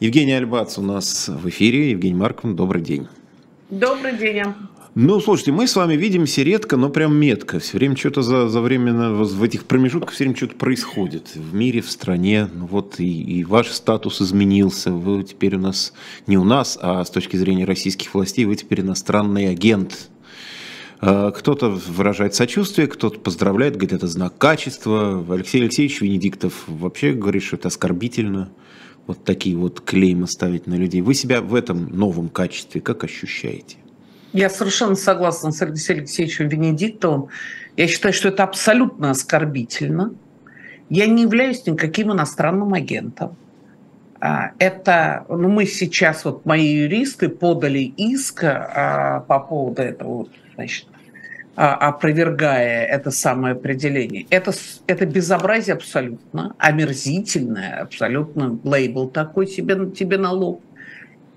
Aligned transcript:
Евгений 0.00 0.32
Альбац 0.32 0.78
у 0.78 0.82
нас 0.82 1.28
в 1.28 1.48
эфире. 1.48 1.90
Евгений 1.90 2.14
Марков, 2.16 2.54
добрый 2.54 2.82
день. 2.82 3.08
Добрый 3.70 4.16
день. 4.18 4.44
Ну, 4.94 5.20
слушайте, 5.20 5.52
мы 5.52 5.66
с 5.66 5.74
вами 5.74 5.94
видимся 5.94 6.42
редко, 6.42 6.76
но 6.76 6.90
прям 6.90 7.16
метко. 7.16 7.58
Все 7.60 7.78
время 7.78 7.96
что-то 7.96 8.20
за, 8.20 8.50
за 8.50 8.60
время, 8.60 8.92
в 8.92 9.42
этих 9.42 9.64
промежутках 9.64 10.12
все 10.12 10.24
время 10.24 10.36
что-то 10.36 10.56
происходит. 10.56 11.34
В 11.34 11.54
мире, 11.54 11.80
в 11.80 11.90
стране. 11.90 12.50
Ну, 12.52 12.66
вот 12.66 13.00
и, 13.00 13.22
и 13.22 13.42
ваш 13.44 13.68
статус 13.68 14.20
изменился. 14.20 14.92
Вы 14.92 15.22
теперь 15.22 15.56
у 15.56 15.60
нас, 15.60 15.94
не 16.26 16.36
у 16.36 16.44
нас, 16.44 16.78
а 16.82 17.02
с 17.02 17.10
точки 17.10 17.36
зрения 17.36 17.64
российских 17.64 18.12
властей, 18.12 18.44
вы 18.44 18.54
теперь 18.54 18.82
иностранный 18.82 19.48
агент. 19.48 20.10
А, 21.00 21.30
кто-то 21.30 21.70
выражает 21.70 22.34
сочувствие, 22.34 22.86
кто-то 22.86 23.18
поздравляет, 23.18 23.76
говорит, 23.76 23.94
это 23.94 24.06
знак 24.06 24.36
качества. 24.36 25.24
Алексей 25.30 25.62
Алексеевич 25.62 26.02
Венедиктов 26.02 26.64
вообще 26.66 27.12
говорит, 27.12 27.42
что 27.42 27.56
это 27.56 27.68
оскорбительно. 27.68 28.50
Вот 29.06 29.24
такие 29.24 29.56
вот 29.56 29.80
клеймы 29.80 30.26
ставить 30.26 30.66
на 30.66 30.74
людей. 30.74 31.00
Вы 31.00 31.14
себя 31.14 31.40
в 31.40 31.54
этом 31.54 31.88
новом 31.88 32.28
качестве 32.28 32.80
как 32.80 33.04
ощущаете? 33.04 33.76
Я 34.32 34.48
совершенно 34.48 34.94
согласна 34.94 35.52
с 35.52 35.60
Алексеем 35.60 36.00
Алексеевичем 36.00 36.48
Венедиктовым. 36.48 37.28
Я 37.76 37.86
считаю, 37.86 38.14
что 38.14 38.28
это 38.28 38.44
абсолютно 38.44 39.10
оскорбительно. 39.10 40.14
Я 40.88 41.06
не 41.06 41.22
являюсь 41.22 41.66
никаким 41.66 42.12
иностранным 42.12 42.72
агентом. 42.74 43.36
А, 44.20 44.52
это, 44.58 45.26
ну, 45.28 45.48
мы 45.48 45.66
сейчас, 45.66 46.24
вот 46.24 46.46
мои 46.46 46.66
юристы 46.66 47.28
подали 47.28 47.80
иск 47.80 48.44
а, 48.44 49.24
по 49.26 49.40
поводу 49.40 49.82
этого, 49.82 50.28
значит, 50.54 50.86
опровергая 51.54 52.84
это 52.86 53.10
самое 53.10 53.54
определение. 53.54 54.26
Это, 54.30 54.52
это 54.86 55.06
безобразие 55.06 55.74
абсолютно, 55.74 56.54
омерзительное, 56.58 57.82
абсолютно 57.82 58.58
лейбл 58.64 59.08
такой 59.08 59.46
себе, 59.46 59.90
тебе 59.90 60.18
на 60.18 60.32
лоб. 60.32 60.62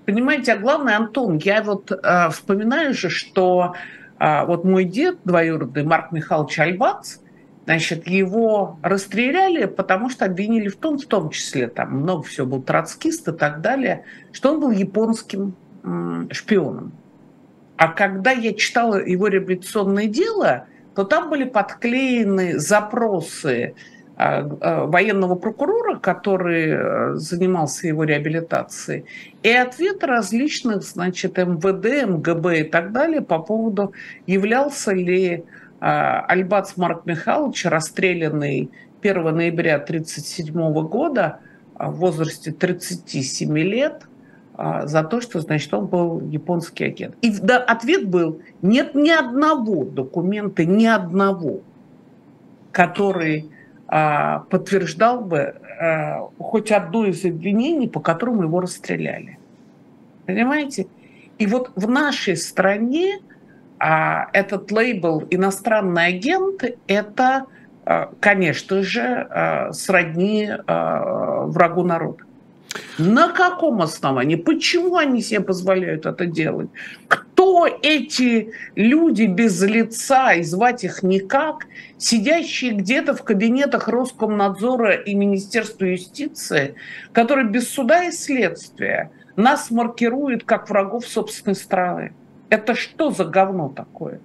Понимаете, 0.06 0.52
а 0.52 0.56
главное, 0.56 0.96
Антон, 0.96 1.38
я 1.38 1.62
вот 1.62 1.90
э, 1.90 2.30
вспоминаю 2.30 2.94
же, 2.94 3.10
что 3.10 3.74
э, 4.18 4.46
вот 4.46 4.64
мой 4.64 4.84
дед 4.84 5.18
двоюродный 5.24 5.82
Марк 5.82 6.12
Михайлович 6.12 6.58
Альбац, 6.60 7.16
значит, 7.64 8.06
его 8.06 8.78
расстреляли, 8.82 9.66
потому 9.66 10.08
что 10.08 10.24
обвинили 10.24 10.68
в 10.68 10.76
том, 10.76 10.98
в 10.98 11.06
том 11.06 11.30
числе, 11.30 11.66
там 11.66 12.02
много 12.02 12.22
всего 12.22 12.46
был 12.46 12.62
троцкист 12.62 13.26
и 13.28 13.32
так 13.32 13.60
далее, 13.60 14.04
что 14.32 14.52
он 14.52 14.60
был 14.60 14.70
японским 14.70 15.56
э, 15.82 16.26
шпионом. 16.30 16.92
А 17.76 17.88
когда 17.88 18.30
я 18.30 18.54
читала 18.54 18.96
его 18.96 19.28
реабилитационное 19.28 20.06
дело, 20.06 20.66
то 20.94 21.04
там 21.04 21.28
были 21.28 21.44
подклеены 21.44 22.58
запросы 22.58 23.74
а, 24.16 24.38
а, 24.38 24.86
военного 24.86 25.34
прокурора, 25.34 25.98
который 25.98 26.70
э, 26.70 27.14
занимался 27.16 27.86
его 27.86 28.04
реабилитацией, 28.04 29.04
и 29.42 29.50
ответ 29.50 30.02
различных, 30.02 30.84
значит, 30.84 31.36
МВД, 31.36 32.08
МГБ 32.08 32.60
и 32.60 32.64
так 32.64 32.92
далее 32.92 33.20
по 33.20 33.40
поводу, 33.40 33.92
являлся 34.26 34.94
ли 34.94 35.44
а, 35.80 36.24
Альбац 36.28 36.78
Марк 36.78 37.04
Михайлович, 37.04 37.66
расстрелянный 37.66 38.70
1 39.02 39.36
ноября 39.36 39.74
1937 39.74 40.88
года 40.88 41.40
в 41.78 41.90
возрасте 41.96 42.52
37 42.52 43.58
лет, 43.58 44.04
за 44.56 45.04
то, 45.04 45.20
что, 45.20 45.40
значит, 45.40 45.72
он 45.74 45.86
был 45.86 46.20
японский 46.20 46.84
агент. 46.84 47.14
И 47.20 47.30
да, 47.38 47.58
ответ 47.58 48.08
был, 48.08 48.40
нет 48.62 48.94
ни 48.94 49.10
одного 49.10 49.84
документа, 49.84 50.64
ни 50.64 50.86
одного, 50.86 51.60
который 52.72 53.50
а, 53.88 54.40
подтверждал 54.50 55.20
бы 55.20 55.54
а, 55.80 56.28
хоть 56.38 56.72
одно 56.72 57.06
из 57.06 57.24
обвинений, 57.24 57.88
по 57.88 58.00
которому 58.00 58.42
его 58.42 58.60
расстреляли. 58.60 59.38
Понимаете? 60.26 60.86
И 61.38 61.46
вот 61.46 61.70
в 61.76 61.88
нашей 61.88 62.36
стране 62.36 63.20
а, 63.78 64.28
этот 64.32 64.72
лейбл 64.72 65.24
«иностранный 65.30 66.06
агент»– 66.06 66.64
это, 66.86 67.46
конечно 68.18 68.82
же, 68.82 69.70
сродни 69.72 70.50
врагу 70.66 71.84
народа. 71.84 72.25
На 72.98 73.28
каком 73.28 73.82
основании? 73.82 74.36
Почему 74.36 74.96
они 74.96 75.20
себе 75.20 75.40
позволяют 75.40 76.06
это 76.06 76.26
делать? 76.26 76.68
Кто 77.08 77.66
эти 77.66 78.52
люди 78.74 79.24
без 79.24 79.62
лица, 79.62 80.32
и 80.34 80.42
звать 80.42 80.84
их 80.84 81.02
никак, 81.02 81.66
сидящие 81.98 82.72
где-то 82.72 83.14
в 83.14 83.22
кабинетах 83.22 83.88
Роскомнадзора 83.88 84.94
и 84.94 85.14
Министерства 85.14 85.84
юстиции, 85.84 86.74
которые 87.12 87.48
без 87.48 87.68
суда 87.68 88.04
и 88.04 88.10
следствия 88.10 89.10
нас 89.36 89.70
маркируют 89.70 90.44
как 90.44 90.70
врагов 90.70 91.06
собственной 91.06 91.56
страны? 91.56 92.14
Это 92.48 92.74
что 92.74 93.10
за 93.10 93.24
говно 93.24 93.68
такое? 93.68 94.20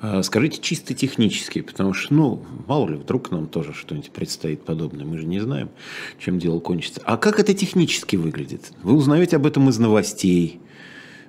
А, 0.00 0.22
скажите 0.22 0.60
чисто 0.60 0.94
технически, 0.94 1.60
потому 1.60 1.92
что, 1.92 2.14
ну, 2.14 2.42
мало 2.66 2.88
ли, 2.88 2.94
вдруг 2.94 3.30
нам 3.32 3.48
тоже 3.48 3.72
что-нибудь 3.72 4.10
предстоит 4.10 4.62
подобное. 4.62 5.04
Мы 5.04 5.18
же 5.18 5.26
не 5.26 5.40
знаем, 5.40 5.70
чем 6.20 6.38
дело 6.38 6.60
кончится. 6.60 7.00
А 7.04 7.16
как 7.16 7.40
это 7.40 7.52
технически 7.52 8.14
выглядит? 8.14 8.72
Вы 8.82 8.94
узнаете 8.94 9.36
об 9.36 9.46
этом 9.46 9.68
из 9.68 9.78
новостей. 9.78 10.60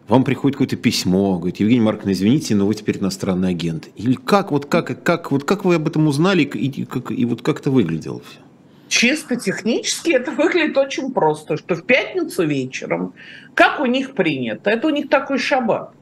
Вам 0.08 0.24
приходит 0.24 0.56
какое-то 0.56 0.76
письмо, 0.76 1.38
говорит, 1.38 1.60
Евгений 1.60 1.82
Марковна, 1.82 2.12
извините, 2.12 2.56
но 2.56 2.66
вы 2.66 2.76
теперь 2.76 2.98
иностранный 2.98 3.50
агент. 3.50 3.90
Или 3.96 4.14
как, 4.14 4.52
вот 4.52 4.66
как, 4.66 5.04
как, 5.04 5.32
вот 5.32 5.44
как 5.44 5.66
вы 5.66 5.76
об 5.76 5.88
этом 5.88 6.08
узнали 6.08 6.44
и, 6.44 6.86
как, 6.86 7.12
и 7.12 7.26
вот 7.26 7.42
как 7.42 7.60
это 7.60 7.72
выглядело 7.72 8.22
все? 8.22 8.40
Чисто 8.88 9.36
технически 9.36 10.12
это 10.12 10.32
выглядит 10.32 10.76
очень 10.78 11.12
просто, 11.12 11.58
что 11.58 11.76
в 11.76 11.84
пятницу 11.84 12.46
вечером, 12.46 13.14
как 13.54 13.80
у 13.80 13.86
них 13.86 14.16
принято, 14.16 14.72
это 14.72 14.88
у 14.88 14.90
них 14.90 15.10
такой 15.10 15.38
шаббат 15.38 15.94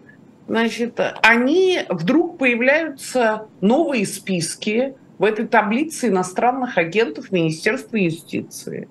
значит, 0.48 1.00
они 1.22 1.82
вдруг 1.90 2.38
появляются 2.38 3.48
новые 3.62 4.06
списки 4.06 4.96
в 5.18 5.24
этой 5.24 5.48
таблице 5.48 6.08
иностранных 6.08 6.78
агентов 6.78 7.32
Министерства 7.32 7.98
юстиции. 7.98 8.88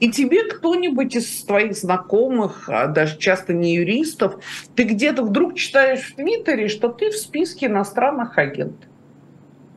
И 0.00 0.10
тебе 0.10 0.44
кто-нибудь 0.44 1.16
из 1.16 1.42
твоих 1.42 1.76
знакомых, 1.76 2.68
а 2.68 2.86
даже 2.86 3.18
часто 3.18 3.52
не 3.52 3.74
юристов, 3.74 4.36
ты 4.76 4.84
где-то 4.84 5.22
вдруг 5.22 5.56
читаешь 5.56 6.02
в 6.02 6.14
Твиттере, 6.14 6.68
что 6.68 6.88
ты 6.88 7.10
в 7.10 7.16
списке 7.16 7.66
иностранных 7.66 8.38
агентов. 8.38 8.88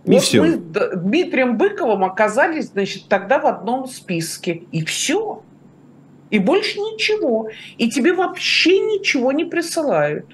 И 0.05 0.11
вот 0.11 0.21
все. 0.21 0.41
мы 0.41 0.51
с 0.51 0.57
Дмитрием 0.95 1.57
Быковым 1.57 2.03
оказались, 2.03 2.67
значит, 2.69 3.07
тогда 3.07 3.39
в 3.39 3.47
одном 3.47 3.87
списке. 3.87 4.63
И 4.71 4.85
все. 4.85 5.43
И 6.29 6.39
больше 6.39 6.79
ничего. 6.79 7.49
И 7.77 7.89
тебе 7.89 8.13
вообще 8.13 8.79
ничего 8.79 9.31
не 9.31 9.45
присылают 9.45 10.25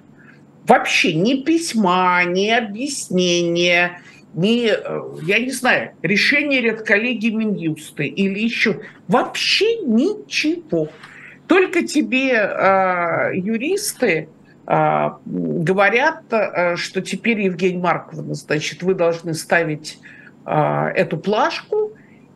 вообще 0.67 1.13
ни 1.13 1.41
письма, 1.41 2.23
ни 2.25 2.49
объяснения, 2.49 4.01
ни, 4.33 4.69
э, 4.69 5.23
я 5.23 5.39
не 5.39 5.51
знаю, 5.51 5.91
решение 6.01 6.61
редколлегии 6.61 7.29
Минюста 7.29 8.03
или 8.03 8.39
еще 8.39 8.81
вообще 9.07 9.77
ничего. 9.77 10.89
Только 11.47 11.87
тебе 11.87 12.33
э, 12.33 13.31
юристы 13.35 14.29
э, 14.67 15.09
говорят, 15.25 16.23
что 16.75 17.01
теперь, 17.01 17.41
Евгений 17.41 17.81
Марковна, 17.81 18.33
значит, 18.33 18.83
вы 18.83 18.93
должны 18.93 19.33
ставить 19.33 19.97
э, 20.45 20.51
эту 20.95 21.17
плашку, 21.17 21.93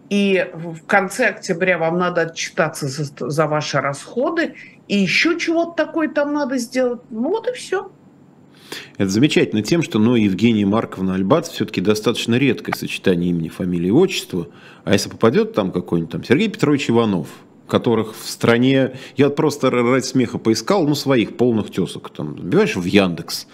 и 0.09 0.49
в 0.53 0.85
конце 0.85 1.27
октября 1.27 1.77
вам 1.77 1.97
надо 1.97 2.21
отчитаться 2.21 2.87
за, 2.87 3.05
за 3.29 3.47
ваши 3.47 3.79
расходы, 3.79 4.55
и 4.87 4.97
еще 4.97 5.37
чего-то 5.39 5.85
такое 5.85 6.09
там 6.09 6.33
надо 6.33 6.57
сделать. 6.57 7.01
Ну 7.09 7.29
вот 7.29 7.47
и 7.47 7.53
все. 7.53 7.91
Это 8.97 9.09
замечательно 9.09 9.61
тем, 9.61 9.81
что 9.83 9.99
ну, 9.99 10.15
Евгения 10.15 10.65
Марковна 10.65 11.15
Альбац 11.15 11.49
все-таки 11.49 11.81
достаточно 11.81 12.35
редкое 12.35 12.73
сочетание 12.73 13.29
имени, 13.29 13.49
фамилии 13.49 13.87
и 13.87 13.91
отчества. 13.91 14.47
А 14.83 14.93
если 14.93 15.09
попадет 15.09 15.53
там 15.53 15.71
какой-нибудь 15.71 16.11
там 16.11 16.23
Сергей 16.23 16.49
Петрович 16.49 16.89
Иванов, 16.89 17.27
которых 17.67 18.15
в 18.15 18.29
стране, 18.29 18.93
я 19.15 19.29
просто 19.29 19.71
ради 19.71 20.03
смеха 20.03 20.37
поискал, 20.37 20.87
ну, 20.87 20.95
своих 20.95 21.37
полных 21.37 21.71
тесок, 21.71 22.09
там, 22.09 22.37
забиваешь 22.37 22.75
в 22.75 22.85
Яндекс, 22.85 23.47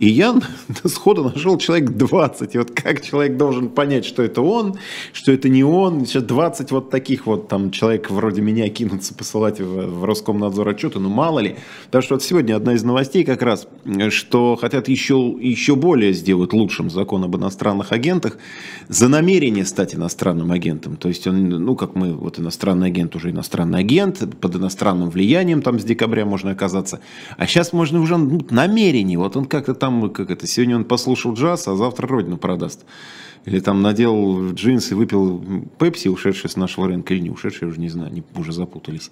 и 0.00 0.08
я 0.08 0.34
сходу 0.86 1.24
нашел 1.24 1.58
человек 1.58 1.90
20. 1.90 2.54
И 2.54 2.58
вот 2.58 2.70
как 2.70 3.02
человек 3.02 3.36
должен 3.36 3.68
понять, 3.68 4.06
что 4.06 4.22
это 4.22 4.40
он, 4.40 4.76
что 5.12 5.30
это 5.30 5.50
не 5.50 5.62
он. 5.62 6.06
Сейчас 6.06 6.22
20 6.22 6.70
вот 6.70 6.90
таких 6.90 7.26
вот 7.26 7.48
там 7.48 7.70
человек 7.70 8.10
вроде 8.10 8.40
меня 8.40 8.66
кинутся 8.70 9.14
посылать 9.14 9.60
в, 9.60 10.00
в 10.00 10.04
Роскомнадзор 10.04 10.68
отчеты, 10.68 10.98
ну 10.98 11.10
мало 11.10 11.40
ли. 11.40 11.56
Потому 11.84 12.02
что 12.02 12.14
вот 12.14 12.22
сегодня 12.22 12.56
одна 12.56 12.72
из 12.72 12.82
новостей 12.82 13.24
как 13.24 13.42
раз, 13.42 13.68
что 14.08 14.56
хотят 14.56 14.88
еще, 14.88 15.36
еще 15.38 15.76
более 15.76 16.14
сделать 16.14 16.54
лучшим 16.54 16.88
закон 16.88 17.22
об 17.24 17.36
иностранных 17.36 17.92
агентах 17.92 18.38
за 18.88 19.08
намерение 19.08 19.66
стать 19.66 19.94
иностранным 19.94 20.50
агентом. 20.50 20.96
То 20.96 21.08
есть 21.08 21.26
он, 21.26 21.46
ну 21.46 21.76
как 21.76 21.94
мы, 21.94 22.14
вот 22.14 22.38
иностранный 22.38 22.86
агент 22.86 23.14
уже 23.16 23.32
иностранный 23.32 23.80
агент, 23.80 24.18
под 24.40 24.56
иностранным 24.56 25.10
влиянием 25.10 25.60
там 25.60 25.78
с 25.78 25.84
декабря 25.84 26.24
можно 26.24 26.52
оказаться. 26.52 27.00
А 27.36 27.46
сейчас 27.46 27.74
можно 27.74 28.00
уже 28.00 28.16
ну, 28.16 28.40
намерение, 28.48 29.18
вот 29.18 29.36
он 29.36 29.44
как-то 29.44 29.74
там 29.74 29.89
там, 29.90 30.10
как 30.10 30.30
это, 30.30 30.46
сегодня 30.46 30.76
он 30.76 30.84
послушал 30.84 31.34
джаз, 31.34 31.68
а 31.68 31.76
завтра 31.76 32.06
родину 32.06 32.36
продаст. 32.36 32.84
Или 33.46 33.60
там 33.60 33.82
надел 33.82 34.52
джинсы, 34.52 34.94
выпил 34.94 35.42
пепси, 35.78 36.08
ушедший 36.08 36.50
с 36.50 36.56
нашего 36.56 36.88
рынка, 36.88 37.14
или 37.14 37.22
не 37.22 37.30
ушедший, 37.30 37.68
уже 37.68 37.80
не 37.80 37.88
знаю, 37.88 38.10
они 38.10 38.22
уже 38.36 38.52
запутались. 38.52 39.10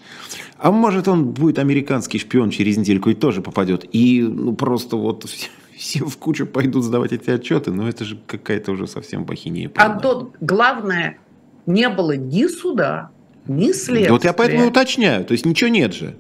А 0.59 0.71
может, 0.71 1.09
он 1.09 1.31
будет 1.31 1.59
американский 1.59 2.19
шпион 2.19 2.51
через 2.51 2.77
недельку 2.77 3.11
и 3.11 3.15
тоже 3.15 3.41
попадет. 3.41 3.87
И 3.91 4.23
ну, 4.23 4.55
просто 4.55 4.97
вот 4.97 5.25
все 5.77 6.05
в 6.05 6.17
кучу 6.19 6.47
пойдут 6.47 6.85
сдавать 6.85 7.13
эти 7.13 7.31
отчеты, 7.31 7.73
но 7.73 7.89
это 7.89 8.05
же 8.05 8.19
какая-то 8.27 8.73
уже 8.73 8.87
совсем 8.87 9.25
бахинея. 9.25 9.71
Антон, 9.77 10.33
главное, 10.41 11.19
не 11.67 11.89
было 11.89 12.17
ни 12.17 12.47
суда, 12.49 13.11
ни 13.47 13.73
следствия. 13.73 14.07
Да 14.09 14.13
вот 14.13 14.25
я 14.25 14.33
поэтому 14.35 14.69
уточняю, 14.69 15.25
то 15.25 15.33
есть 15.33 15.47
ничего 15.47 15.71
нет 15.71 15.95
же. 15.95 16.17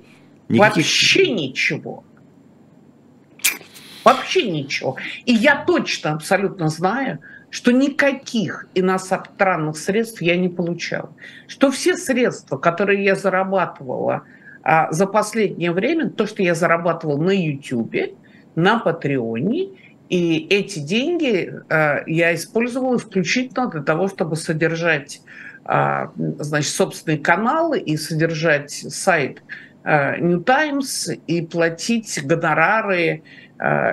Никаких... 0.49 0.77
Вообще 0.77 1.31
ничего. 1.31 2.05
Вообще 4.09 4.51
ничего. 4.51 4.97
И 5.27 5.35
я 5.35 5.65
точно, 5.67 6.13
абсолютно 6.13 6.69
знаю, 6.69 7.19
что 7.51 7.73
никаких 7.73 8.67
иностранных 8.75 9.77
средств 9.77 10.23
я 10.23 10.37
не 10.37 10.49
получала. 10.49 11.13
Что 11.47 11.71
все 11.71 11.95
средства, 11.95 12.57
которые 12.57 13.05
я 13.05 13.15
зарабатывала 13.15 14.23
а, 14.63 14.91
за 14.93 15.07
последнее 15.07 15.73
время, 15.73 16.09
то, 16.09 16.27
что 16.27 16.43
я 16.43 16.55
зарабатывала 16.55 17.19
на 17.19 17.31
YouTube, 17.31 18.17
на 18.55 18.79
Патреоне, 18.79 19.69
и 20.09 20.47
эти 20.49 20.79
деньги 20.79 21.53
а, 21.69 22.03
я 22.07 22.35
использовала 22.35 22.97
исключительно 22.97 23.69
для 23.69 23.83
того, 23.83 24.09
чтобы 24.09 24.37
содержать 24.37 25.21
а, 25.65 26.13
значит, 26.17 26.73
собственные 26.73 27.19
каналы 27.19 27.79
и 27.79 27.99
содержать 27.99 28.71
сайт 28.71 29.43
а, 29.85 30.17
New 30.17 30.41
Times 30.41 31.11
и 31.27 31.43
платить 31.43 32.21
гонорары 32.25 33.23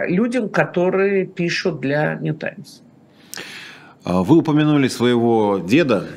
людям, 0.07 0.50
которые 0.50 1.25
пишут 1.25 1.79
для 1.79 2.15
New 2.15 2.35
Times. 2.35 2.81
А 4.03 4.21
вы 4.21 4.38
упомянули 4.38 4.88
своего 4.88 5.59
деда, 5.67 6.07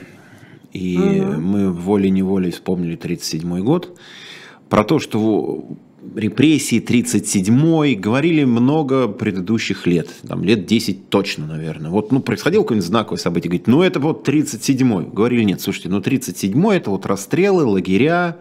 и 0.72 0.98
угу. 0.98 1.40
мы 1.40 1.72
волей-неволей 1.72 2.50
вспомнили 2.50 2.96
1937 2.96 3.64
год. 3.64 3.98
Про 4.68 4.84
то, 4.84 4.98
что 4.98 5.64
репрессии 6.14 6.82
37-й 6.82 7.94
говорили 7.94 8.44
много 8.44 9.08
предыдущих 9.08 9.86
лет, 9.86 10.08
там 10.26 10.44
лет 10.44 10.66
10 10.66 11.08
точно, 11.08 11.46
наверное. 11.46 11.90
Вот, 11.90 12.12
ну, 12.12 12.20
происходило 12.20 12.62
какое-нибудь 12.62 12.86
знаковое 12.86 13.18
событие, 13.18 13.48
говорит, 13.48 13.66
ну, 13.66 13.82
это 13.82 14.00
вот 14.00 14.28
37-й. 14.28 15.10
Говорили, 15.10 15.44
нет, 15.44 15.60
слушайте, 15.60 15.88
ну, 15.88 16.00
37-й 16.00 16.76
это 16.76 16.90
вот 16.90 17.06
расстрелы, 17.06 17.64
лагеря, 17.64 18.36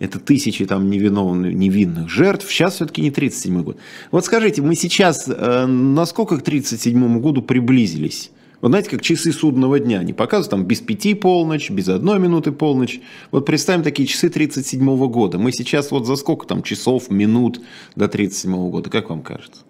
это 0.00 0.18
тысячи 0.18 0.64
там 0.66 0.90
невиновных, 0.90 1.54
невинных 1.54 2.08
жертв. 2.08 2.50
Сейчас 2.50 2.74
все-таки 2.74 3.02
не 3.02 3.10
37 3.10 3.62
год. 3.62 3.76
Вот 4.10 4.24
скажите, 4.24 4.62
мы 4.62 4.74
сейчас 4.74 5.28
э, 5.28 5.66
насколько 5.66 6.38
к 6.38 6.42
37 6.42 7.20
году 7.20 7.42
приблизились? 7.42 8.32
Вот 8.62 8.70
знаете, 8.70 8.90
как 8.90 9.02
часы 9.02 9.32
судного 9.32 9.78
дня. 9.78 10.00
Они 10.00 10.12
показывают 10.12 10.50
там 10.50 10.64
без 10.64 10.80
пяти 10.80 11.14
полночь, 11.14 11.70
без 11.70 11.88
одной 11.88 12.18
минуты 12.18 12.50
полночь. 12.50 13.00
Вот 13.30 13.46
представим 13.46 13.82
такие 13.82 14.06
часы 14.06 14.28
37 14.28 14.82
-го 14.82 15.08
года. 15.08 15.38
Мы 15.38 15.52
сейчас 15.52 15.90
вот 15.90 16.06
за 16.06 16.16
сколько 16.16 16.46
там 16.46 16.62
часов, 16.62 17.10
минут 17.10 17.60
до 17.94 18.08
37 18.08 18.54
-го 18.54 18.70
года? 18.70 18.90
Как 18.90 19.10
вам 19.10 19.22
кажется? 19.22 19.62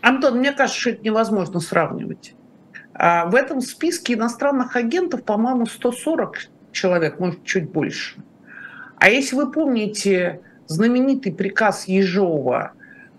Антон, 0.00 0.38
мне 0.38 0.52
кажется, 0.52 0.80
что 0.80 0.90
это 0.90 1.04
невозможно 1.04 1.60
сравнивать. 1.60 2.34
А 2.94 3.26
в 3.26 3.34
этом 3.34 3.60
списке 3.60 4.14
иностранных 4.14 4.74
агентов, 4.76 5.22
по-моему, 5.22 5.66
140 5.66 6.48
человек, 6.72 7.20
может, 7.20 7.44
чуть 7.44 7.70
больше. 7.70 8.16
А 8.98 9.10
если 9.10 9.36
вы 9.36 9.50
помните 9.50 10.40
знаменитый 10.66 11.32
приказ 11.32 11.86
Ежова 11.86 12.72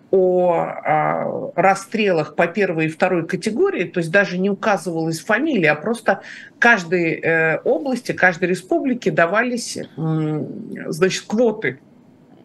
о 0.10 0.54
а, 0.54 1.52
расстрелах 1.56 2.36
по 2.36 2.48
первой 2.48 2.86
и 2.86 2.90
второй 2.90 3.28
категории, 3.28 3.84
то 3.84 4.00
есть 4.00 4.12
даже 4.12 4.38
не 4.38 4.50
указывалась 4.50 5.20
фамилия, 5.20 5.72
а 5.72 5.76
просто 5.76 6.22
каждой 6.60 7.20
э, 7.20 7.60
области, 7.66 8.14
каждой 8.14 8.50
республике 8.50 9.12
давались, 9.12 9.78
значит, 9.96 11.24
квоты. 11.28 11.80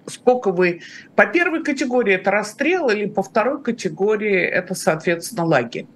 Сколько 0.07 0.51
вы... 0.51 0.81
По 1.15 1.27
первой 1.27 1.63
категории 1.63 2.15
это 2.15 2.33
расстрел, 2.33 2.89
или 2.91 3.07
по 3.07 3.23
второй 3.23 3.63
категории 3.63 4.43
это, 4.43 4.75
соответственно, 4.75 5.45
лагерь. 5.45 5.87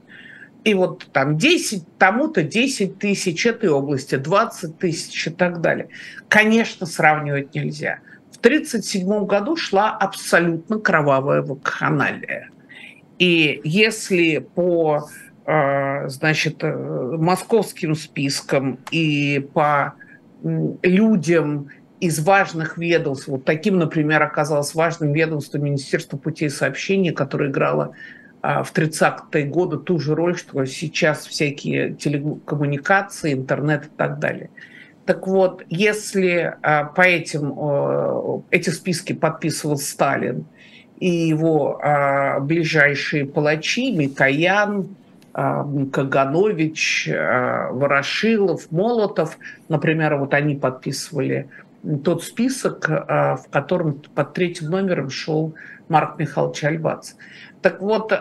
И 0.67 0.75
вот 0.75 1.07
там 1.13 1.39
10, 1.39 1.97
тому-то 1.97 2.43
10 2.43 2.99
тысяч 2.99 3.47
этой 3.47 3.69
области, 3.69 4.17
20 4.17 4.77
тысяч 4.77 5.29
и 5.29 5.31
так 5.31 5.61
далее. 5.61 5.91
Конечно, 6.29 6.87
сравнивать 6.87 7.55
нельзя. 7.55 8.01
В 8.33 8.39
1937 8.39 9.27
году 9.27 9.55
шла 9.55 9.97
абсолютно 9.97 10.81
кровавая 10.81 11.43
вакханалия. 11.43 12.51
И 13.21 13.61
если 13.63 14.39
по 14.39 15.09
э, 15.47 16.09
значит, 16.09 16.57
э, 16.65 17.17
московским 17.17 17.95
спискам 17.95 18.81
и 18.91 19.49
по 19.55 19.95
людям 20.43 21.69
из 22.01 22.19
важных 22.19 22.77
ведомств, 22.77 23.29
вот 23.29 23.45
таким, 23.45 23.79
например, 23.79 24.21
оказалось 24.21 24.75
важным 24.75 25.13
ведомство 25.13 25.59
Министерства 25.59 26.17
путей 26.17 26.51
сообщения, 26.51 27.13
которое 27.13 27.51
играло 27.51 27.95
в 28.65 28.73
30-е 28.73 29.45
годы 29.47 29.79
ту 29.79 29.99
же 29.99 30.15
роль, 30.15 30.37
что 30.37 30.65
сейчас 30.67 31.27
всякие 31.27 31.95
телекоммуникации, 31.95 33.33
интернет 33.33 33.87
и 33.87 33.91
так 33.97 34.19
далее– 34.19 34.51
так 35.07 35.29
вот, 35.29 35.63
если 35.71 36.57
а, 36.63 36.85
по 36.85 37.03
этим, 37.03 38.43
эти 38.51 38.71
списки 38.71 39.13
подписывал 39.13 39.79
Сталин 39.79 40.45
и 40.99 41.09
его 41.09 41.79
а, 41.81 42.41
ближайшие 42.41 43.25
палачи, 43.25 43.93
Микоян, 43.93 44.89
а, 45.33 45.65
Каганович, 45.93 47.09
Ворошилов, 47.09 48.73
Молотов, 48.73 49.39
например, 49.69 50.17
вот 50.17 50.35
они 50.35 50.57
подписывали 50.57 51.49
тот 52.03 52.25
список, 52.25 52.89
в 52.89 53.45
котором 53.51 54.03
под 54.13 54.35
третьим 54.35 54.71
номером 54.71 55.09
шел 55.09 55.55
Марк 55.89 56.19
Михайлович 56.19 56.65
Альбац. 56.65 57.13
Так 57.67 57.81
вот, 57.81 58.13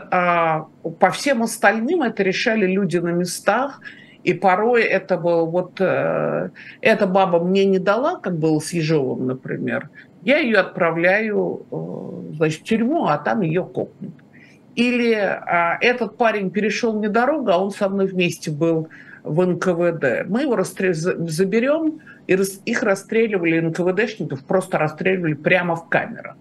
по 1.00 1.12
всем 1.12 1.44
остальным 1.44 2.01
это 2.01 2.24
решали 2.24 2.65
люди 2.65 2.97
на 2.97 3.09
местах– 3.09 3.80
и 4.25 4.33
порой 4.33 4.81
это 4.81 5.18
было 5.18 5.45
вот 5.45 5.80
э, 5.80 6.50
эта 6.81 7.06
баба 7.06 7.39
мне 7.39 7.63
не 7.65 7.77
дала, 7.77 8.15
как 8.19 8.39
было 8.39 8.59
с 8.59 8.74
Ежовым, 8.74 9.27
например. 9.27 9.89
Я 10.24 10.39
ее 10.39 10.57
отправляю 10.57 11.68
э, 11.71 12.36
значит, 12.36 12.62
в 12.62 12.63
тюрьму, 12.63 13.06
а 13.06 13.19
там 13.19 13.42
ее 13.42 13.63
копнут. 13.63 14.15
Или 14.74 15.13
э, 15.13 15.77
этот 15.80 16.18
парень 16.18 16.50
перешел 16.50 16.98
мне 16.98 17.07
дорогу, 17.07 17.51
а 17.51 17.59
он 17.59 17.69
со 17.69 17.88
мной 17.88 18.07
вместе 18.07 18.50
был 18.50 18.88
в 19.24 19.45
НКВД. 19.45 20.27
Мы 20.27 20.41
его 20.41 20.56
расстрел... 20.56 20.95
заберем, 20.95 22.00
и 22.25 22.36
их 22.65 22.81
расстреливали 22.81 23.59
НКВДшников, 23.59 24.44
просто 24.44 24.80
расстреливали 24.80 25.36
прямо 25.36 25.75
в 25.75 25.88
камерах. 25.88 26.36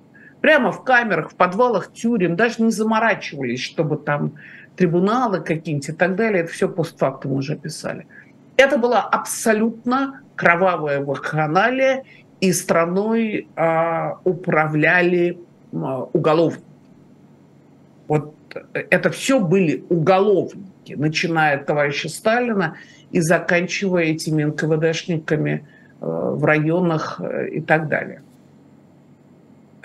Прямо 0.45 0.73
в 0.73 0.85
камерах, 0.85 1.31
в 1.31 1.37
подвалах 1.37 1.91
тюрем, 1.91 2.37
даже 2.37 2.63
не 2.63 2.71
заморачивались, 2.71 3.63
чтобы 3.63 3.97
там 3.97 4.33
трибуналы 4.77 5.41
какие-нибудь 5.41 5.89
и 5.89 5.93
так 5.93 6.17
далее, 6.17 6.43
это 6.43 6.53
все 6.53 6.69
постфактум 6.69 7.33
уже 7.33 7.57
писали. 7.57 8.07
Это 8.59 8.77
была 8.77 9.01
абсолютно 9.01 10.21
кровавая 10.37 11.03
вакханалия, 11.03 12.05
и 12.43 12.53
страной 12.53 13.49
а, 13.57 14.19
управляли 14.25 15.39
а, 15.73 16.03
уголовники. 16.13 16.63
Вот 18.07 18.35
это 18.75 19.09
все 19.09 19.41
были 19.41 19.87
уголовники, 19.89 20.93
начиная 20.93 21.57
от 21.57 21.65
товарища 21.65 22.11
Сталина 22.11 22.77
и 23.13 23.21
заканчивая 23.23 24.05
этими 24.05 24.45
НКВДшниками 24.45 25.67
а, 26.03 26.33
в 26.33 26.45
районах 26.45 27.19
а, 27.19 27.47
и 27.47 27.63
так 27.63 27.89
далее. 27.89 28.21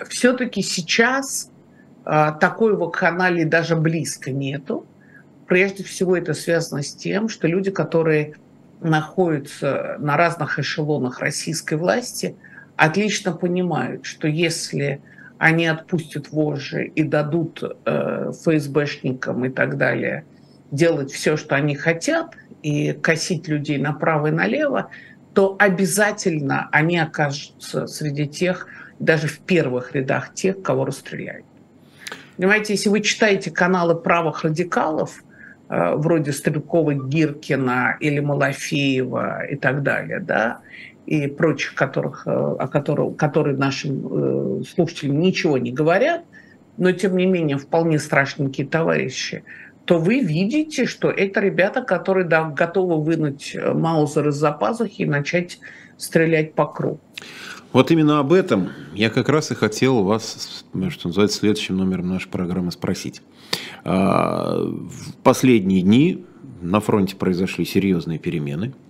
Все-таки 0.08 0.62
сейчас 0.62 1.50
а, 2.04 2.32
такой 2.32 2.76
вакханалии 2.76 3.44
даже 3.44 3.76
близко 3.76 4.30
нету. 4.30 4.86
Прежде 5.46 5.84
всего 5.84 6.16
это 6.16 6.34
связано 6.34 6.82
с 6.82 6.94
тем, 6.94 7.28
что 7.28 7.46
люди, 7.48 7.70
которые 7.70 8.34
находятся 8.80 9.96
на 9.98 10.16
разных 10.16 10.58
эшелонах 10.58 11.20
российской 11.20 11.74
власти, 11.74 12.36
отлично 12.76 13.32
понимают, 13.32 14.06
что 14.06 14.26
если 14.26 15.02
они 15.38 15.66
отпустят 15.66 16.30
вожжи 16.30 16.86
и 16.86 17.02
дадут 17.02 17.62
э, 17.62 18.32
ФСБшникам 18.32 19.44
и 19.44 19.48
так 19.50 19.76
далее 19.76 20.24
делать 20.70 21.10
все, 21.10 21.36
что 21.36 21.56
они 21.56 21.74
хотят, 21.74 22.36
и 22.62 22.92
косить 22.92 23.48
людей 23.48 23.78
направо 23.78 24.28
и 24.28 24.30
налево, 24.30 24.90
то 25.34 25.56
обязательно 25.58 26.68
они 26.72 26.98
окажутся 26.98 27.86
среди 27.86 28.26
тех, 28.26 28.66
даже 29.00 29.26
в 29.26 29.40
первых 29.40 29.94
рядах 29.94 30.34
тех, 30.34 30.62
кого 30.62 30.84
расстреляют. 30.84 31.46
Понимаете, 32.36 32.74
если 32.74 32.88
вы 32.88 33.00
читаете 33.00 33.50
каналы 33.50 33.94
правых 33.96 34.44
радикалов, 34.44 35.24
э, 35.68 35.94
вроде 35.96 36.32
Стрелкова, 36.32 36.94
Гиркина 36.94 37.96
или 37.98 38.20
Малафеева 38.20 39.46
и 39.46 39.56
так 39.56 39.82
далее, 39.82 40.20
да, 40.20 40.60
и 41.06 41.26
прочих, 41.26 41.74
которых, 41.74 42.26
э, 42.26 42.30
о 42.30 42.68
которых, 42.68 43.16
которые 43.16 43.56
нашим 43.56 44.60
э, 44.60 44.64
слушателям 44.64 45.18
ничего 45.18 45.58
не 45.58 45.72
говорят, 45.72 46.24
но 46.76 46.92
тем 46.92 47.16
не 47.16 47.26
менее 47.26 47.56
вполне 47.56 47.98
страшненькие 47.98 48.66
товарищи, 48.66 49.44
то 49.86 49.98
вы 49.98 50.20
видите, 50.20 50.86
что 50.86 51.10
это 51.10 51.40
ребята, 51.40 51.82
которые 51.82 52.26
да, 52.26 52.44
готовы 52.44 53.02
вынуть 53.02 53.56
Маузер 53.74 54.28
из-за 54.28 54.52
пазухи 54.52 55.02
и 55.02 55.06
начать 55.06 55.58
стрелять 55.96 56.54
по 56.54 56.66
кругу. 56.66 57.00
Вот 57.72 57.90
именно 57.90 58.18
об 58.18 58.32
этом 58.32 58.70
я 58.94 59.10
как 59.10 59.28
раз 59.28 59.50
и 59.50 59.54
хотел 59.54 60.02
вас, 60.02 60.64
что 60.90 61.08
называется, 61.08 61.38
следующим 61.38 61.76
номером 61.76 62.08
нашей 62.08 62.28
программы 62.28 62.72
спросить. 62.72 63.22
А, 63.84 64.56
в 64.58 65.14
последние 65.22 65.82
дни 65.82 66.24
на 66.60 66.80
фронте 66.80 67.16
произошли 67.16 67.64
серьезные 67.64 68.18
перемены– 68.18 68.74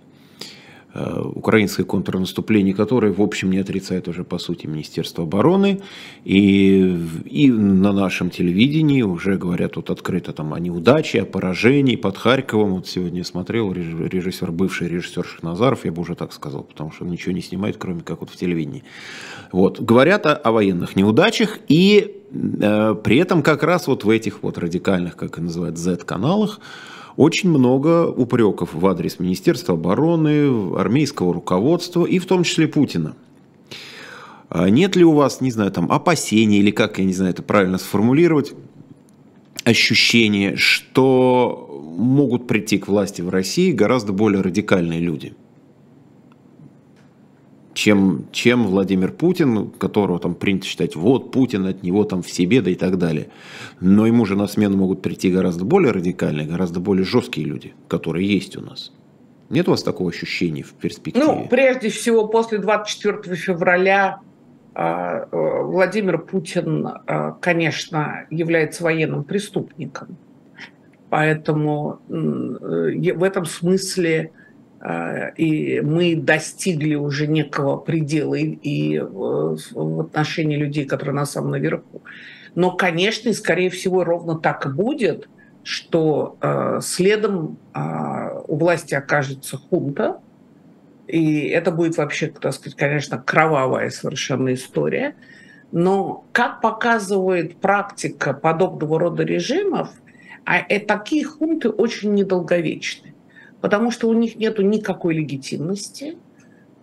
украинское 0.93 1.85
контрнаступление, 1.85 2.73
которое, 2.73 3.13
в 3.13 3.21
общем, 3.21 3.51
не 3.51 3.59
отрицает 3.59 4.07
уже, 4.07 4.23
по 4.23 4.37
сути, 4.37 4.67
Министерство 4.67 5.23
обороны. 5.23 5.81
И, 6.25 6.97
и 7.25 7.49
на 7.49 7.93
нашем 7.93 8.29
телевидении 8.29 9.01
уже 9.01 9.37
говорят 9.37 9.77
вот 9.77 9.89
открыто 9.89 10.33
там 10.33 10.53
о 10.53 10.59
неудаче, 10.59 11.21
о 11.21 11.25
поражении 11.25 11.95
под 11.95 12.17
Харьковом. 12.17 12.75
Вот 12.75 12.87
сегодня 12.87 13.23
смотрел 13.23 13.71
режиссер, 13.71 14.51
бывший 14.51 14.89
режиссер 14.89 15.25
Шахназаров, 15.25 15.85
я 15.85 15.91
бы 15.91 16.01
уже 16.01 16.15
так 16.15 16.33
сказал, 16.33 16.63
потому 16.63 16.91
что 16.91 17.05
он 17.05 17.11
ничего 17.11 17.33
не 17.33 17.41
снимает, 17.41 17.77
кроме 17.77 18.01
как 18.01 18.19
вот 18.19 18.29
в 18.29 18.35
телевидении. 18.35 18.83
Вот. 19.51 19.79
Говорят 19.79 20.25
о, 20.25 20.35
о 20.35 20.51
военных 20.51 20.95
неудачах 20.95 21.59
и 21.67 22.17
э, 22.31 22.95
при 23.03 23.17
этом 23.17 23.43
как 23.43 23.63
раз 23.63 23.87
вот 23.87 24.03
в 24.03 24.09
этих 24.09 24.43
вот 24.43 24.57
радикальных, 24.57 25.15
как 25.15 25.37
и 25.37 25.41
называют, 25.41 25.77
Z-каналах, 25.77 26.59
очень 27.17 27.49
много 27.49 28.07
упреков 28.07 28.73
в 28.73 28.85
адрес 28.87 29.19
Министерства 29.19 29.75
обороны, 29.75 30.75
армейского 30.77 31.33
руководства 31.33 32.05
и 32.05 32.19
в 32.19 32.25
том 32.25 32.43
числе 32.43 32.67
Путина. 32.67 33.15
А 34.49 34.69
нет 34.69 34.95
ли 34.95 35.03
у 35.03 35.13
вас, 35.13 35.41
не 35.41 35.51
знаю, 35.51 35.71
там 35.71 35.91
опасений 35.91 36.59
или 36.59 36.71
как, 36.71 36.99
я 36.99 37.05
не 37.05 37.13
знаю, 37.13 37.31
это 37.31 37.41
правильно 37.43 37.77
сформулировать, 37.77 38.53
ощущение, 39.63 40.55
что 40.57 41.93
могут 41.97 42.47
прийти 42.47 42.77
к 42.77 42.87
власти 42.87 43.21
в 43.21 43.29
России 43.29 43.71
гораздо 43.71 44.13
более 44.13 44.41
радикальные 44.41 44.99
люди– 44.99 45.33
чем, 47.73 48.25
чем 48.31 48.67
Владимир 48.67 49.11
Путин, 49.11 49.69
которого 49.71 50.19
там 50.19 50.35
принято 50.35 50.65
считать, 50.65 50.95
вот 50.95 51.31
Путин 51.31 51.65
от 51.65 51.83
него 51.83 52.03
там 52.03 52.21
все 52.21 52.45
беды 52.45 52.73
и 52.73 52.75
так 52.75 52.97
далее. 52.97 53.29
Но 53.79 54.05
ему 54.05 54.25
же 54.25 54.35
на 54.35 54.47
смену 54.47 54.77
могут 54.77 55.01
прийти 55.01 55.31
гораздо 55.31 55.65
более 55.65 55.91
радикальные, 55.91 56.47
гораздо 56.47 56.79
более 56.79 57.05
жесткие 57.05 57.47
люди, 57.47 57.73
которые 57.87 58.27
есть 58.27 58.57
у 58.57 58.61
нас. 58.61 58.91
Нет 59.49 59.67
у 59.67 59.71
вас 59.71 59.83
такого 59.83 60.09
ощущения 60.09 60.63
в 60.63 60.73
перспективе? 60.73 61.25
Ну, 61.25 61.47
прежде 61.49 61.89
всего, 61.89 62.27
после 62.27 62.57
24 62.59 63.35
февраля 63.35 64.21
а, 64.73 65.27
э, 65.29 65.63
Владимир 65.63 66.19
Путин, 66.19 66.87
а, 66.87 67.31
конечно, 67.41 68.25
является 68.29 68.83
военным 68.83 69.25
преступником. 69.25 70.17
Поэтому 71.09 71.99
э, 72.07 73.13
в 73.13 73.23
этом 73.23 73.45
смысле 73.45 74.31
и 75.37 75.79
мы 75.81 76.15
достигли 76.15 76.95
уже 76.95 77.27
некого 77.27 77.77
предела 77.77 78.33
и, 78.33 78.45
и 78.45 78.99
в 78.99 80.01
отношении 80.01 80.55
людей, 80.55 80.85
которые 80.85 81.13
на 81.13 81.25
самом 81.25 81.51
наверху. 81.51 82.01
Но, 82.55 82.71
конечно, 82.71 83.29
и 83.29 83.33
скорее 83.33 83.69
всего 83.69 84.03
ровно 84.03 84.37
так 84.39 84.65
и 84.65 84.69
будет, 84.69 85.29
что 85.63 86.37
э, 86.41 86.79
следом 86.81 87.57
э, 87.73 87.79
у 88.47 88.57
власти 88.57 88.95
окажется 88.95 89.57
хунта, 89.57 90.19
и 91.07 91.47
это 91.47 91.71
будет 91.71 91.97
вообще, 91.97 92.27
так 92.27 92.53
сказать, 92.53 92.77
конечно, 92.77 93.17
кровавая 93.17 93.89
совершенно 93.89 94.53
история. 94.53 95.15
Но, 95.71 96.25
как 96.31 96.61
показывает 96.61 97.57
практика 97.57 98.33
подобного 98.33 98.99
рода 98.99 99.23
режимов, 99.23 99.89
а, 100.45 100.57
э, 100.57 100.79
такие 100.79 101.25
хунты 101.25 101.69
очень 101.69 102.13
недолговечны 102.13 103.13
потому 103.61 103.91
что 103.91 104.09
у 104.09 104.13
них 104.13 104.35
нет 104.35 104.59
никакой 104.59 105.13
легитимности. 105.15 106.17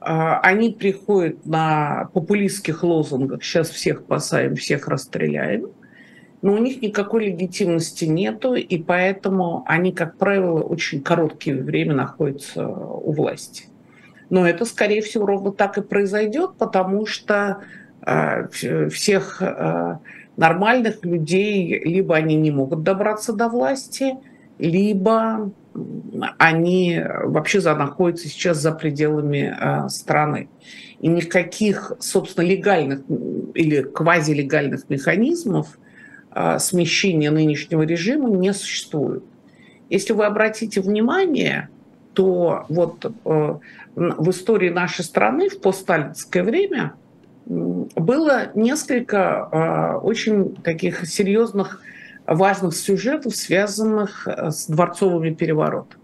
А, 0.01 0.41
они 0.41 0.71
приходят 0.71 1.45
на 1.45 2.09
популистских 2.15 2.83
лозунгах 2.83 3.43
«сейчас 3.43 3.69
всех 3.69 4.05
посадим, 4.05 4.55
всех 4.57 4.89
расстреляем», 4.89 5.71
но 6.41 6.55
у 6.55 6.59
них 6.59 6.81
никакой 6.83 7.27
легитимности 7.27 8.05
нету, 8.05 8.55
и 8.55 8.79
поэтому 8.79 9.65
они, 9.67 9.93
как 9.93 10.17
правило, 10.17 10.61
очень 10.61 11.03
короткое 11.03 11.61
время 11.61 11.95
находятся 11.95 12.69
у 12.69 13.11
власти. 13.11 13.65
Но 14.31 14.47
это, 14.47 14.65
скорее 14.65 15.03
всего, 15.03 15.27
ровно 15.27 15.51
так 15.51 15.79
и 15.79 15.83
произойдет, 15.83 16.53
потому 16.57 17.07
что 17.07 17.63
э, 18.07 18.47
всех 18.89 19.43
э, 19.43 19.99
нормальных 20.37 21.05
людей 21.05 21.81
либо 21.83 22.15
они 22.15 22.37
не 22.37 22.53
могут 22.53 22.85
добраться 22.85 23.33
до 23.33 23.49
власти, 23.49 24.15
либо 24.59 25.53
они 26.39 27.01
вообще 27.25 27.61
находятся 27.61 28.29
сейчас 28.29 28.59
за 28.59 28.73
пределами 28.73 29.57
э, 29.59 29.89
страны. 29.89 30.49
И 31.01 31.09
никаких, 31.09 31.93
собственно, 32.01 32.45
легальных 32.45 33.03
или 33.55 33.83
квазилегальных 33.83 34.89
механизмов 34.89 35.79
э, 36.35 36.59
смещения 36.59 37.31
нынешнего 37.31 37.83
режима 37.83 38.29
не 38.31 38.53
существует. 38.53 39.23
Если 39.89 40.13
вы 40.13 40.27
обратите 40.27 40.81
внимание, 40.81 41.69
то 42.15 42.67
вот 42.69 43.05
э, 43.05 43.11
в 43.95 44.31
истории 44.31 44.71
нашей 44.71 45.05
страны 45.05 45.49
в 45.49 45.61
постсталинское 45.61 46.43
время 46.43 46.95
было 47.47 48.51
несколько 48.55 49.99
очень 50.03 50.55
таких 50.57 51.07
серьезных 51.07 51.81
важных 52.29 52.77
сюжетов, 52.77 53.35
связанных 53.35 54.29
э, 54.29 54.51
с 54.51 54.67
дворцовыми 54.67 55.31
переворотами. 55.31 56.03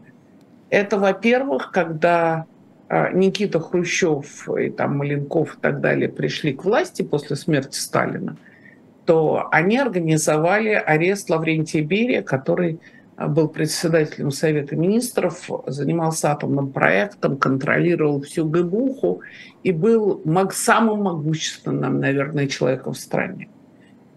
Это, 0.71 0.99
во-первых, 0.99 1.71
когда 1.71 2.47
э, 2.88 3.12
Никита 3.12 3.61
Хрущев 3.61 4.49
и 4.49 4.71
там 4.71 4.99
Маленков 4.99 5.57
и 5.57 5.61
так 5.61 5.81
далее 5.81 6.09
пришли 6.09 6.54
к 6.54 6.64
власти 6.64 7.02
после 7.02 7.37
смерти 7.37 7.76
Сталина, 7.76 8.37
то 9.04 9.49
они 9.52 9.78
организовали 9.78 10.71
арест 10.71 11.28
Лаврентия 11.28 11.85
Берия, 11.85 12.23
который 12.23 12.81
э, 13.19 13.26
был 13.28 13.49
председателем 13.49 14.31
Совета 14.31 14.76
министров, 14.76 15.50
занимался 15.66 16.33
атомным 16.33 16.73
проектом, 16.73 17.37
контролировал 17.37 18.23
всю 18.23 18.49
ГБУХу 18.49 19.21
и 19.62 19.73
был 19.73 20.23
самым 20.52 21.02
могущественным, 21.02 22.00
наверное, 22.00 22.47
человеком 22.47 22.95
в 22.95 22.99
стране. 22.99 23.49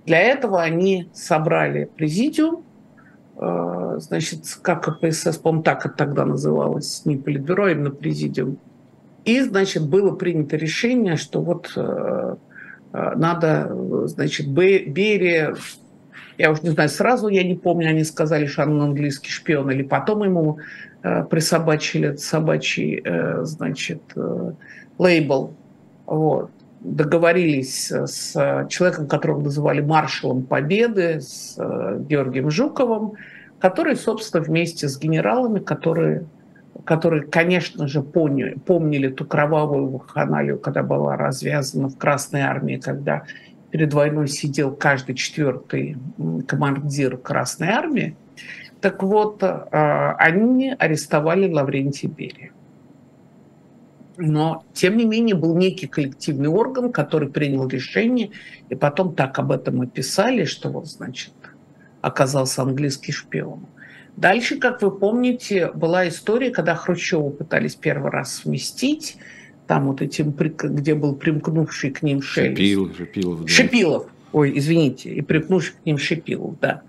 Для 0.08 0.22
этого 0.22 0.62
они 0.62 1.10
собрали 1.14 1.90
президиум, 1.98 2.64
э, 3.36 3.98
значит, 4.00 4.40
как 4.62 4.86
КПСС, 4.86 5.36
по-моему, 5.36 5.64
так 5.64 5.86
это 5.86 5.96
тогда 5.96 6.24
называлось, 6.24 7.02
не 7.04 7.18
политбюро, 7.18 7.66
а 7.66 7.72
именно 7.72 7.92
президиум. 7.92 8.58
И, 9.26 9.42
значит, 9.42 9.86
было 9.86 10.16
принято 10.16 10.56
решение, 10.56 11.18
что 11.18 11.42
вот 11.42 11.74
э, 11.76 12.36
э, 12.94 13.12
надо, 13.18 14.08
значит, 14.08 14.48
Берия, 14.48 15.58
я 16.38 16.52
уж 16.52 16.62
не 16.62 16.70
знаю, 16.70 16.88
сразу 16.88 17.28
я 17.28 17.44
не 17.44 17.56
помню, 17.56 17.90
они 17.90 18.06
сказали, 18.06 18.46
что 18.46 18.64
он 18.64 18.82
английский 18.82 19.30
шпион, 19.30 19.70
или 19.72 19.84
потом 19.84 20.24
ему 20.24 20.60
присобачили 21.02 22.16
собачий, 22.16 23.04
значит, 23.44 24.02
лейбл. 24.98 25.54
Вот 26.06 26.52
договорились 26.88 27.92
с 27.92 28.68
человеком, 28.70 29.08
которого 29.08 29.42
называли 29.42 29.82
маршалом 29.82 30.44
Победы, 30.44 31.20
с 31.22 31.56
э, 31.58 32.00
Георгием 32.08 32.50
Жуковым, 32.50 33.14
который, 33.60 33.96
собственно, 33.96 34.44
вместе 34.44 34.88
с 34.88 34.98
генералами, 34.98 35.60
которые, 35.60 36.26
которые 36.86 37.24
конечно 37.24 37.88
же, 37.88 38.02
помнили, 38.02 38.58
помнили 38.66 39.10
ту 39.10 39.26
кровавую 39.26 39.90
вакханалию, 39.90 40.60
когда 40.60 40.84
была 40.84 41.18
развязана 41.18 41.90
в 41.90 41.98
Красной 41.98 42.42
Армии, 42.42 42.78
когда 42.78 43.24
перед 43.72 43.94
войной 43.94 44.28
сидел 44.28 44.74
каждый 44.74 45.16
четвертый 45.16 45.98
командир 46.48 47.18
Красной 47.18 47.70
Армии. 47.70 48.16
Так 48.80 49.04
вот, 49.04 49.44
э, 49.44 50.16
они 50.20 50.74
арестовали 50.78 51.52
Лаврентия 51.52 52.10
Берия 52.10 52.52
но, 54.18 54.66
тем 54.74 54.98
не 54.98 55.06
менее, 55.06 55.36
был 55.36 55.56
некий 55.56 55.88
коллективный 55.88 56.50
орган, 56.50 56.92
который 56.92 57.30
принял 57.30 57.68
решение, 57.68 58.32
и 58.70 58.76
потом 58.76 59.16
так 59.16 59.38
об 59.40 59.52
этом 59.52 59.84
и 59.84 59.88
писали, 59.88 60.46
что 60.46 60.70
вот, 60.70 60.88
значит, 60.88 61.34
оказался 62.02 62.64
английский 62.64 63.12
шпион. 63.12 63.68
Дальше, 64.16 64.58
как 64.58 64.82
вы 64.82 64.92
помните, 64.92 65.72
была 65.74 66.08
история, 66.08 66.50
когда 66.50 66.74
Хрущева 66.74 67.30
пытались 67.30 67.76
первый 67.76 68.10
раз 68.10 68.38
сместить, 68.38 69.18
там 69.68 69.86
вот 69.86 70.02
этим, 70.02 70.32
где 70.32 70.96
был 70.96 71.16
примкнувший 71.16 71.92
к 71.92 72.02
ним 72.02 72.22
Шелест. 72.22 72.58
Шипилов. 72.58 72.98
Шипилов, 72.98 73.42
да. 73.42 73.48
Шипилов. 73.48 74.08
Ой, 74.32 74.58
извините, 74.58 75.12
и 75.12 75.22
примкнувший 75.22 75.76
к 75.76 75.86
ним 75.86 75.98
Шипилов, 75.98 76.60
да. 76.60 76.82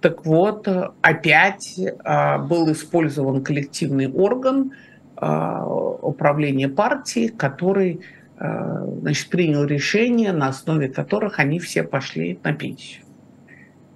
Так 0.00 0.24
вот, 0.24 0.66
опять 1.02 1.78
а, 2.04 2.38
был 2.38 2.72
использован 2.72 3.44
коллективный 3.44 4.10
орган– 4.10 4.72
управления 5.20 6.68
партии, 6.68 7.28
который 7.28 8.00
а, 8.40 8.86
значит, 9.02 9.28
принял 9.28 9.64
решения, 9.64 10.32
на 10.32 10.48
основе 10.48 10.88
которых 10.88 11.38
они 11.38 11.58
все 11.58 11.82
пошли 11.82 12.38
на 12.42 12.54
пенсию. 12.54 13.04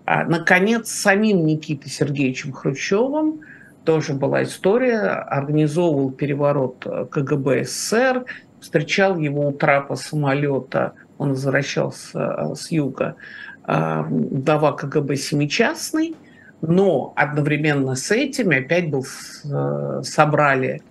А, 0.04 0.24
наконец, 0.24 0.90
самим 0.90 1.46
Никитой 1.46 1.90
Сергеевичем 1.90 2.52
Хрущевым 2.52 3.40
тоже 3.84 4.12
была 4.12 4.42
история, 4.42 5.00
организовывал 5.00 6.10
переворот 6.10 6.86
э, 6.86 7.06
КГБ 7.10 7.64
СССР, 7.64 8.26
встречал 8.60 9.16
его 9.16 9.48
у 9.48 9.52
трапа 9.52 9.94
самолета, 9.94 10.92
он 11.16 11.30
возвращался 11.30 12.18
э, 12.18 12.54
с 12.54 12.70
юга, 12.70 13.16
глава 13.66 14.72
КГБ 14.72 15.16
Семичастный, 15.16 16.14
но 16.60 17.14
одновременно 17.16 17.94
с 17.94 18.10
этим 18.10 18.50
опять 18.50 18.90
был 18.90 19.06
собрали 20.02 20.82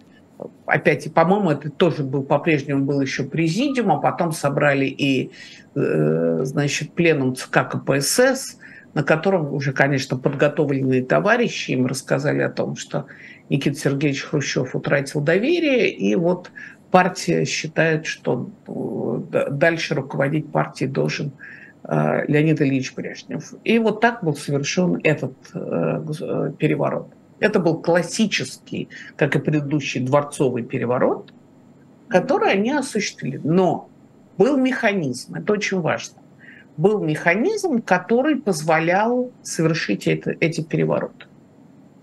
опять, 0.65 1.13
по-моему, 1.13 1.51
это 1.51 1.69
тоже 1.69 2.03
был, 2.03 2.23
по-прежнему 2.23 2.85
был 2.85 3.01
еще 3.01 3.23
президиум, 3.23 3.91
а 3.91 3.97
потом 3.97 4.31
собрали 4.31 4.85
и, 4.85 5.31
э, 5.75 6.39
значит, 6.43 6.93
пленум 6.93 7.35
ЦК 7.35 7.69
КПСС, 7.69 8.57
на 8.93 9.03
котором 9.03 9.53
уже, 9.53 9.73
конечно, 9.73 10.17
подготовленные 10.17 11.03
товарищи 11.03 11.71
им 11.71 11.87
рассказали 11.87 12.41
о 12.41 12.49
том, 12.49 12.75
что 12.75 13.07
Никита 13.49 13.77
Сергеевич 13.77 14.23
Хрущев 14.23 14.75
утратил 14.75 15.21
доверие, 15.21 15.89
и 15.89 16.15
вот 16.15 16.51
партия 16.91 17.45
считает, 17.45 18.05
что 18.05 18.49
э, 18.67 19.49
дальше 19.51 19.95
руководить 19.95 20.51
партией 20.51 20.89
должен 20.89 21.31
э, 21.83 22.25
Леонид 22.27 22.61
Ильич 22.61 22.93
Брежнев. 22.93 23.53
И 23.63 23.79
вот 23.79 23.99
так 24.01 24.23
был 24.23 24.35
совершен 24.35 24.99
этот 25.03 25.35
переворот. 26.57 27.11
Это 27.43 27.59
был 27.59 27.81
классический, 27.81 28.87
как 29.17 29.35
и 29.35 29.39
предыдущий, 29.39 29.99
дворцовый 29.99 30.63
переворот, 30.63 31.33
который 32.07 32.53
они 32.53 32.71
осуществили. 32.71 33.37
Но 33.43 33.89
был 34.37 34.55
механизм, 34.55 35.35
это 35.35 35.51
очень 35.51 35.81
важно, 35.81 36.21
был 36.77 37.03
механизм, 37.03 37.81
который 37.81 38.37
позволял 38.37 39.29
совершить 39.41 40.07
это, 40.07 40.33
эти 40.39 40.61
перевороты. 40.61 41.25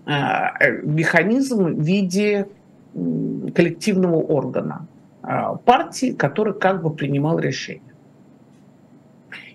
А, 0.05 0.53
э, 0.59 0.83
механизм 0.83 1.73
в 1.73 1.81
виде 1.81 2.47
коллективного 2.93 4.17
органа 4.17 4.85
а, 5.23 5.55
партии, 5.55 6.11
который 6.11 6.53
как 6.53 6.83
бы 6.83 6.93
принимал 6.93 7.39
решения. 7.39 7.81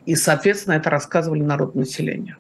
И, 0.05 0.17
соответственно, 0.17 0.75
это 0.75 0.91
рассказывали 0.91 1.43
народ 1.43 1.77
населения. 1.77 2.39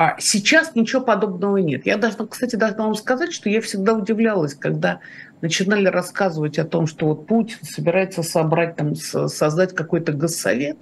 А 0.00 0.14
сейчас 0.20 0.76
ничего 0.76 1.02
подобного 1.02 1.56
нет. 1.56 1.84
Я 1.84 1.96
должна, 1.96 2.24
кстати, 2.24 2.54
должна 2.54 2.84
вам 2.84 2.94
сказать, 2.94 3.32
что 3.32 3.50
я 3.50 3.60
всегда 3.60 3.94
удивлялась, 3.94 4.54
когда 4.54 5.00
начинали 5.40 5.88
рассказывать 5.88 6.56
о 6.60 6.64
том, 6.64 6.86
что 6.86 7.06
вот 7.06 7.26
Путин 7.26 7.58
собирается 7.62 8.22
собрать, 8.22 8.76
там, 8.76 8.94
создать 8.94 9.74
какой-то 9.74 10.12
госсовет. 10.12 10.76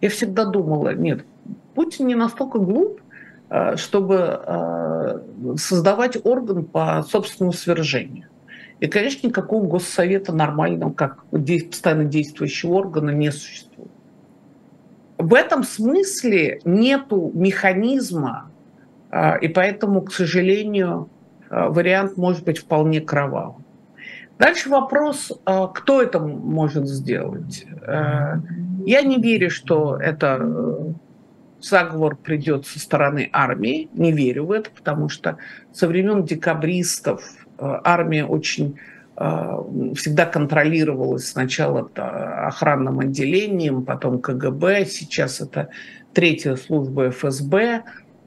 Я 0.00 0.08
всегда 0.08 0.44
думала, 0.44 0.94
нет, 0.94 1.24
Путин 1.74 2.06
не 2.06 2.14
настолько 2.14 2.60
глуп, 2.60 3.00
а, 3.48 3.76
чтобы 3.76 4.18
а, 4.20 5.20
создавать 5.56 6.16
орган 6.22 6.64
по 6.64 7.02
собственному 7.02 7.52
свержению. 7.52 8.28
И, 8.78 8.86
конечно, 8.86 9.26
никакого 9.26 9.66
госсовета 9.66 10.32
нормального, 10.32 10.92
как 10.92 11.24
постоянно 11.24 12.04
действующего 12.04 12.74
органа, 12.74 13.10
не 13.10 13.32
существует. 13.32 13.90
В 15.18 15.34
этом 15.34 15.64
смысле 15.64 16.60
нету 16.64 17.32
механизма, 17.34 18.50
и 19.12 19.48
поэтому, 19.48 20.02
к 20.02 20.12
сожалению, 20.12 21.08
а, 21.50 21.68
вариант 21.68 22.16
может 22.16 22.44
быть 22.44 22.58
вполне 22.58 23.00
кровавым. 23.00 23.64
Дальше 24.38 24.70
вопрос, 24.70 25.32
а, 25.44 25.66
кто 25.66 26.00
это 26.00 26.18
может 26.20 26.86
сделать. 26.88 27.66
Я 28.86 29.02
не 29.02 29.20
верю, 29.20 29.50
что 29.50 29.98
это 29.98 30.38
э, 30.40 30.92
заговор 31.60 32.16
придет 32.16 32.66
со 32.66 32.78
стороны 32.78 33.28
армии. 33.30 33.90
Не 33.92 34.10
верю 34.10 34.46
в 34.46 34.52
это, 34.52 34.70
потому 34.70 35.10
что 35.10 35.36
со 35.70 35.86
времен 35.86 36.24
декабристов 36.24 37.22
армия 37.58 38.24
очень 38.24 38.78
всегда 39.16 40.24
контролировалась 40.24 41.28
сначала 41.28 41.90
охранным 41.94 43.00
отделением, 43.00 43.84
потом 43.84 44.18
КГБ, 44.18 44.86
сейчас 44.86 45.42
это 45.42 45.68
третья 46.14 46.56
служба 46.56 47.10
ФСБ. 47.10 47.82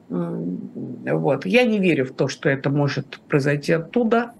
Вот. 0.08 1.46
Я 1.46 1.64
не 1.64 1.78
верю 1.78 2.06
в 2.06 2.12
то, 2.12 2.28
что 2.28 2.48
это 2.48 2.70
может 2.70 3.20
произойти 3.28 3.72
оттуда, 3.72 4.32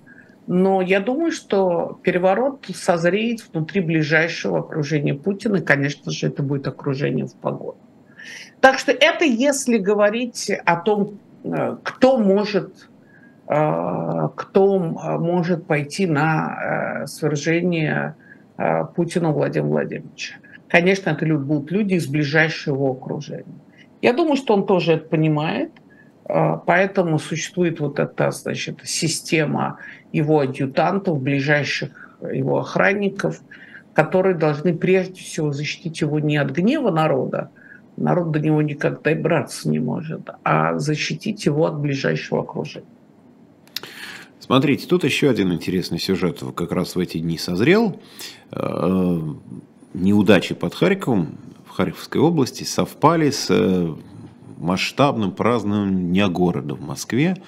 но 0.46 0.83
я 0.83 1.00
думаю, 1.00 1.33
что 1.33 1.98
переворот 2.03 2.66
созреет 2.74 3.46
внутри 3.53 3.81
ближайшего 3.81 4.59
окружения 4.59 5.14
Путина, 5.14 5.62
конечно 5.62 6.12
же, 6.12 6.27
это 6.27 6.42
будет 6.42 6.66
окружение 6.66 7.27
в 7.27 7.35
погоду. 7.35 7.79
Так 8.61 8.79
что 8.79 8.92
это 8.92 9.24
если 9.24 9.79
говорить 9.79 10.50
о 10.64 10.77
том, 10.77 11.18
э, 11.44 11.77
кто 11.83 12.18
может, 12.18 12.88
э, 13.48 14.29
кто 14.37 14.79
может 14.79 15.66
пойти 15.66 16.07
на 16.07 17.03
э, 17.03 17.07
свержение 17.07 18.16
Путина 18.94 19.33
Владимира 19.33 19.68
Владимировича. 19.68 20.37
Конечно, 20.68 21.11
это 21.11 21.27
будут 21.37 21.72
люди 21.72 21.94
из 21.94 22.07
ближайшего 22.07 22.92
окружения. 22.92 23.63
Я 24.05 24.12
думаю, 24.12 24.37
что 24.37 24.53
он 24.53 24.67
тоже 24.67 24.93
это 24.93 25.09
понимает, 25.09 25.71
а, 26.27 26.59
поэтому 26.59 27.19
существует 27.19 27.81
вот 27.81 27.99
эта 27.99 28.31
значит, 28.33 28.81
система 28.85 29.79
его 30.12 30.40
адъютантов, 30.40 31.23
ближайших 31.23 32.19
его 32.31 32.59
охранников, 32.59 33.40
которые 33.95 34.35
должны 34.35 34.75
прежде 34.75 35.23
всего 35.23 35.53
защитить 35.55 36.03
его 36.03 36.19
не 36.19 36.37
от 36.37 36.51
гнева 36.51 36.90
народа, 36.90 37.49
народ 37.97 38.31
до 38.31 38.40
него 38.40 38.61
никогда 38.61 39.11
и 39.11 39.14
браться 39.14 39.71
не 39.71 39.79
может, 39.79 40.29
а 40.43 40.79
защитить 40.79 41.47
его 41.47 41.64
от 41.64 41.79
ближайшего 41.79 42.43
окружения. 42.43 42.87
Смотрите, 44.38 44.87
тут 44.87 45.05
еще 45.05 45.31
один 45.31 45.51
интересный 45.51 45.99
сюжет 45.99 46.43
как 46.55 46.73
раз 46.73 46.95
в 46.95 46.99
эти 46.99 47.17
дни 47.17 47.38
созрел. 47.38 47.99
Э, 48.53 49.19
неудачи 49.95 50.55
под 50.55 50.75
Харьковом 50.75 51.38
Харьковской 51.74 52.20
области 52.20 52.62
совпали 52.62 53.30
с 53.30 53.48
э, 53.50 53.94
масштабным 54.58 55.32
празднованием 55.32 56.08
Дня 56.08 56.28
города 56.28 56.74
в 56.74 56.80
Москве. 56.80 57.42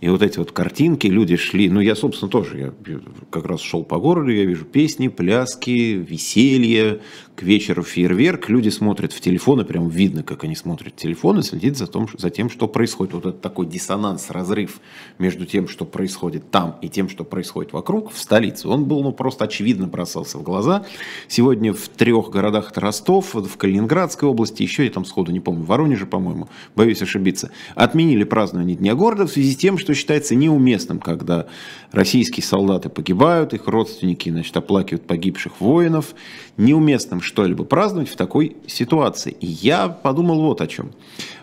И 0.00 0.08
вот 0.08 0.22
эти 0.22 0.38
вот 0.38 0.52
картинки, 0.52 1.06
люди 1.06 1.36
шли, 1.36 1.68
ну 1.68 1.80
я, 1.80 1.96
собственно, 1.96 2.30
тоже, 2.30 2.58
я 2.58 2.98
как 3.30 3.46
раз 3.46 3.60
шел 3.60 3.82
по 3.82 3.98
городу, 3.98 4.30
я 4.30 4.44
вижу 4.44 4.64
песни, 4.64 5.08
пляски, 5.08 5.70
веселье, 5.94 7.00
к 7.38 7.42
вечеру 7.44 7.84
фейерверк, 7.84 8.48
люди 8.48 8.68
смотрят 8.68 9.12
в 9.12 9.20
телефоны, 9.20 9.64
прям 9.64 9.88
видно, 9.88 10.24
как 10.24 10.42
они 10.42 10.56
смотрят 10.56 10.94
в 10.94 10.96
телефон 10.96 11.38
и 11.38 11.42
следят 11.42 11.76
за, 11.76 11.86
том, 11.86 12.08
за 12.12 12.30
тем, 12.30 12.50
что 12.50 12.66
происходит. 12.66 13.14
Вот 13.14 13.26
это 13.26 13.38
такой 13.38 13.66
диссонанс, 13.66 14.30
разрыв 14.30 14.80
между 15.20 15.46
тем, 15.46 15.68
что 15.68 15.84
происходит 15.84 16.50
там 16.50 16.78
и 16.82 16.88
тем, 16.88 17.08
что 17.08 17.22
происходит 17.22 17.72
вокруг, 17.72 18.10
в 18.12 18.18
столице. 18.18 18.66
Он 18.66 18.86
был, 18.86 19.04
ну, 19.04 19.12
просто 19.12 19.44
очевидно 19.44 19.86
бросался 19.86 20.36
в 20.38 20.42
глаза. 20.42 20.84
Сегодня 21.28 21.72
в 21.72 21.88
трех 21.88 22.30
городах, 22.30 22.72
это 22.72 22.80
Ростов, 22.80 23.34
в 23.34 23.56
Калининградской 23.56 24.28
области, 24.28 24.64
еще 24.64 24.84
я 24.84 24.90
там 24.90 25.04
сходу 25.04 25.30
не 25.30 25.38
помню, 25.38 25.62
в 25.62 25.66
Воронеже, 25.66 26.06
по-моему, 26.06 26.48
боюсь 26.74 27.02
ошибиться, 27.02 27.52
отменили 27.76 28.24
празднование 28.24 28.74
Дня 28.74 28.96
города 28.96 29.28
в 29.28 29.30
связи 29.30 29.52
с 29.52 29.56
тем, 29.56 29.78
что 29.78 29.87
что 29.88 29.94
считается 29.94 30.34
неуместным, 30.34 30.98
когда 30.98 31.46
российские 31.92 32.44
солдаты 32.44 32.90
погибают, 32.90 33.54
их 33.54 33.66
родственники 33.66 34.28
значит, 34.28 34.54
оплакивают 34.54 35.06
погибших 35.06 35.62
воинов. 35.62 36.14
Неуместным 36.58 37.22
что-либо 37.22 37.64
праздновать 37.64 38.10
в 38.10 38.16
такой 38.16 38.58
ситуации. 38.66 39.34
И 39.40 39.46
я 39.46 39.88
подумал 39.88 40.42
вот 40.42 40.60
о 40.60 40.66
чем. 40.66 40.90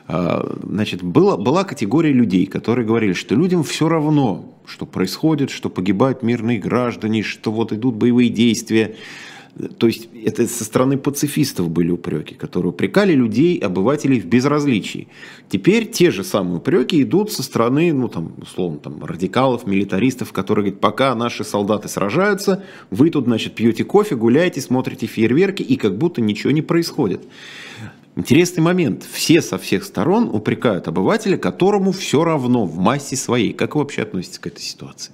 А, 0.08 0.48
значит, 0.62 1.02
была, 1.02 1.38
была 1.38 1.64
категория 1.64 2.14
людей, 2.14 2.46
которые 2.46 2.86
говорили, 2.86 3.14
что 3.14 3.34
людям 3.34 3.64
все 3.64 3.90
равно, 3.90 4.54
что 4.68 4.86
происходит, 4.86 5.50
что 5.50 5.72
погибают 5.72 6.22
мирные 6.22 6.60
граждане, 6.60 7.24
что 7.24 7.52
вот 7.52 7.74
идут 7.74 7.96
боевые 7.96 8.30
действия. 8.30 8.96
То 9.78 9.88
есть 9.88 10.10
это 10.14 10.48
со 10.48 10.66
стороны 10.66 10.98
пацифистов 10.98 11.70
были 11.70 11.90
упреки, 11.90 12.36
которые 12.36 12.72
упрекали 12.72 13.14
людей, 13.14 13.58
обывателей 13.58 14.20
в 14.20 14.26
безразличии. 14.26 15.08
Теперь 15.48 15.90
те 15.90 16.12
же 16.12 16.26
самые 16.26 16.58
упреки 16.58 17.02
идут 17.02 17.32
со 17.32 17.42
стороны, 17.42 17.94
ну 17.94 18.10
там, 18.10 18.34
условно, 18.42 18.80
там, 18.80 19.04
радикалов, 19.06 19.66
милитаристов, 19.66 20.34
которые 20.34 20.66
говорят, 20.66 20.82
пока 20.82 21.16
наши 21.16 21.46
солдаты 21.46 21.88
сражаются, 21.88 22.64
вы 22.92 23.10
тут, 23.10 23.26
значит, 23.26 23.56
пьете 23.56 23.86
кофе, 23.86 24.16
гуляете, 24.16 24.60
смотрите 24.60 25.08
фейерверки, 25.08 25.64
и 25.64 25.78
как 25.78 25.98
будто 25.98 26.20
ничего 26.20 26.52
не 26.52 26.62
происходит. 26.62 27.22
Интересный 28.18 28.62
момент. 28.62 29.06
Все 29.10 29.42
со 29.42 29.58
всех 29.58 29.86
сторон 29.86 30.30
упрекают 30.34 30.88
обывателя, 30.90 31.38
которому 31.38 31.94
все 31.94 32.24
равно 32.26 32.66
в 32.66 32.78
массе 32.78 33.16
своей. 33.16 33.54
Как 33.54 33.76
вы 33.76 33.82
вообще 33.82 34.02
относитесь 34.02 34.40
к 34.40 34.48
этой 34.48 34.62
ситуации? 34.62 35.14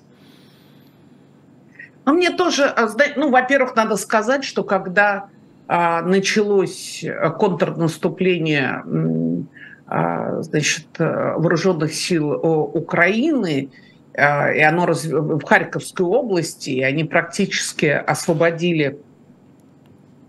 Ну, 2.06 2.14
мне 2.14 2.32
тоже, 2.32 2.66
а, 2.66 2.90
ну, 3.16 3.30
во-первых, 3.30 3.76
надо 3.76 3.96
сказать, 3.96 4.44
что 4.44 4.64
когда 4.64 5.30
а, 5.68 6.02
началось 6.02 7.04
э, 7.04 7.30
контрнаступление 7.32 8.84
а, 9.88 10.42
значит, 10.42 10.88
э, 11.00 11.34
вооруженных 11.38 11.94
сил 11.94 12.32
Украины, 12.32 13.70
а, 14.14 14.52
и 14.52 14.62
оно 14.62 14.86
в 14.88 15.44
Харьковской 15.44 16.06
области, 16.06 16.72
и 16.72 16.82
они 16.82 17.04
практически 17.04 17.86
освободили 17.86 19.00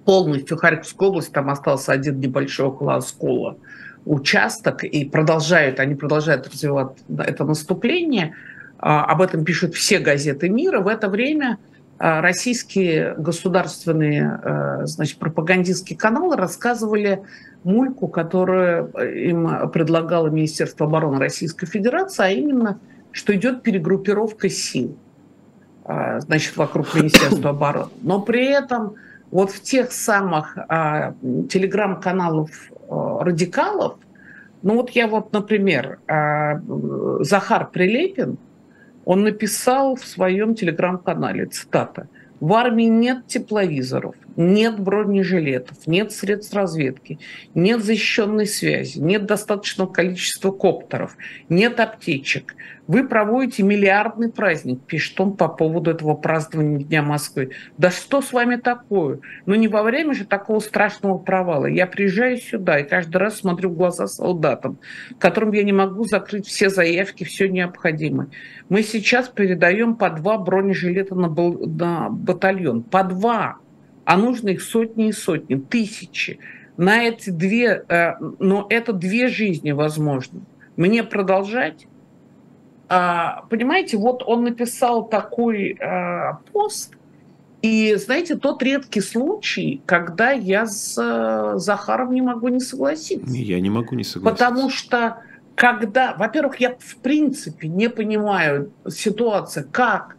полностью 0.04 0.56
Харьковскую 0.56 1.10
область, 1.10 1.32
там 1.32 1.50
остался 1.50 1.92
один 1.92 2.20
небольшой 2.20 2.66
около 2.66 2.96
Оскола 2.96 3.56
участок 4.04 4.84
и 4.84 5.04
продолжают, 5.04 5.80
они 5.80 5.94
продолжают 5.94 6.46
развивать 6.46 6.98
это 7.18 7.44
наступление. 7.44 8.34
А, 8.82 9.04
об 9.04 9.22
этом 9.22 9.44
пишут 9.44 9.74
все 9.74 10.00
газеты 10.00 10.48
мира. 10.48 10.80
В 10.80 10.88
это 10.88 11.08
время 11.08 11.58
а, 11.98 12.20
российские 12.20 13.14
государственные 13.16 14.40
э, 14.42 14.86
значит, 14.86 15.18
пропагандистские 15.18 15.96
каналы 15.96 16.36
рассказывали 16.36 17.22
мульку, 17.62 18.08
которую 18.08 18.90
им 18.98 19.70
предлагало 19.70 20.26
Министерство 20.26 20.86
обороны 20.88 21.20
Российской 21.20 21.66
Федерации, 21.66 22.24
а 22.24 22.28
именно, 22.30 22.80
что 23.12 23.32
идет 23.36 23.62
перегруппировка 23.62 24.50
сил 24.50 24.96
а, 25.84 26.18
значит, 26.18 26.56
вокруг 26.56 26.92
Министерства 26.96 27.50
обороны. 27.50 27.92
Но 28.02 28.20
при 28.20 28.46
этом 28.46 28.96
вот 29.30 29.52
в 29.52 29.62
тех 29.62 29.92
самых 29.92 30.58
а, 30.58 31.14
телеграм-каналов 31.48 32.50
а, 32.90 33.22
радикалов, 33.22 33.94
ну 34.64 34.74
вот 34.74 34.90
я 34.90 35.06
вот, 35.06 35.32
например, 35.32 36.00
а, 36.08 36.60
Захар 37.20 37.70
Прилепин– 37.70 38.38
он 39.04 39.24
написал 39.24 39.96
в 39.96 40.04
своем 40.04 40.54
телеграм-канале, 40.54 41.46
цитата, 41.46 42.08
«В 42.40 42.52
армии 42.54 42.84
нет 42.84 43.26
тепловизоров, 43.26 44.14
нет 44.36 44.78
бронежилетов, 44.78 45.86
нет 45.86 46.12
средств 46.12 46.54
разведки, 46.54 47.18
нет 47.54 47.82
защищенной 47.82 48.46
связи, 48.46 48.98
нет 48.98 49.26
достаточного 49.26 49.90
количества 49.90 50.50
коптеров, 50.50 51.16
нет 51.48 51.80
аптечек. 51.80 52.54
Вы 52.88 53.06
проводите 53.06 53.62
миллиардный 53.62 54.30
праздник, 54.30 54.80
пишет 54.84 55.18
он 55.20 55.36
по 55.36 55.46
поводу 55.48 55.92
этого 55.92 56.14
празднования 56.14 56.84
Дня 56.84 57.02
Москвы. 57.02 57.52
Да 57.78 57.90
что 57.90 58.20
с 58.20 58.32
вами 58.32 58.56
такое? 58.56 59.20
Ну 59.46 59.54
не 59.54 59.68
во 59.68 59.84
время 59.84 60.14
же 60.14 60.24
такого 60.24 60.58
страшного 60.58 61.16
провала. 61.16 61.66
Я 61.66 61.86
приезжаю 61.86 62.38
сюда 62.38 62.80
и 62.80 62.88
каждый 62.88 63.18
раз 63.18 63.38
смотрю 63.38 63.70
в 63.70 63.76
глаза 63.76 64.08
солдатам, 64.08 64.78
которым 65.20 65.52
я 65.52 65.62
не 65.62 65.72
могу 65.72 66.04
закрыть 66.04 66.48
все 66.48 66.70
заявки, 66.70 67.22
все 67.22 67.48
необходимое. 67.48 68.28
Мы 68.68 68.82
сейчас 68.82 69.28
передаем 69.28 69.94
по 69.94 70.10
два 70.10 70.36
бронежилета 70.38 71.14
на, 71.14 71.28
батальон. 72.10 72.82
По 72.82 73.04
два 73.04 73.58
а 74.04 74.16
нужно 74.16 74.50
их 74.50 74.62
сотни 74.62 75.08
и 75.08 75.12
сотни, 75.12 75.56
тысячи. 75.56 76.38
На 76.76 77.04
эти 77.04 77.30
две, 77.30 77.84
э, 77.88 78.14
но 78.38 78.66
это 78.68 78.92
две 78.92 79.28
жизни 79.28 79.72
возможно. 79.72 80.40
Мне 80.76 81.04
продолжать? 81.04 81.86
А, 82.88 83.44
понимаете, 83.50 83.96
вот 83.96 84.22
он 84.26 84.44
написал 84.44 85.08
такой 85.08 85.78
э, 85.78 86.32
пост, 86.52 86.94
и 87.62 87.94
знаете, 87.94 88.34
тот 88.34 88.60
редкий 88.62 89.00
случай, 89.00 89.80
когда 89.86 90.32
я 90.32 90.66
с 90.66 90.98
э, 90.98 91.58
Захаром 91.58 92.12
не 92.12 92.20
могу 92.20 92.48
не 92.48 92.58
согласиться. 92.58 93.34
Я 93.34 93.60
не 93.60 93.70
могу 93.70 93.94
не 93.94 94.02
согласиться. 94.02 94.44
Потому 94.44 94.68
что 94.68 95.18
когда, 95.54 96.14
во-первых, 96.14 96.56
я 96.56 96.74
в 96.76 96.96
принципе 96.96 97.68
не 97.68 97.88
понимаю 97.88 98.72
ситуацию, 98.88 99.68
как 99.70 100.16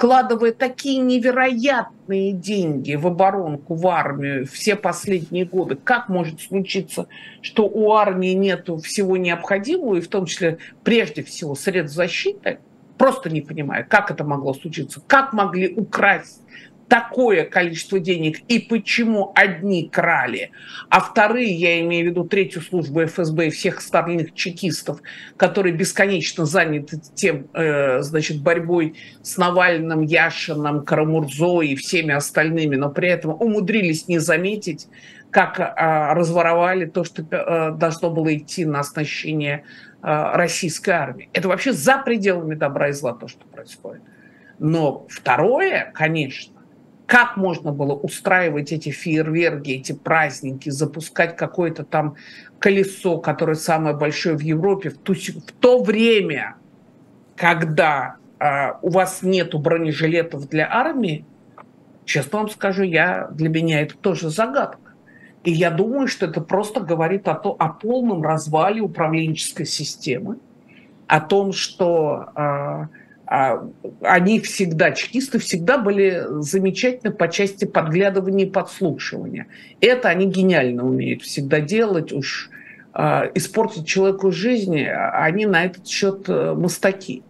вкладывая 0.00 0.52
такие 0.52 0.98
невероятные 1.02 2.32
деньги 2.32 2.94
в 2.94 3.06
оборонку, 3.06 3.74
в 3.74 3.86
армию 3.86 4.46
все 4.46 4.74
последние 4.74 5.44
годы, 5.44 5.76
как 5.76 6.08
может 6.08 6.40
случиться, 6.40 7.06
что 7.42 7.64
у 7.64 7.92
армии 7.92 8.32
нет 8.32 8.66
всего 8.82 9.18
необходимого, 9.18 9.96
и 9.96 10.00
в 10.00 10.08
том 10.08 10.24
числе 10.24 10.56
прежде 10.84 11.22
всего 11.22 11.54
средств 11.54 11.94
защиты, 11.94 12.60
просто 12.96 13.28
не 13.28 13.42
понимаю, 13.42 13.84
как 13.86 14.10
это 14.10 14.24
могло 14.24 14.54
случиться, 14.54 15.02
как 15.06 15.34
могли 15.34 15.68
украсть 15.68 16.40
такое 16.90 17.44
количество 17.44 18.00
денег 18.00 18.40
и 18.48 18.58
почему 18.58 19.32
одни 19.36 19.88
крали, 19.88 20.50
а 20.88 20.98
вторые, 21.00 21.54
я 21.54 21.80
имею 21.82 22.06
в 22.06 22.10
виду 22.10 22.24
третью 22.24 22.60
службу 22.62 23.04
ФСБ 23.04 23.46
и 23.46 23.50
всех 23.50 23.78
остальных 23.78 24.34
чекистов, 24.34 25.00
которые 25.36 25.72
бесконечно 25.72 26.46
заняты 26.46 27.00
тем, 27.14 27.46
э, 27.54 28.02
значит, 28.02 28.42
борьбой 28.42 28.96
с 29.22 29.36
Навальным, 29.36 30.02
Яшиным, 30.02 30.84
Карамурзо 30.84 31.60
и 31.60 31.76
всеми 31.76 32.12
остальными, 32.12 32.74
но 32.74 32.90
при 32.90 33.08
этом 33.08 33.30
умудрились 33.40 34.08
не 34.08 34.18
заметить, 34.18 34.88
как 35.30 35.60
э, 35.60 36.12
разворовали 36.12 36.86
то, 36.86 37.04
что 37.04 37.22
э, 37.22 37.70
должно 37.78 38.10
было 38.10 38.36
идти 38.36 38.64
на 38.64 38.80
оснащение 38.80 39.64
российской 40.02 40.92
армии. 40.92 41.28
Это 41.34 41.46
вообще 41.46 41.74
за 41.74 41.98
пределами 41.98 42.54
добра 42.54 42.88
и 42.88 42.92
зла 42.92 43.12
то, 43.12 43.28
что 43.28 43.44
происходит. 43.46 44.00
Но 44.58 45.06
второе, 45.10 45.92
конечно, 45.94 46.59
как 47.10 47.36
можно 47.36 47.72
было 47.72 47.92
устраивать 47.92 48.70
эти 48.70 48.90
фейерверки, 48.90 49.70
эти 49.70 49.90
праздники, 49.90 50.68
запускать 50.68 51.36
какое-то 51.36 51.82
там 51.84 52.14
колесо, 52.60 53.18
которое 53.18 53.56
самое 53.56 53.96
большое 53.96 54.36
в 54.36 54.40
Европе, 54.40 54.90
в, 54.90 54.98
ту, 54.98 55.14
в 55.14 55.52
то 55.58 55.82
время, 55.82 56.54
когда 57.34 58.14
э, 58.38 58.74
у 58.82 58.90
вас 58.90 59.22
нету 59.22 59.58
бронежилетов 59.58 60.48
для 60.48 60.72
армии, 60.72 61.24
честно 62.04 62.38
вам 62.38 62.48
скажу, 62.48 62.84
я, 62.84 63.26
для 63.32 63.48
меня 63.48 63.80
это 63.80 63.96
тоже 63.96 64.30
загадка. 64.30 64.92
И 65.42 65.50
я 65.50 65.72
думаю, 65.72 66.06
что 66.06 66.26
это 66.26 66.40
просто 66.40 66.78
говорит 66.78 67.26
о, 67.26 67.34
то, 67.34 67.56
о 67.58 67.70
полном 67.70 68.22
развале 68.22 68.82
управленческой 68.82 69.66
системы, 69.66 70.38
о 71.08 71.20
том, 71.20 71.52
что 71.52 72.26
э, 72.36 72.86
они 73.30 74.40
всегда, 74.40 74.90
чекисты 74.90 75.38
всегда 75.38 75.78
были 75.78 76.24
замечательны 76.40 77.12
по 77.12 77.28
части 77.28 77.64
подглядывания 77.64 78.46
и 78.46 78.50
подслушивания. 78.50 79.46
Это 79.80 80.08
они 80.08 80.26
гениально 80.26 80.84
умеют 80.84 81.22
всегда 81.22 81.60
делать. 81.60 82.12
Уж 82.12 82.50
а, 82.92 83.30
испортить 83.34 83.86
человеку 83.86 84.32
жизнь, 84.32 84.84
они 84.84 85.46
на 85.46 85.66
этот 85.66 85.86
счет 85.86 86.28
э, 86.28 86.54
мастаки. 86.54 87.22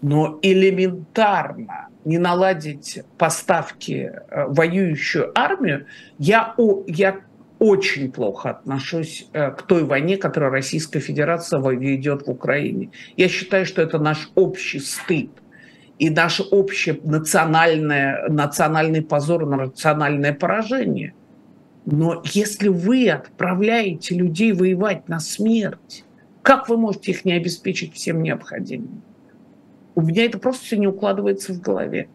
Но 0.00 0.38
элементарно 0.40 1.88
не 2.06 2.16
наладить 2.16 3.02
поставки 3.18 4.10
э, 4.30 4.46
воюющую 4.46 5.38
армию, 5.38 5.84
я, 6.18 6.54
я 6.86 7.20
очень 7.58 8.12
плохо 8.12 8.50
отношусь 8.50 9.28
э, 9.32 9.50
к 9.50 9.62
той 9.62 9.84
войне, 9.84 10.16
которую 10.16 10.52
Российская 10.52 11.00
Федерация 11.00 11.60
ведет 11.70 12.26
в 12.26 12.30
Украине. 12.30 12.90
Я 13.16 13.28
считаю, 13.28 13.64
что 13.64 13.82
это 13.82 13.98
наш 13.98 14.30
общий 14.34 14.78
стыд 14.78 15.30
и 15.98 16.10
наше 16.10 16.42
общее 16.42 17.00
национальное, 17.02 18.28
национальный 18.28 19.02
позор 19.02 19.46
национальное 19.46 20.34
поражение. 20.34 21.14
Но 21.86 22.22
если 22.24 22.68
вы 22.68 23.08
отправляете 23.08 24.14
людей 24.14 24.52
воевать 24.52 25.08
на 25.08 25.20
смерть, 25.20 26.04
как 26.42 26.68
вы 26.68 26.76
можете 26.76 27.12
их 27.12 27.24
не 27.24 27.32
обеспечить 27.32 27.94
всем 27.94 28.22
необходимым? 28.22 29.02
У 29.94 30.02
меня 30.02 30.26
это 30.26 30.38
просто 30.38 30.64
все 30.64 30.76
не 30.76 30.86
укладывается 30.86 31.54
в 31.54 31.60
голове. 31.60 32.08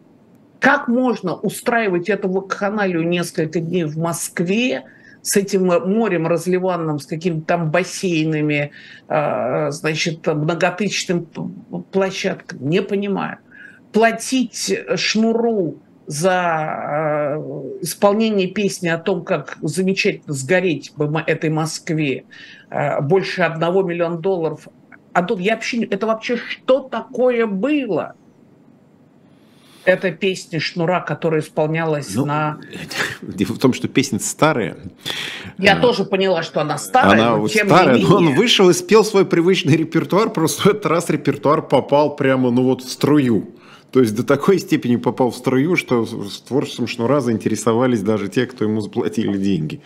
Как 0.60 0.86
можно 0.86 1.34
устраивать 1.34 2.08
эту 2.08 2.28
вакханалию 2.28 3.06
несколько 3.08 3.58
дней 3.58 3.84
в 3.84 3.98
Москве, 3.98 4.84
с 5.22 5.36
этим 5.36 5.66
морем 5.66 6.26
разливанным, 6.26 6.98
с 6.98 7.06
какими-то 7.06 7.46
там 7.46 7.70
бассейнами, 7.70 8.72
а, 9.08 9.70
значит, 9.70 10.26
многотысячным 10.26 11.26
площадками, 11.92 12.60
не 12.62 12.82
понимаю. 12.82 13.38
Платить 13.92 14.78
шнуру 14.96 15.80
за 16.06 17.36
э, 17.36 17.36
исполнение 17.82 18.48
песни 18.48 18.88
о 18.88 18.98
том, 18.98 19.24
как 19.24 19.56
замечательно 19.62 20.34
сгореть 20.34 20.92
в 20.96 21.24
этой 21.26 21.50
Москве, 21.50 22.24
э, 22.70 23.00
больше 23.00 23.42
одного 23.42 23.82
миллиона 23.82 24.18
долларов. 24.18 24.68
А 25.12 25.22
тут 25.22 25.40
я 25.40 25.54
вообще... 25.54 25.84
Это 25.84 26.06
вообще 26.06 26.36
что 26.36 26.80
такое 26.80 27.46
было? 27.46 28.14
Это 29.84 30.12
песня 30.12 30.60
Шнура, 30.60 31.00
которая 31.00 31.40
исполнялась 31.40 32.14
ну, 32.14 32.24
на... 32.24 32.60
Дело 33.22 33.54
в 33.54 33.58
том, 33.58 33.72
что 33.72 33.88
песня 33.88 34.20
старая. 34.20 34.76
Я 35.58 35.76
а, 35.76 35.80
тоже 35.80 36.04
поняла, 36.04 36.42
что 36.42 36.60
она 36.60 36.78
старая, 36.78 37.12
она 37.12 37.36
но 37.36 37.48
тем 37.48 37.66
старая, 37.66 37.96
не 37.96 38.02
менее. 38.02 38.08
Но 38.08 38.16
он 38.16 38.34
вышел 38.34 38.70
и 38.70 38.72
спел 38.74 39.04
свой 39.04 39.26
привычный 39.26 39.76
репертуар, 39.76 40.30
просто 40.30 40.62
в 40.62 40.66
этот 40.66 40.86
раз 40.86 41.10
репертуар 41.10 41.62
попал 41.62 42.14
прямо 42.14 42.50
ну 42.50 42.62
вот 42.62 42.82
в 42.82 42.90
струю. 42.90 43.50
То 43.90 44.00
есть 44.00 44.14
до 44.14 44.24
такой 44.24 44.58
степени 44.58 44.96
попал 44.96 45.30
в 45.30 45.36
струю, 45.36 45.76
что 45.76 46.06
с 46.06 46.40
творчеством 46.40 46.86
Шнура 46.86 47.20
заинтересовались 47.20 48.02
даже 48.02 48.28
те, 48.28 48.46
кто 48.46 48.64
ему 48.64 48.80
заплатили 48.80 49.36
деньги. 49.36 49.82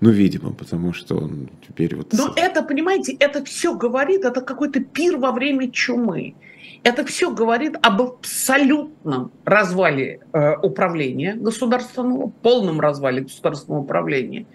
Ну, 0.00 0.10
видимо, 0.10 0.52
потому 0.52 0.92
что 0.92 1.16
он 1.16 1.50
теперь 1.66 1.96
вот... 1.96 2.12
Но 2.12 2.32
это, 2.36 2.62
понимаете, 2.62 3.16
это 3.18 3.44
все 3.44 3.74
говорит, 3.74 4.24
это 4.24 4.40
какой-то 4.40 4.80
пир 4.80 5.16
во 5.16 5.32
время 5.32 5.70
чумы. 5.70 6.34
Это 6.82 7.04
все 7.04 7.30
говорит 7.30 7.76
об 7.82 8.00
абсолютном 8.00 9.32
развале 9.44 10.20
э, 10.32 10.56
управления 10.62 11.34
государственного, 11.34 12.28
полном 12.42 12.80
развале 12.80 13.22
государственного 13.22 13.82
управления, 13.82 14.46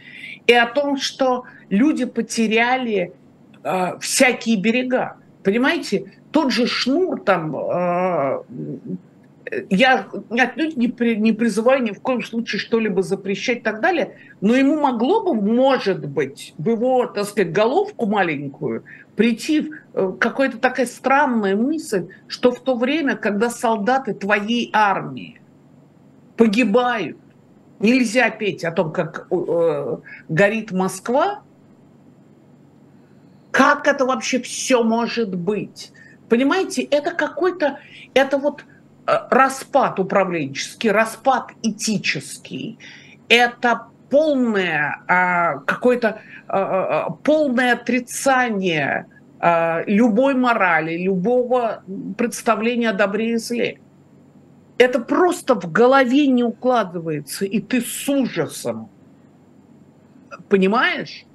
и 0.48 0.54
о 0.54 0.66
том, 0.68 0.98
что 0.98 1.44
люди 1.70 2.06
потеряли 2.06 3.14
э, 3.64 4.00
всякие 4.00 4.58
берега. 4.58 5.18
Понимаете, 5.44 6.14
тот 6.32 6.52
же 6.52 6.66
шнур 6.68 7.22
там, 7.22 7.56
э, 7.56 8.44
я 9.70 10.08
отнюдь 10.30 10.78
не, 10.78 10.88
при, 10.88 11.16
не 11.16 11.32
призываю 11.32 11.84
ни 11.84 11.92
в 11.92 12.02
коем 12.02 12.24
случае 12.24 12.60
что-либо 12.60 13.02
запрещать 13.02 13.58
и 13.60 13.62
так 13.62 13.82
далее, 13.82 14.18
но 14.42 14.56
ему 14.56 14.80
могло 14.80 15.24
бы, 15.24 15.34
может 15.34 16.06
быть, 16.08 16.54
в 16.58 16.70
его, 16.70 17.06
так 17.08 17.26
сказать, 17.26 17.52
головку 17.52 18.06
маленькую 18.06 18.84
прийти 19.16 19.72
э, 19.94 20.14
какая-то 20.20 20.58
такая 20.58 20.86
странная 20.86 21.56
мысль, 21.56 22.08
что 22.28 22.52
в 22.52 22.60
то 22.60 22.76
время, 22.76 23.16
когда 23.16 23.50
солдаты 23.50 24.14
твоей 24.14 24.70
армии 24.74 25.40
погибают, 26.38 27.18
нельзя 27.80 28.30
петь 28.30 28.64
о 28.64 28.72
том, 28.72 28.92
как 28.92 29.28
э, 29.30 29.98
горит 30.30 30.72
Москва, 30.72 31.42
как 33.52 33.88
это 33.88 34.06
вообще 34.06 34.42
все 34.42 34.84
может 34.84 35.36
быть? 35.36 35.92
Понимаете, 36.28 36.82
это 36.82 37.12
какой-то, 37.12 37.80
это 38.16 38.40
вот 38.40 38.66
распад 39.06 40.00
управленческий, 40.00 40.92
распад 40.92 41.52
этический, 41.62 42.80
это 43.30 43.88
полное 44.10 45.04
а, 45.08 45.58
какое-то 45.60 46.22
а, 46.48 47.10
полное 47.24 47.74
отрицание 47.74 49.08
любой 49.88 50.36
морали, 50.36 50.96
любого 50.96 51.84
представления 52.18 52.92
о 52.92 52.94
добре 52.94 53.34
и 53.34 53.36
зле. 53.36 53.82
Это 54.78 55.00
просто 55.00 55.56
в 55.56 55.70
голове 55.70 56.28
не 56.28 56.46
укладывается, 56.46 57.44
и 57.44 57.60
ты 57.60 57.82
с 57.82 58.08
ужасом 58.08 58.90
понимаешь, 60.48 61.26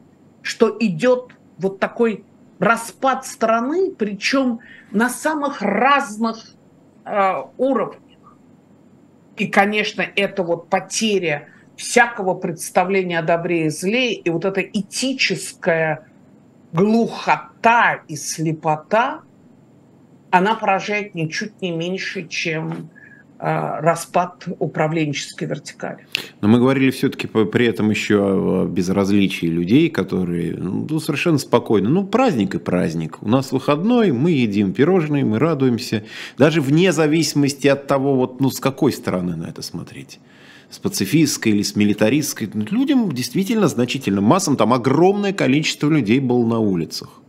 что 0.42 0.74
идет 0.80 1.32
вот 1.58 1.80
такой 1.80 2.24
распад 2.58 3.26
страны, 3.26 3.92
причем 3.96 4.60
на 4.90 5.08
самых 5.08 5.62
разных 5.62 6.38
э, 6.38 6.57
уровнях. 7.56 8.36
И, 9.36 9.46
конечно, 9.46 10.02
это 10.02 10.42
вот 10.42 10.68
потеря 10.68 11.48
всякого 11.76 12.34
представления 12.34 13.20
о 13.20 13.22
добре 13.22 13.66
и 13.66 13.68
зле, 13.70 14.12
и 14.12 14.30
вот 14.30 14.44
эта 14.44 14.60
этическая 14.60 16.08
глухота 16.72 18.00
и 18.08 18.16
слепота, 18.16 19.22
она 20.30 20.54
поражает 20.54 21.14
ничуть 21.14 21.62
не 21.62 21.70
меньше, 21.70 22.26
чем 22.26 22.90
распад 23.38 24.46
управленческой 24.58 25.48
вертикали. 25.48 26.06
Но 26.40 26.48
мы 26.48 26.58
говорили 26.58 26.90
все-таки 26.90 27.26
при 27.26 27.66
этом 27.66 27.90
еще 27.90 28.16
о 28.18 28.66
безразличии 28.66 29.46
людей, 29.46 29.90
которые 29.90 30.54
ну, 30.56 30.98
совершенно 30.98 31.38
спокойно. 31.38 31.88
Ну, 31.88 32.06
праздник 32.06 32.56
и 32.56 32.58
праздник. 32.58 33.22
У 33.22 33.28
нас 33.28 33.52
выходной, 33.52 34.12
мы 34.12 34.32
едим 34.32 34.72
пирожные, 34.72 35.24
мы 35.24 35.38
радуемся. 35.38 36.04
Даже 36.36 36.60
вне 36.60 36.92
зависимости 36.92 37.68
от 37.68 37.86
того, 37.86 38.16
вот, 38.16 38.40
ну, 38.40 38.50
с 38.50 38.58
какой 38.58 38.92
стороны 38.92 39.36
на 39.36 39.46
это 39.46 39.62
смотреть 39.62 40.18
с 40.70 40.78
пацифистской 40.78 41.52
или 41.52 41.62
с 41.62 41.76
милитаристской. 41.76 42.50
Людям 42.52 43.12
действительно 43.12 43.68
значительно, 43.68 44.20
массам, 44.20 44.56
там 44.56 44.74
огромное 44.74 45.32
количество 45.32 45.88
людей 45.88 46.20
было 46.20 46.46
на 46.46 46.58
улицах. 46.58 47.22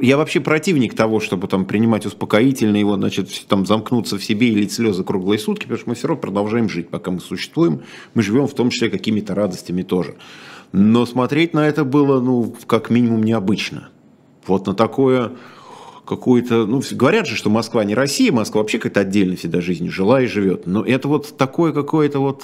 Я 0.00 0.16
вообще 0.16 0.40
противник 0.40 0.94
того, 0.94 1.20
чтобы 1.20 1.46
там 1.46 1.66
принимать 1.66 2.06
успокоительные, 2.06 2.80
его, 2.80 2.96
значит, 2.96 3.28
там 3.48 3.66
замкнуться 3.66 4.16
в 4.16 4.24
себе 4.24 4.48
и 4.48 4.54
лить 4.54 4.72
слезы 4.72 5.04
круглые 5.04 5.38
сутки, 5.38 5.64
потому 5.64 5.78
что 5.78 5.88
мы 5.90 5.94
все 5.94 6.08
равно 6.08 6.22
продолжаем 6.22 6.70
жить, 6.70 6.88
пока 6.88 7.10
мы 7.10 7.20
существуем. 7.20 7.82
Мы 8.14 8.22
живем 8.22 8.46
в 8.46 8.54
том 8.54 8.70
числе 8.70 8.88
какими-то 8.88 9.34
радостями 9.34 9.82
тоже. 9.82 10.14
Но 10.72 11.04
смотреть 11.04 11.52
на 11.52 11.68
это 11.68 11.84
было, 11.84 12.18
ну, 12.20 12.56
как 12.66 12.88
минимум 12.88 13.22
необычно. 13.22 13.90
Вот 14.46 14.66
на 14.66 14.74
такое 14.74 15.32
какое-то, 16.06 16.64
ну, 16.66 16.82
говорят 16.92 17.26
же, 17.26 17.36
что 17.36 17.50
Москва 17.50 17.84
не 17.84 17.94
Россия, 17.94 18.32
Москва 18.32 18.62
вообще 18.62 18.78
как-то 18.78 19.00
отдельно 19.00 19.36
всегда 19.36 19.60
жизнь 19.60 19.88
жила 19.90 20.22
и 20.22 20.26
живет. 20.26 20.66
Но 20.66 20.82
это 20.82 21.08
вот 21.08 21.36
такое 21.36 21.72
какое-то 21.72 22.20
вот 22.20 22.42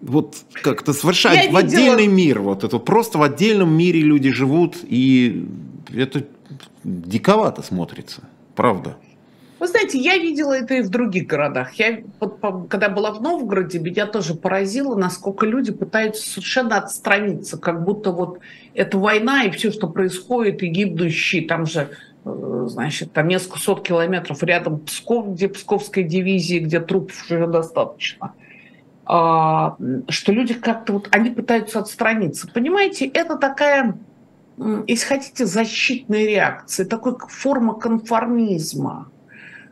вот 0.00 0.36
как-то 0.62 0.92
совершать 0.92 1.34
Я 1.34 1.42
в 1.42 1.46
видела... 1.46 1.58
отдельный 1.58 2.06
мир. 2.06 2.40
Вот 2.40 2.64
это 2.64 2.78
просто 2.78 3.18
в 3.18 3.22
отдельном 3.22 3.72
мире 3.72 4.00
люди 4.00 4.30
живут, 4.30 4.78
и 4.82 5.46
это 5.94 6.26
диковато 6.84 7.62
смотрится, 7.62 8.22
правда. 8.54 8.96
Вы 9.58 9.66
знаете, 9.66 9.98
я 9.98 10.16
видела 10.16 10.54
это 10.54 10.72
и 10.72 10.80
в 10.80 10.88
других 10.88 11.26
городах. 11.26 11.74
Я, 11.74 12.00
когда 12.70 12.88
была 12.88 13.12
в 13.12 13.20
Новгороде, 13.20 13.78
меня 13.78 14.06
тоже 14.06 14.34
поразило, 14.34 14.96
насколько 14.96 15.44
люди 15.44 15.70
пытаются 15.70 16.26
совершенно 16.26 16.78
отстраниться, 16.78 17.58
как 17.58 17.84
будто 17.84 18.10
вот 18.10 18.38
это 18.72 18.96
война 18.96 19.44
и 19.44 19.50
все, 19.50 19.70
что 19.70 19.86
происходит, 19.86 20.62
и 20.62 20.68
гибнущие, 20.68 21.46
там 21.46 21.66
же, 21.66 21.90
э, 22.24 22.66
значит, 22.68 23.12
там 23.12 23.28
несколько 23.28 23.58
сот 23.58 23.86
километров 23.86 24.42
рядом 24.42 24.80
Псков, 24.80 25.34
где 25.34 25.50
Псковская 25.50 26.04
дивизия, 26.04 26.60
где 26.60 26.80
трупов 26.80 27.22
уже 27.30 27.46
достаточно. 27.46 28.28
А, 28.28 28.32
что 29.10 30.32
люди 30.32 30.54
как-то 30.54 30.92
вот, 30.92 31.08
они 31.10 31.30
пытаются 31.30 31.80
отстраниться. 31.80 32.46
Понимаете, 32.46 33.06
это 33.06 33.36
такая, 33.36 33.98
если 34.86 35.06
хотите, 35.06 35.46
защитная 35.46 36.26
реакция, 36.26 36.86
такой 36.86 37.16
форма 37.28 37.74
конформизма. 37.74 39.10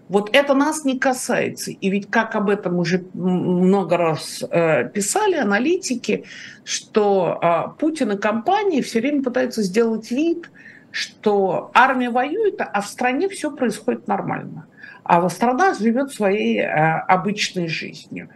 Вот 0.09 0.31
это 0.33 0.55
нас 0.55 0.85
не 0.85 0.99
касается. 0.99 1.71
И 1.71 1.91
ведь 1.91 2.11
как 2.11 2.35
об 2.35 2.49
этом 2.49 2.79
уже 2.79 3.05
много 3.15 3.97
раз 3.97 4.43
э, 4.51 4.89
писали 4.89 5.37
аналитики, 5.37 6.25
что 6.65 7.39
э, 7.41 7.79
Путин 7.79 8.13
и 8.13 8.19
компания 8.19 8.83
все 8.83 9.01
время 9.01 9.23
пытаются 9.23 9.63
сделать 9.63 10.11
вид, 10.11 10.51
что 10.91 11.71
армия 11.75 12.11
воюет, 12.11 12.61
а 12.61 12.81
в 12.81 12.87
стране 12.87 13.29
все 13.29 13.55
происходит 13.55 14.09
нормально. 14.09 14.67
А 15.05 15.29
страна 15.29 15.75
живет 15.75 16.11
своей 16.13 16.61
э, 16.61 16.65
обычной 16.65 17.69
жизнью. 17.69 18.31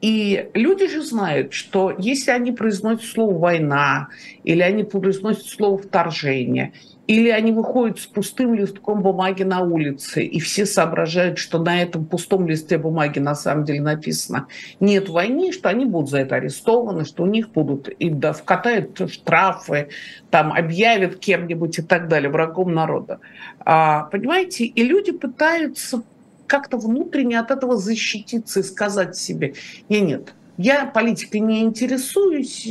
И 0.00 0.50
люди 0.52 0.88
же 0.88 1.02
знают, 1.02 1.54
что 1.54 1.94
если 1.96 2.30
они 2.30 2.52
произносят 2.52 3.04
слово 3.04 3.38
«война», 3.38 4.08
или 4.44 4.60
они 4.60 4.84
произносят 4.84 5.46
слово 5.46 5.78
«вторжение», 5.78 6.74
или 7.06 7.30
они 7.30 7.52
выходят 7.52 7.98
с 7.98 8.06
пустым 8.06 8.54
листком 8.54 9.00
бумаги 9.00 9.44
на 9.44 9.60
улице, 9.60 10.24
и 10.24 10.40
все 10.40 10.66
соображают, 10.66 11.38
что 11.38 11.58
на 11.58 11.80
этом 11.80 12.04
пустом 12.04 12.48
листе 12.48 12.78
бумаги 12.78 13.20
на 13.20 13.34
самом 13.34 13.64
деле 13.64 13.80
написано 13.80 14.48
«нет 14.80 15.08
войны», 15.08 15.52
что 15.52 15.68
они 15.68 15.86
будут 15.86 16.10
за 16.10 16.18
это 16.18 16.36
арестованы, 16.36 17.04
что 17.04 17.22
у 17.22 17.26
них 17.26 17.50
будут 17.50 17.88
и 17.88 18.10
да, 18.10 18.32
вкатают 18.32 19.00
штрафы, 19.10 19.88
там 20.30 20.52
объявят 20.52 21.16
кем-нибудь 21.16 21.78
и 21.78 21.82
так 21.82 22.08
далее, 22.08 22.28
врагом 22.28 22.74
народа. 22.74 23.20
А, 23.60 24.02
понимаете? 24.04 24.64
И 24.64 24.82
люди 24.82 25.12
пытаются 25.12 26.02
как-то 26.46 26.78
внутренне 26.78 27.38
от 27.38 27.50
этого 27.50 27.76
защититься 27.76 28.60
и 28.60 28.62
сказать 28.62 29.16
себе, 29.16 29.54
нет, 29.88 30.02
нет, 30.02 30.34
я 30.56 30.86
политикой 30.86 31.40
не 31.40 31.62
интересуюсь, 31.62 32.66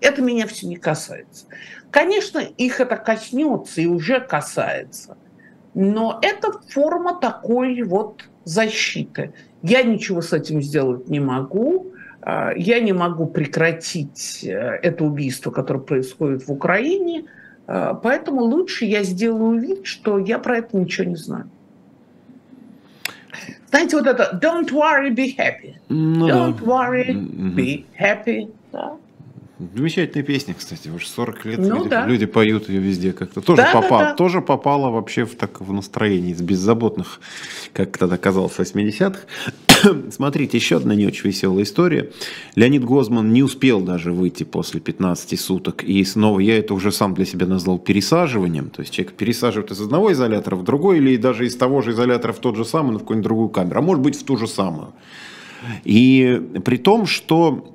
это 0.00 0.22
меня 0.22 0.46
все 0.46 0.66
не 0.66 0.76
касается. 0.76 1.46
Конечно, 1.90 2.38
их 2.38 2.80
это 2.80 2.96
коснется 2.96 3.80
и 3.80 3.86
уже 3.86 4.20
касается, 4.20 5.16
но 5.74 6.18
это 6.22 6.52
форма 6.68 7.18
такой 7.20 7.82
вот 7.82 8.28
защиты. 8.44 9.32
Я 9.62 9.82
ничего 9.82 10.22
с 10.22 10.32
этим 10.32 10.62
сделать 10.62 11.08
не 11.08 11.20
могу, 11.20 11.92
а, 12.22 12.52
я 12.54 12.80
не 12.80 12.92
могу 12.92 13.26
прекратить 13.26 14.44
э, 14.44 14.50
это 14.50 15.04
убийство, 15.04 15.50
которое 15.50 15.80
происходит 15.80 16.46
в 16.46 16.52
Украине, 16.52 17.24
а, 17.66 17.94
поэтому 17.94 18.42
лучше 18.42 18.84
я 18.84 19.02
сделаю 19.02 19.58
вид, 19.58 19.86
что 19.86 20.18
я 20.18 20.38
про 20.38 20.58
это 20.58 20.76
ничего 20.76 21.08
не 21.08 21.16
знаю. 21.16 21.50
Знаете, 23.69 23.97
вот 23.97 24.07
это 24.07 24.37
«Don't 24.41 24.71
worry, 24.71 25.09
be 25.13 25.35
happy». 25.37 25.75
Ну, 25.89 26.27
Don't 26.27 26.59
да. 26.59 26.65
worry, 26.65 27.13
be 27.55 27.85
happy. 27.99 28.49
Да. 28.71 28.97
Замечательная 29.74 30.24
песня, 30.24 30.54
кстати, 30.54 30.88
уже 30.88 31.06
40 31.06 31.44
лет 31.44 31.58
ну, 31.58 31.76
люди, 31.76 31.88
да. 31.90 32.06
люди 32.06 32.24
поют 32.24 32.70
ее 32.70 32.80
везде 32.80 33.12
как-то. 33.12 33.42
Тоже, 33.42 33.62
да, 33.62 33.72
попал, 33.72 33.98
да, 33.98 34.10
да. 34.10 34.14
тоже 34.14 34.40
попала 34.40 34.90
вообще 34.90 35.26
в, 35.26 35.34
так, 35.34 35.60
в 35.60 35.70
настроение 35.70 36.32
из 36.32 36.40
беззаботных, 36.40 37.20
как 37.74 37.98
тогда 37.98 38.16
казалось, 38.16 38.54
80-х. 38.58 39.20
Смотрите, 40.10 40.56
еще 40.56 40.76
одна 40.76 40.94
не 40.94 41.06
очень 41.06 41.28
веселая 41.28 41.64
история. 41.64 42.10
Леонид 42.54 42.84
Гозман 42.84 43.32
не 43.34 43.42
успел 43.42 43.82
даже 43.82 44.12
выйти 44.12 44.44
после 44.44 44.80
15 44.80 45.38
суток. 45.38 45.84
И 45.84 46.02
снова 46.04 46.40
я 46.40 46.58
это 46.58 46.72
уже 46.72 46.90
сам 46.90 47.12
для 47.12 47.26
себя 47.26 47.46
назвал 47.46 47.78
пересаживанием. 47.78 48.70
То 48.70 48.80
есть 48.80 48.94
человек 48.94 49.12
пересаживает 49.12 49.70
из 49.72 49.80
одного 49.82 50.10
изолятора 50.12 50.56
в 50.56 50.64
другой, 50.64 50.98
или 50.98 51.18
даже 51.18 51.46
из 51.46 51.54
того 51.54 51.82
же 51.82 51.90
изолятора 51.90 52.32
в 52.32 52.38
тот 52.38 52.56
же 52.56 52.64
самый, 52.64 52.92
но 52.92 52.98
в 52.98 53.02
какую-нибудь 53.02 53.24
другую 53.24 53.48
камеру. 53.50 53.80
А 53.80 53.82
может 53.82 54.02
быть 54.02 54.18
в 54.18 54.24
ту 54.24 54.38
же 54.38 54.46
самую. 54.46 54.94
И 55.84 56.40
при 56.64 56.78
том, 56.78 57.04
что 57.04 57.74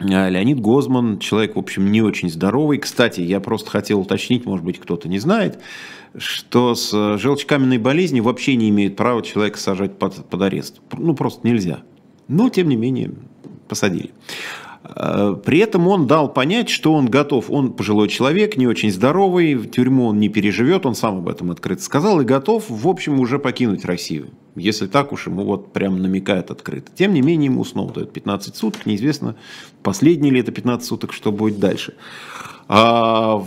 Леонид 0.00 0.60
Гозман, 0.60 1.18
человек, 1.18 1.56
в 1.56 1.58
общем, 1.58 1.92
не 1.92 2.00
очень 2.00 2.30
здоровый. 2.30 2.78
Кстати, 2.78 3.20
я 3.20 3.38
просто 3.40 3.70
хотел 3.70 4.00
уточнить, 4.00 4.46
может 4.46 4.64
быть, 4.64 4.78
кто-то 4.78 5.08
не 5.08 5.18
знает, 5.18 5.60
что 6.16 6.74
с 6.74 6.92
э, 6.92 7.18
желчекаменной 7.18 7.78
болезнью 7.78 8.24
вообще 8.24 8.56
не 8.56 8.70
имеет 8.70 8.96
права 8.96 9.22
человека 9.22 9.58
сажать 9.58 9.98
под, 9.98 10.24
под 10.28 10.42
арест. 10.42 10.80
Ну, 10.96 11.14
просто 11.14 11.46
нельзя. 11.46 11.80
Но, 12.28 12.48
тем 12.48 12.68
не 12.68 12.76
менее, 12.76 13.12
посадили. 13.68 14.10
Э, 14.82 15.36
при 15.44 15.58
этом 15.58 15.88
он 15.88 16.06
дал 16.06 16.32
понять, 16.32 16.68
что 16.68 16.94
он 16.94 17.06
готов, 17.06 17.50
он 17.50 17.72
пожилой 17.72 18.08
человек, 18.08 18.56
не 18.56 18.66
очень 18.66 18.90
здоровый, 18.90 19.54
в 19.54 19.68
тюрьму 19.70 20.06
он 20.06 20.18
не 20.18 20.28
переживет, 20.28 20.86
он 20.86 20.94
сам 20.94 21.18
об 21.18 21.28
этом 21.28 21.50
открыто 21.50 21.82
сказал, 21.82 22.20
и 22.20 22.24
готов, 22.24 22.64
в 22.68 22.88
общем, 22.88 23.20
уже 23.20 23.38
покинуть 23.38 23.84
Россию. 23.84 24.30
Если 24.56 24.86
так 24.86 25.12
уж 25.12 25.26
ему 25.26 25.44
вот 25.44 25.72
прям 25.72 26.00
намекает 26.00 26.50
открыто. 26.50 26.90
Тем 26.94 27.14
не 27.14 27.22
менее, 27.22 27.46
ему 27.46 27.64
снова 27.64 27.92
дают 27.92 28.12
15 28.12 28.56
суток, 28.56 28.86
неизвестно, 28.86 29.36
последние 29.82 30.32
ли 30.32 30.40
это 30.40 30.52
15 30.52 30.86
суток, 30.86 31.12
что 31.12 31.30
будет 31.30 31.58
дальше. 31.58 31.94
А 32.68 33.44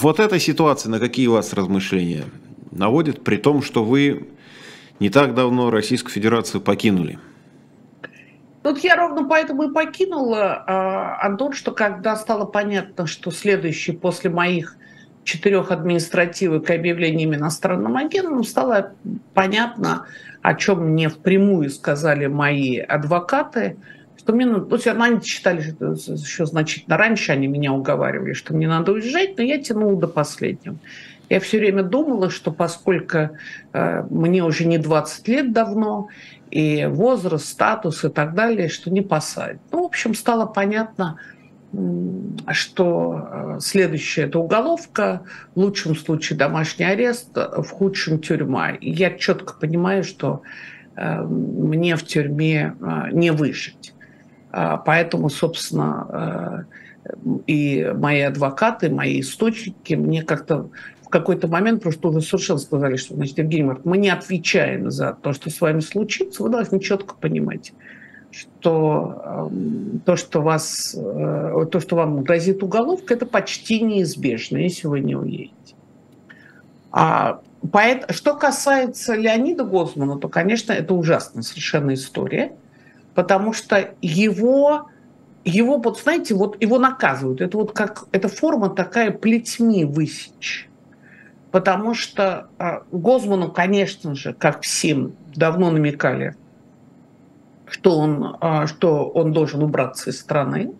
вот 0.00 0.20
эта 0.20 0.38
ситуация, 0.38 0.90
на 0.90 0.98
какие 0.98 1.26
у 1.28 1.32
вас 1.32 1.52
размышления 1.52 2.24
наводит, 2.70 3.24
при 3.24 3.36
том, 3.36 3.62
что 3.62 3.84
вы 3.84 4.28
не 5.00 5.10
так 5.10 5.34
давно 5.34 5.70
Российскую 5.70 6.12
Федерацию 6.12 6.60
покинули? 6.60 7.18
Тут 8.64 8.78
я 8.78 8.96
ровно 8.96 9.28
поэтому 9.28 9.64
и 9.64 9.74
покинула, 9.74 10.64
а, 10.66 11.26
Антон, 11.26 11.52
что 11.52 11.70
когда 11.70 12.16
стало 12.16 12.46
понятно, 12.46 13.06
что 13.06 13.30
следующий 13.30 13.92
после 13.92 14.30
моих 14.30 14.78
четырех 15.22 15.70
административок 15.70 16.70
и 16.70 16.74
объявлениями 16.74 17.36
иностранным 17.36 17.94
агентом, 17.98 18.42
стало 18.42 18.94
понятно, 19.34 20.06
о 20.40 20.54
чем 20.54 20.92
мне 20.92 21.10
впрямую 21.10 21.68
сказали 21.68 22.24
мои 22.24 22.78
адвокаты, 22.78 23.76
что 24.16 24.32
мне, 24.32 24.46
ну, 24.46 24.64
то 24.64 24.76
есть 24.76 24.86
они 24.86 25.20
считали, 25.20 25.60
что 25.60 25.92
еще 26.14 26.46
значительно 26.46 26.96
раньше 26.96 27.32
они 27.32 27.48
меня 27.48 27.70
уговаривали, 27.70 28.32
что 28.32 28.54
мне 28.54 28.66
надо 28.66 28.92
уезжать, 28.92 29.36
но 29.36 29.42
я 29.42 29.62
тянула 29.62 30.00
до 30.00 30.08
последнего. 30.08 30.78
Я 31.28 31.40
все 31.40 31.58
время 31.58 31.82
думала, 31.82 32.30
что 32.30 32.50
поскольку 32.50 33.30
э, 33.72 34.02
мне 34.10 34.44
уже 34.44 34.66
не 34.66 34.78
20 34.78 35.28
лет 35.28 35.52
давно, 35.52 36.08
и 36.54 36.86
возраст, 36.86 37.46
статус 37.46 38.04
и 38.04 38.08
так 38.08 38.34
далее, 38.34 38.68
что 38.68 38.88
не 38.88 39.00
посадят. 39.00 39.60
Ну, 39.72 39.82
в 39.82 39.86
общем, 39.86 40.14
стало 40.14 40.46
понятно, 40.46 41.18
что 42.52 43.56
э, 43.56 43.58
следующее– 43.60 44.26
это 44.28 44.38
уголовка, 44.38 45.22
в 45.56 45.58
лучшем 45.58 45.96
случае 45.96 46.38
домашний 46.38 46.84
арест, 46.84 47.36
в 47.36 47.68
худшем– 47.68 48.18
тюрьма. 48.20 48.70
И 48.70 48.92
я 48.92 49.10
четко 49.10 49.54
понимаю, 49.54 50.04
что 50.04 50.42
э, 50.94 51.22
мне 51.22 51.96
в 51.96 52.04
тюрьме 52.04 52.76
э, 52.80 53.08
не 53.10 53.32
выжить. 53.32 53.92
А, 54.52 54.76
поэтому, 54.76 55.30
собственно, 55.30 56.68
и 57.48 57.92
мои 57.96 58.20
адвокаты, 58.20 58.90
мои 58.90 59.20
источники 59.20 59.94
мне 59.94 60.22
как-то 60.22 60.70
какой-то 61.14 61.46
момент 61.46 61.80
просто 61.80 62.08
уже 62.08 62.22
совершенно 62.22 62.58
сказали, 62.58 62.96
что, 62.96 63.14
значит, 63.14 63.38
Евгений 63.38 63.62
Марк, 63.62 63.84
мы 63.84 63.98
не 63.98 64.10
отвечаем 64.10 64.90
за 64.90 65.12
то, 65.12 65.32
что 65.32 65.48
с 65.48 65.60
вами 65.60 65.78
случится, 65.78 66.42
вы 66.42 66.48
должны 66.48 66.80
четко 66.80 67.14
понимать, 67.14 67.72
что 68.32 69.22
э, 69.24 69.98
то, 70.04 70.16
что, 70.16 70.42
вас, 70.42 70.92
э, 70.98 71.66
то, 71.70 71.78
что 71.78 71.94
вам 71.94 72.24
грозит 72.24 72.64
уголовка, 72.64 73.14
это 73.14 73.26
почти 73.26 73.80
неизбежно, 73.80 74.56
если 74.56 74.88
вы 74.88 75.00
не 75.00 75.14
уедете. 75.14 75.76
А 76.90 77.40
поэт, 77.70 78.06
что 78.10 78.34
касается 78.34 79.14
Леонида 79.14 79.62
Гозмана, 79.62 80.18
то, 80.18 80.28
конечно, 80.28 80.72
это 80.72 80.94
ужасная 80.94 81.44
совершенно 81.44 81.94
история, 81.94 82.56
потому 83.14 83.52
что 83.52 83.94
его 84.02 84.88
его, 85.44 85.76
вот 85.76 86.00
знаете, 86.00 86.34
вот 86.34 86.60
его 86.60 86.78
наказывают. 86.80 87.40
Это 87.40 87.56
вот 87.58 87.72
как, 87.72 88.06
это 88.10 88.28
форма 88.28 88.70
такая 88.70 89.12
плетьми 89.12 89.84
высечь 89.84 90.68
потому 91.54 91.94
что 91.94 92.48
а, 92.58 92.82
Гозману, 92.90 93.48
конечно 93.48 94.16
же, 94.16 94.32
как 94.32 94.62
всем 94.62 95.14
давно 95.36 95.70
намекали, 95.70 96.34
что 97.68 97.96
он, 97.96 98.36
а, 98.40 98.66
что 98.66 99.08
он 99.08 99.32
должен 99.32 99.62
убраться 99.62 100.10
из 100.10 100.18
страны. 100.18 100.72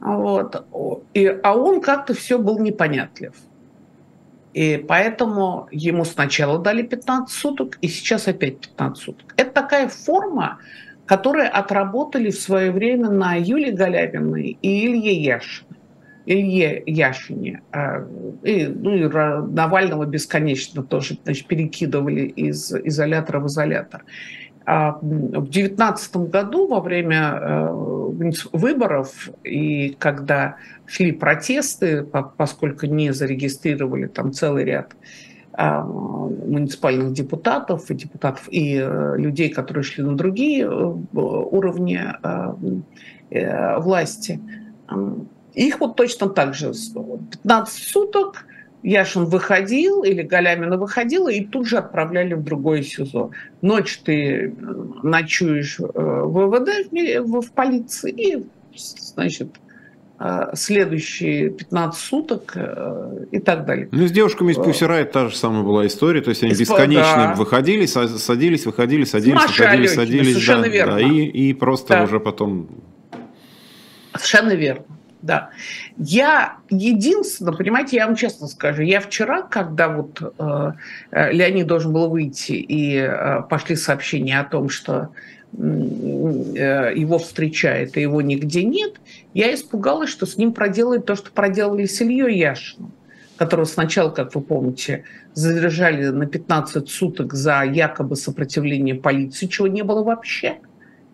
Вот. 0.00 0.66
И, 1.12 1.26
а 1.26 1.54
он 1.54 1.82
как-то 1.82 2.14
все 2.14 2.38
был 2.38 2.58
непонятлив. 2.58 3.34
И 4.54 4.82
поэтому 4.88 5.68
ему 5.70 6.06
сначала 6.06 6.58
дали 6.58 6.80
15 6.80 7.28
суток, 7.28 7.76
и 7.82 7.88
сейчас 7.88 8.28
опять 8.28 8.60
15 8.60 8.96
суток. 8.96 9.34
Это 9.36 9.50
такая 9.50 9.88
форма, 9.88 10.60
которую 11.04 11.54
отработали 11.54 12.30
в 12.30 12.40
свое 12.40 12.72
время 12.72 13.10
на 13.10 13.34
Юлии 13.34 13.72
Галябиной 13.72 14.56
и 14.62 14.86
Илье 14.86 15.22
Яшине. 15.22 15.79
Илье 16.26 16.82
Яшине. 16.86 17.62
А, 17.72 18.06
и, 18.42 18.66
ну, 18.66 18.94
и 18.94 19.08
Навального 19.08 20.04
бесконечно 20.04 20.82
тоже 20.82 21.18
значит, 21.24 21.46
перекидывали 21.46 22.22
из 22.22 22.72
изолятора 22.72 23.40
в 23.40 23.46
изолятор. 23.46 24.04
А 24.66 24.98
в 25.02 25.48
девятнадцатом 25.48 26.26
году 26.26 26.68
во 26.68 26.80
время 26.80 27.38
э, 27.40 27.68
выборов 28.52 29.30
и 29.42 29.96
когда 29.98 30.56
шли 30.86 31.12
протесты, 31.12 32.04
поскольку 32.36 32.86
не 32.86 33.12
зарегистрировали 33.12 34.06
там 34.06 34.32
целый 34.32 34.64
ряд 34.64 34.92
а, 35.54 35.82
муниципальных 35.82 37.12
депутатов 37.12 37.90
и 37.90 37.94
депутатов 37.94 38.48
и 38.50 38.76
э, 38.76 39.16
людей, 39.16 39.48
которые 39.48 39.82
шли 39.82 40.04
на 40.04 40.16
другие 40.16 40.64
э, 40.64 40.68
уровни 40.68 42.00
власти, 43.80 44.40
их 45.66 45.80
вот 45.80 45.96
точно 45.96 46.28
так 46.28 46.54
же 46.54 46.72
15 46.72 47.82
суток 47.82 48.46
Яшин 48.82 49.26
выходил 49.26 50.02
или 50.02 50.22
Галямина 50.22 50.78
выходила 50.78 51.28
и 51.28 51.44
тут 51.44 51.66
же 51.66 51.76
отправляли 51.76 52.34
в 52.34 52.42
другое 52.42 52.82
СИЗО. 52.82 53.30
Ночь 53.60 53.98
ты 53.98 54.48
э, 54.48 54.52
ночуешь 55.02 55.78
э, 55.80 55.84
в 55.84 56.46
ВВД, 56.46 56.90
в 57.20 57.52
полиции, 57.52 58.10
и, 58.10 58.46
значит, 58.74 59.48
э, 60.18 60.52
следующие 60.54 61.50
15 61.50 62.00
суток 62.00 62.56
и 63.30 63.38
так 63.38 63.66
далее. 63.66 63.88
Ну, 63.92 64.06
с 64.06 64.12
девушками 64.12 64.52
из 64.52 64.56
Пусирайт 64.56 65.12
та 65.12 65.28
же 65.28 65.36
самая 65.36 65.62
была 65.62 65.86
история, 65.86 66.22
то 66.22 66.30
есть 66.30 66.42
они 66.42 66.54
бесконечно 66.54 67.02
да. 67.02 67.34
выходили, 67.34 67.84
садились, 67.84 68.64
выходили, 68.64 69.04
садились, 69.04 69.34
Маша 69.34 69.62
выходили, 69.62 69.82
Алёхина, 69.82 70.04
садились. 70.04 70.32
Совершенно 70.32 70.62
да, 70.62 70.68
верно. 70.68 70.94
Да, 70.94 71.00
и, 71.00 71.24
и 71.24 71.52
просто 71.52 71.88
да. 71.94 72.04
уже 72.04 72.18
потом... 72.18 72.68
Совершенно 74.14 74.54
верно. 74.54 74.84
Да. 75.22 75.50
Я 75.98 76.56
единственное, 76.70 77.52
понимаете, 77.52 77.96
я 77.96 78.06
вам 78.06 78.16
честно 78.16 78.46
скажу, 78.46 78.82
я 78.82 79.00
вчера, 79.00 79.42
когда 79.42 79.88
вот 79.88 80.20
э, 80.38 80.72
э, 81.10 81.32
Леонид 81.32 81.66
должен 81.66 81.92
был 81.92 82.08
выйти, 82.08 82.52
и 82.52 82.96
э, 82.96 83.42
пошли 83.42 83.76
сообщения 83.76 84.40
о 84.40 84.44
том, 84.44 84.70
что 84.70 85.10
э, 85.52 86.92
его 86.96 87.18
встречает, 87.18 87.98
и 87.98 88.00
его 88.00 88.22
нигде 88.22 88.64
нет, 88.64 88.94
я 89.34 89.54
испугалась, 89.54 90.08
что 90.08 90.24
с 90.24 90.38
ним 90.38 90.54
проделают 90.54 91.04
то, 91.04 91.14
что 91.16 91.30
проделали 91.30 91.84
с 91.84 92.00
Ильей 92.00 92.38
Яшиным, 92.38 92.92
которого 93.36 93.66
сначала, 93.66 94.08
как 94.08 94.34
вы 94.34 94.40
помните, 94.40 95.04
задержали 95.34 96.08
на 96.08 96.24
15 96.24 96.88
суток 96.88 97.34
за 97.34 97.62
якобы 97.62 98.16
сопротивление 98.16 98.94
полиции, 98.94 99.46
чего 99.46 99.66
не 99.66 99.82
было 99.82 100.02
вообще. 100.02 100.60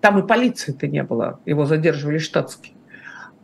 Там 0.01 0.21
и 0.21 0.27
полиции-то 0.27 0.87
не 0.87 1.03
было, 1.03 1.41
его 1.45 1.65
задерживали 1.65 2.19
штатские. 2.19 2.76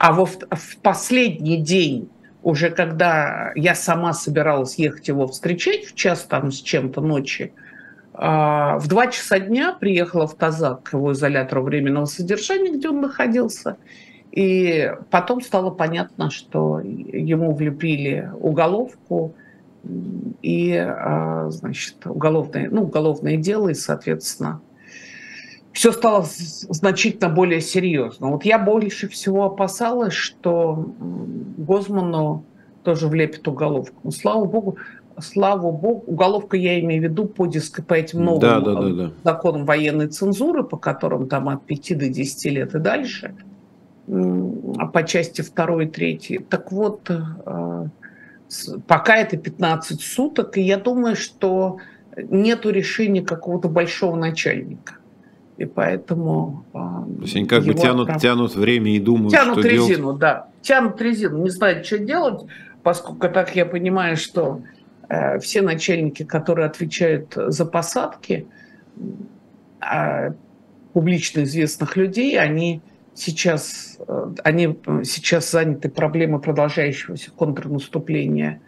А 0.03 0.13
во, 0.13 0.27
в 0.27 0.79
последний 0.83 1.59
день, 1.59 2.11
уже 2.43 2.71
когда 2.71 3.53
я 3.55 3.77
сама 3.77 4.13
собиралась 4.15 4.75
ехать 4.75 5.07
его 5.07 5.29
встречать 5.29 5.85
в 5.85 5.95
час 5.95 6.27
там 6.29 6.51
с 6.51 6.61
чем-то 6.61 7.01
ночи, 7.01 7.53
а, 8.13 8.81
в 8.81 8.89
два 8.89 9.07
часа 9.07 9.39
дня 9.39 9.73
приехала 9.79 10.27
в 10.27 10.35
Тазак, 10.35 10.91
его 10.93 11.13
изолятор 11.13 11.61
временного 11.61 12.07
содержания, 12.07 12.73
где 12.73 12.89
он 12.89 13.01
находился. 13.01 13.77
И 14.33 14.93
потом 15.13 15.41
стало 15.41 15.71
понятно, 15.71 16.31
что 16.31 16.81
ему 16.81 17.55
влепили 17.55 18.29
уголовку 18.41 19.37
и, 20.43 20.75
а, 20.75 21.49
значит, 21.51 22.05
уголовное, 22.07 22.69
ну, 22.73 22.83
уголовное 22.83 23.37
дело, 23.37 23.69
и, 23.69 23.75
соответственно, 23.75 24.63
все 25.73 25.91
стало 25.93 26.25
значительно 26.27 27.29
более 27.31 27.61
серьезно. 27.61 28.29
Вот 28.29 28.45
я 28.45 28.59
больше 28.59 29.09
всего 29.09 29.45
опасалась, 29.45 30.13
что 30.13 30.93
Гозману 31.57 32.45
тоже 32.83 33.09
влепит 33.09 33.49
уголовку. 33.49 33.97
Но, 34.05 34.11
слава 34.11 34.45
богу, 34.45 34.77
слава 35.19 35.71
богу, 35.71 36.05
уголовка 36.07 36.57
я 36.57 36.79
имею 36.81 37.01
в 37.01 37.05
виду 37.05 37.25
по, 37.27 37.47
диск, 37.47 37.85
по 37.87 37.95
этим 37.95 38.25
новым 38.25 38.41
да, 38.41 38.61
да, 38.61 38.75
да, 38.75 38.89
да. 38.91 39.11
законам 39.25 39.65
военной 39.65 40.09
цензуры, 40.09 40.63
по 40.63 40.77
которым 40.77 41.29
там 41.29 41.49
от 41.49 41.65
5 41.65 41.99
до 41.99 42.09
10 42.09 42.45
лет 42.53 42.75
и 42.75 42.79
дальше, 42.79 43.35
а 44.07 44.87
по 44.87 45.03
части 45.05 45.43
2 45.43 45.85
и 45.85 45.87
3. 45.87 46.47
Так 46.51 46.71
вот, 46.71 47.09
э, 47.09 47.87
пока 48.87 49.17
это 49.17 49.39
15 49.39 50.01
суток, 50.03 50.59
и 50.59 50.63
я 50.63 50.77
думаю, 50.77 51.17
что 51.17 51.79
нету 52.17 52.69
решения 52.69 53.23
какого-то 53.23 53.69
большого 53.69 54.17
начальника 54.17 54.97
и 55.57 55.65
поэтому... 55.65 56.65
А, 56.73 57.05
То 57.05 57.23
есть 57.23 57.37
они 57.37 57.47
как 57.47 57.65
бы 57.65 57.75
тянут, 57.75 58.09
прав... 58.09 58.21
тянут 58.21 58.55
время 58.55 58.95
и 58.95 58.99
думают, 58.99 59.33
тянут 59.33 59.59
что 59.59 59.69
резину, 59.69 60.03
делать. 60.03 60.19
да, 60.19 60.49
тянут 60.63 61.01
резину, 61.01 61.43
не 61.43 61.51
знают, 61.51 61.87
что 61.87 61.99
делать, 61.99 62.43
поскольку 62.83 63.29
так 63.29 63.55
я 63.55 63.67
понимаю, 63.67 64.17
что 64.17 64.63
э, 65.09 65.39
все 65.41 65.63
начальники, 65.63 66.25
которые 66.25 66.67
отвечают 66.67 67.35
за 67.37 67.67
посадки, 67.67 68.47
э, 69.81 70.33
публично 70.93 71.43
известных 71.45 71.97
людей, 71.97 72.39
они 72.39 72.81
сейчас, 73.15 73.99
э, 74.07 74.35
они 74.45 74.79
сейчас 75.05 75.51
заняты 75.51 75.89
проблемой 75.89 76.41
продолжающегося 76.41 77.31
контрнаступления 77.31 78.61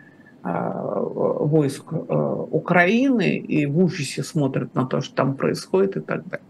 войск 0.44 1.90
Украины 1.92 3.38
и 3.38 3.64
в 3.66 3.78
ужасе 3.78 4.22
смотрят 4.22 4.74
на 4.74 4.84
то, 4.84 5.00
что 5.00 5.14
там 5.14 5.36
происходит 5.36 5.96
и 5.96 6.00
так 6.00 6.26
далее. 6.28 6.46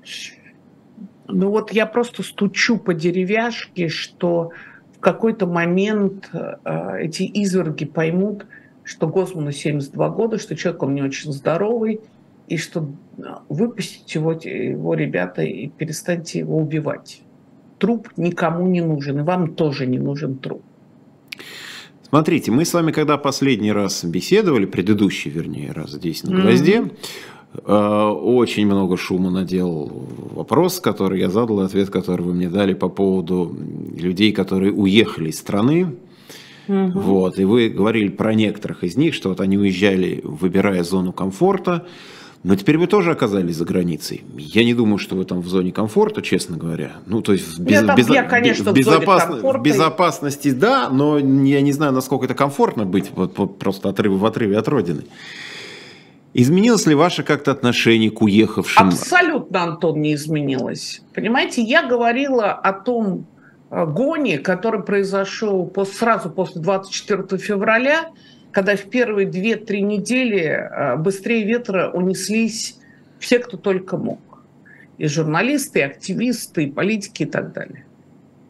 Ну 1.28 1.50
вот 1.50 1.72
я 1.72 1.86
просто 1.86 2.22
стучу 2.22 2.76
по 2.76 2.92
деревяшке, 2.92 3.88
что 3.88 4.50
в 4.96 4.98
какой-то 4.98 5.46
момент 5.46 6.28
эти 6.98 7.22
изверги 7.22 7.84
поймут, 7.84 8.46
что 8.82 9.06
Госману 9.06 9.52
72 9.52 10.08
года, 10.10 10.38
что 10.38 10.56
человек 10.56 10.82
он 10.82 10.94
не 10.94 11.02
очень 11.02 11.32
здоровый, 11.32 12.00
и 12.48 12.58
что 12.58 12.90
выпустите 13.48 14.18
его, 14.18 14.32
его 14.32 14.94
ребята 14.94 15.42
и 15.42 15.68
перестаньте 15.68 16.40
его 16.40 16.58
убивать. 16.58 17.22
Труп 17.78 18.08
никому 18.16 18.66
не 18.66 18.80
нужен, 18.82 19.20
и 19.20 19.22
вам 19.22 19.54
тоже 19.54 19.86
не 19.86 19.98
нужен 19.98 20.36
труп. 20.36 20.62
Смотрите, 22.14 22.52
мы 22.52 22.64
с 22.64 22.72
вами, 22.72 22.92
когда 22.92 23.18
последний 23.18 23.72
раз 23.72 24.04
беседовали, 24.04 24.66
предыдущий, 24.66 25.32
вернее, 25.32 25.72
раз 25.72 25.90
здесь 25.90 26.22
на 26.22 26.42
гвозде, 26.42 26.84
mm-hmm. 27.54 28.12
очень 28.12 28.66
много 28.66 28.96
шума 28.96 29.30
наделал 29.30 30.06
вопрос, 30.32 30.78
который 30.78 31.18
я 31.18 31.28
задал, 31.28 31.58
ответ, 31.58 31.90
который 31.90 32.22
вы 32.22 32.32
мне 32.32 32.48
дали 32.48 32.72
по 32.72 32.88
поводу 32.88 33.52
людей, 33.96 34.30
которые 34.30 34.72
уехали 34.72 35.30
из 35.30 35.38
страны, 35.40 35.96
Угу. 36.66 36.98
Вот, 36.98 37.38
и 37.38 37.44
вы 37.44 37.68
говорили 37.68 38.08
про 38.08 38.32
некоторых 38.32 38.84
из 38.84 38.96
них, 38.96 39.12
что 39.12 39.28
вот 39.28 39.40
они 39.42 39.58
уезжали, 39.58 40.22
выбирая 40.24 40.82
зону 40.82 41.12
комфорта, 41.12 41.86
но 42.44 42.56
теперь 42.56 42.76
вы 42.76 42.86
тоже 42.86 43.10
оказались 43.10 43.56
за 43.56 43.64
границей. 43.64 44.22
Я 44.36 44.64
не 44.64 44.74
думаю, 44.74 44.98
что 44.98 45.16
вы 45.16 45.24
там 45.24 45.40
в 45.40 45.48
зоне 45.48 45.72
комфорта, 45.72 46.20
честно 46.20 46.58
говоря. 46.58 46.92
Ну, 47.06 47.22
то 47.22 47.32
есть 47.32 47.58
в, 47.58 47.62
без, 47.62 47.82
я, 47.82 47.94
без, 47.94 48.08
я, 48.10 48.22
конечно, 48.22 48.70
в, 48.70 48.74
безопасно, 48.74 49.36
в 49.36 49.62
безопасности, 49.62 50.50
да, 50.50 50.90
но 50.90 51.18
я 51.18 51.62
не 51.62 51.72
знаю, 51.72 51.92
насколько 51.92 52.26
это 52.26 52.34
комфортно 52.34 52.84
быть 52.84 53.10
вот, 53.14 53.38
вот 53.38 53.58
просто 53.58 53.88
отрыв, 53.88 54.12
в 54.12 54.26
отрыве 54.26 54.58
от 54.58 54.68
родины. 54.68 55.04
Изменилось 56.34 56.84
ли 56.86 56.94
ваше 56.94 57.22
как-то 57.22 57.50
отношение 57.50 58.10
к 58.10 58.20
уехавшим? 58.20 58.88
Абсолютно, 58.88 59.62
Антон, 59.62 60.02
не 60.02 60.14
изменилось. 60.14 61.00
Понимаете, 61.14 61.62
я 61.62 61.86
говорила 61.86 62.52
о 62.52 62.74
том 62.74 63.26
э, 63.70 63.86
гоне, 63.86 64.38
который 64.38 64.82
произошел 64.82 65.72
сразу 65.90 66.28
после 66.28 66.60
24 66.60 67.40
февраля, 67.40 68.10
когда 68.54 68.76
в 68.76 68.84
первые 68.84 69.28
2-3 69.28 69.80
недели 69.80 70.42
э, 70.42 70.96
быстрее 70.96 71.44
ветра 71.44 71.90
унеслись 71.90 72.78
все, 73.18 73.40
кто 73.40 73.56
только 73.56 73.96
мог. 73.96 74.20
И 74.96 75.08
журналисты, 75.08 75.80
и 75.80 75.82
активисты, 75.82 76.64
и 76.64 76.70
политики 76.70 77.24
и 77.24 77.26
так 77.26 77.52
далее. 77.52 77.84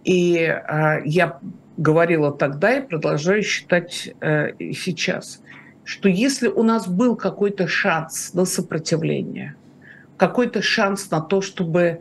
И 0.04 0.34
э, 0.36 1.00
я 1.06 1.38
говорила 1.78 2.30
тогда 2.32 2.76
и 2.76 2.86
продолжаю 2.86 3.42
считать 3.42 4.10
э, 4.20 4.52
сейчас, 4.74 5.40
что 5.84 6.10
если 6.10 6.48
у 6.48 6.62
нас 6.62 6.86
был 6.86 7.16
какой-то 7.16 7.66
шанс 7.66 8.34
на 8.34 8.44
сопротивление, 8.44 9.54
какой-то 10.18 10.60
шанс 10.60 11.10
на 11.10 11.20
то, 11.20 11.40
чтобы 11.40 12.00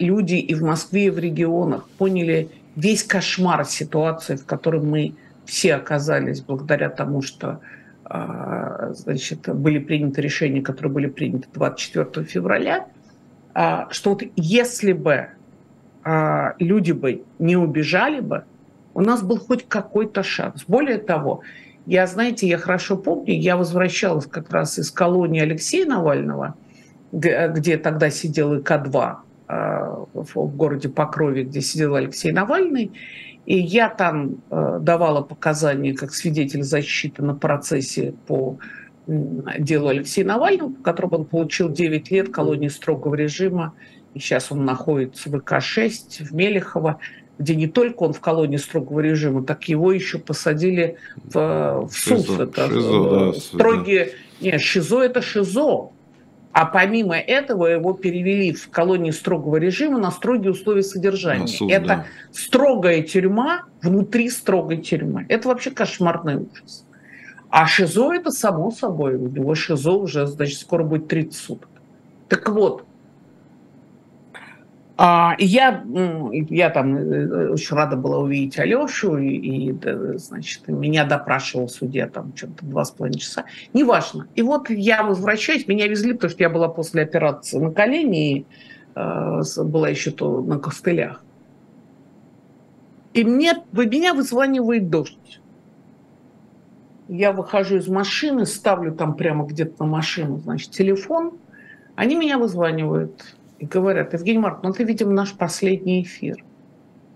люди 0.00 0.34
и 0.34 0.54
в 0.54 0.62
Москве, 0.62 1.06
и 1.06 1.10
в 1.10 1.20
регионах 1.20 1.88
поняли 1.96 2.48
весь 2.74 3.04
кошмар 3.04 3.64
ситуации, 3.64 4.34
в 4.34 4.44
которой 4.44 4.80
мы 4.80 5.14
все 5.44 5.74
оказались 5.74 6.40
благодаря 6.40 6.88
тому, 6.88 7.22
что 7.22 7.60
а, 8.04 8.92
значит, 8.92 9.48
были 9.48 9.78
приняты 9.78 10.20
решения, 10.20 10.60
которые 10.60 10.92
были 10.92 11.06
приняты 11.06 11.48
24 11.52 12.26
февраля, 12.26 12.86
а, 13.54 13.88
что 13.90 14.10
вот 14.10 14.22
если 14.36 14.92
бы 14.92 15.28
а, 16.04 16.54
люди 16.58 16.92
бы 16.92 17.22
не 17.38 17.56
убежали 17.56 18.20
бы, 18.20 18.44
у 18.94 19.00
нас 19.00 19.22
был 19.22 19.38
хоть 19.38 19.66
какой-то 19.66 20.22
шанс. 20.22 20.64
Более 20.68 20.98
того, 20.98 21.40
я, 21.86 22.06
знаете, 22.06 22.46
я 22.46 22.58
хорошо 22.58 22.96
помню, 22.96 23.34
я 23.34 23.56
возвращалась 23.56 24.26
как 24.26 24.50
раз 24.50 24.78
из 24.78 24.90
колонии 24.90 25.40
Алексея 25.40 25.86
Навального, 25.86 26.54
где 27.12 27.78
тогда 27.78 28.10
сидел 28.10 28.54
ИК-2 28.58 29.16
в 30.12 30.56
городе 30.56 30.88
Покрове, 30.88 31.44
где 31.44 31.60
сидел 31.60 31.94
Алексей 31.94 32.32
Навальный, 32.32 32.92
и 33.46 33.58
я 33.58 33.88
там 33.88 34.36
э, 34.50 34.78
давала 34.80 35.22
показания 35.22 35.94
как 35.94 36.14
свидетель 36.14 36.62
защиты 36.62 37.22
на 37.22 37.34
процессе 37.34 38.14
по 38.26 38.58
делу 39.06 39.88
Алексея 39.88 40.24
Навального, 40.24 40.72
по 40.72 40.82
которому 40.82 41.18
он 41.18 41.24
получил 41.24 41.68
9 41.68 42.10
лет 42.12 42.28
колонии 42.32 42.68
строгого 42.68 43.16
режима. 43.16 43.74
И 44.14 44.20
сейчас 44.20 44.52
он 44.52 44.64
находится 44.64 45.28
в 45.28 45.36
ИК-6 45.36 46.24
в 46.24 46.32
Мелехово, 46.32 47.00
где 47.38 47.56
не 47.56 47.66
только 47.66 48.04
он 48.04 48.12
в 48.12 48.20
колонии 48.20 48.58
строгого 48.58 49.00
режима, 49.00 49.42
так 49.42 49.64
его 49.64 49.90
еще 49.90 50.18
посадили 50.18 50.96
в, 51.16 51.88
в 51.88 51.92
СУС. 51.92 52.26
Шизо, 52.26 52.42
это 52.44 52.68
шизо, 52.68 53.10
да, 53.10 53.32
строгие... 53.32 54.12
Нет, 54.40 54.60
ШИЗО– 54.60 55.02
это 55.02 55.22
ШИЗО. 55.22 55.91
А 56.52 56.66
помимо 56.66 57.16
этого 57.16 57.66
его 57.66 57.94
перевели 57.94 58.52
в 58.52 58.68
колонии 58.68 59.10
строгого 59.10 59.56
режима 59.56 59.98
на 59.98 60.10
строгие 60.10 60.52
условия 60.52 60.82
содержания. 60.82 61.46
суд, 61.46 61.70
это 61.70 61.86
да. 61.86 62.06
строгая 62.30 63.02
тюрьма 63.02 63.64
внутри 63.80 64.28
строгой 64.28 64.76
тюрьмы. 64.76 65.24
Это 65.28 65.48
вообще 65.48 65.70
кошмарный 65.70 66.36
ужас. 66.36 66.84
А 67.48 67.66
ШИЗО 67.66 68.14
это 68.14 68.30
само 68.30 68.70
собой. 68.70 69.16
У 69.16 69.28
него 69.28 69.54
ШИЗО 69.54 69.92
уже, 69.92 70.26
значит, 70.26 70.58
скоро 70.58 70.84
будет 70.84 71.08
30 71.08 71.34
суток. 71.34 71.68
Так 72.28 72.48
вот, 72.50 72.84
а, 75.04 75.34
я, 75.40 75.84
я 76.48 76.70
там 76.70 76.96
э, 76.96 77.48
очень 77.48 77.74
рада 77.74 77.96
была 77.96 78.18
увидеть 78.18 78.56
Алешу, 78.60 79.16
и, 79.16 79.70
и 79.70 79.76
значит, 80.16 80.68
меня 80.68 81.04
допрашивал 81.04 81.68
судья 81.68 82.06
там 82.06 82.32
что-то 82.36 82.64
два 82.64 82.84
с 82.84 82.92
половиной 82.92 83.18
часа. 83.18 83.46
Неважно. 83.74 84.28
И 84.36 84.42
вот 84.42 84.70
я 84.70 85.02
возвращаюсь, 85.02 85.66
меня 85.66 85.88
везли, 85.88 86.12
потому 86.12 86.30
что 86.30 86.44
я 86.44 86.50
была 86.50 86.68
после 86.68 87.02
операции 87.02 87.58
на 87.58 87.72
колени, 87.72 88.32
и 88.36 88.46
э, 88.94 89.40
была 89.64 89.88
еще 89.88 90.12
то 90.12 90.40
на 90.40 90.60
костылях. 90.60 91.24
И 93.12 93.24
мне, 93.24 93.54
меня 93.72 94.14
вызванивает 94.14 94.88
дождь. 94.88 95.40
Я 97.08 97.32
выхожу 97.32 97.78
из 97.78 97.88
машины, 97.88 98.46
ставлю 98.46 98.94
там 98.94 99.14
прямо 99.14 99.46
где-то 99.46 99.82
на 99.82 99.90
машину, 99.90 100.38
значит, 100.38 100.70
телефон. 100.70 101.32
Они 101.96 102.14
меня 102.14 102.38
вызванивают 102.38 103.34
и 103.62 103.66
говорят, 103.66 104.12
Евгений 104.12 104.40
Марк, 104.40 104.58
ну 104.64 104.72
ты 104.72 104.82
видим 104.82 105.14
наш 105.14 105.34
последний 105.34 106.02
эфир. 106.02 106.44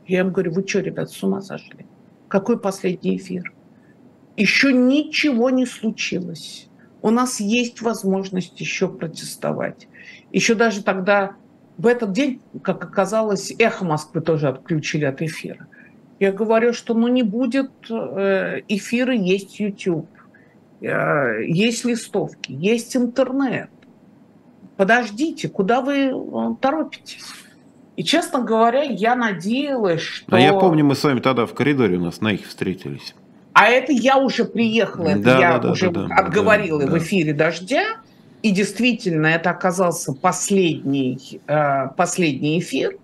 Я 0.06 0.20
им 0.20 0.30
говорю, 0.30 0.52
вы 0.52 0.64
что, 0.64 0.78
ребят, 0.78 1.10
с 1.10 1.20
ума 1.24 1.40
сошли? 1.40 1.84
Какой 2.28 2.56
последний 2.60 3.16
эфир? 3.16 3.52
Еще 4.36 4.72
ничего 4.72 5.50
не 5.50 5.66
случилось. 5.66 6.68
У 7.02 7.10
нас 7.10 7.40
есть 7.40 7.82
возможность 7.82 8.60
еще 8.60 8.88
протестовать. 8.88 9.88
Еще 10.30 10.54
даже 10.54 10.84
тогда, 10.84 11.32
в 11.78 11.88
этот 11.88 12.12
день, 12.12 12.40
как 12.62 12.84
оказалось, 12.84 13.52
эхо 13.58 13.84
Москвы 13.84 14.20
тоже 14.20 14.46
отключили 14.46 15.04
от 15.04 15.22
эфира. 15.22 15.66
Я 16.20 16.30
говорю, 16.30 16.72
что 16.72 16.94
ну 16.94 17.08
не 17.08 17.24
будет 17.24 17.72
э, 17.90 18.60
эфира, 18.68 19.12
есть 19.12 19.58
YouTube, 19.58 20.08
э, 20.80 21.42
есть 21.44 21.84
листовки, 21.84 22.52
есть 22.52 22.96
интернет 22.96 23.68
подождите, 24.76 25.48
куда 25.48 25.80
вы 25.80 26.10
э, 26.12 26.54
торопитесь? 26.60 27.24
И, 27.96 28.04
честно 28.04 28.42
говоря, 28.42 28.82
я 28.82 29.14
надеялась, 29.14 30.02
что... 30.02 30.36
А 30.36 30.40
я 30.40 30.52
помню, 30.52 30.84
мы 30.84 30.94
с 30.94 31.02
вами 31.02 31.20
тогда 31.20 31.46
в 31.46 31.54
коридоре 31.54 31.96
у 31.96 32.04
нас 32.04 32.20
на 32.20 32.32
их 32.32 32.46
встретились. 32.46 33.14
А 33.54 33.68
это 33.68 33.90
я 33.92 34.18
уже 34.18 34.44
приехала, 34.44 35.08
это 35.08 35.20
да, 35.20 35.38
я 35.38 35.58
да, 35.58 35.70
уже 35.70 35.90
да, 35.90 36.06
отговорила 36.14 36.84
да, 36.84 36.92
в 36.92 36.98
эфире 36.98 37.32
«Дождя». 37.32 37.96
И 38.42 38.50
действительно, 38.50 39.28
это 39.28 39.48
оказался 39.50 40.12
последний, 40.12 41.40
э, 41.46 41.88
последний 41.96 42.60
эфир. 42.60 42.98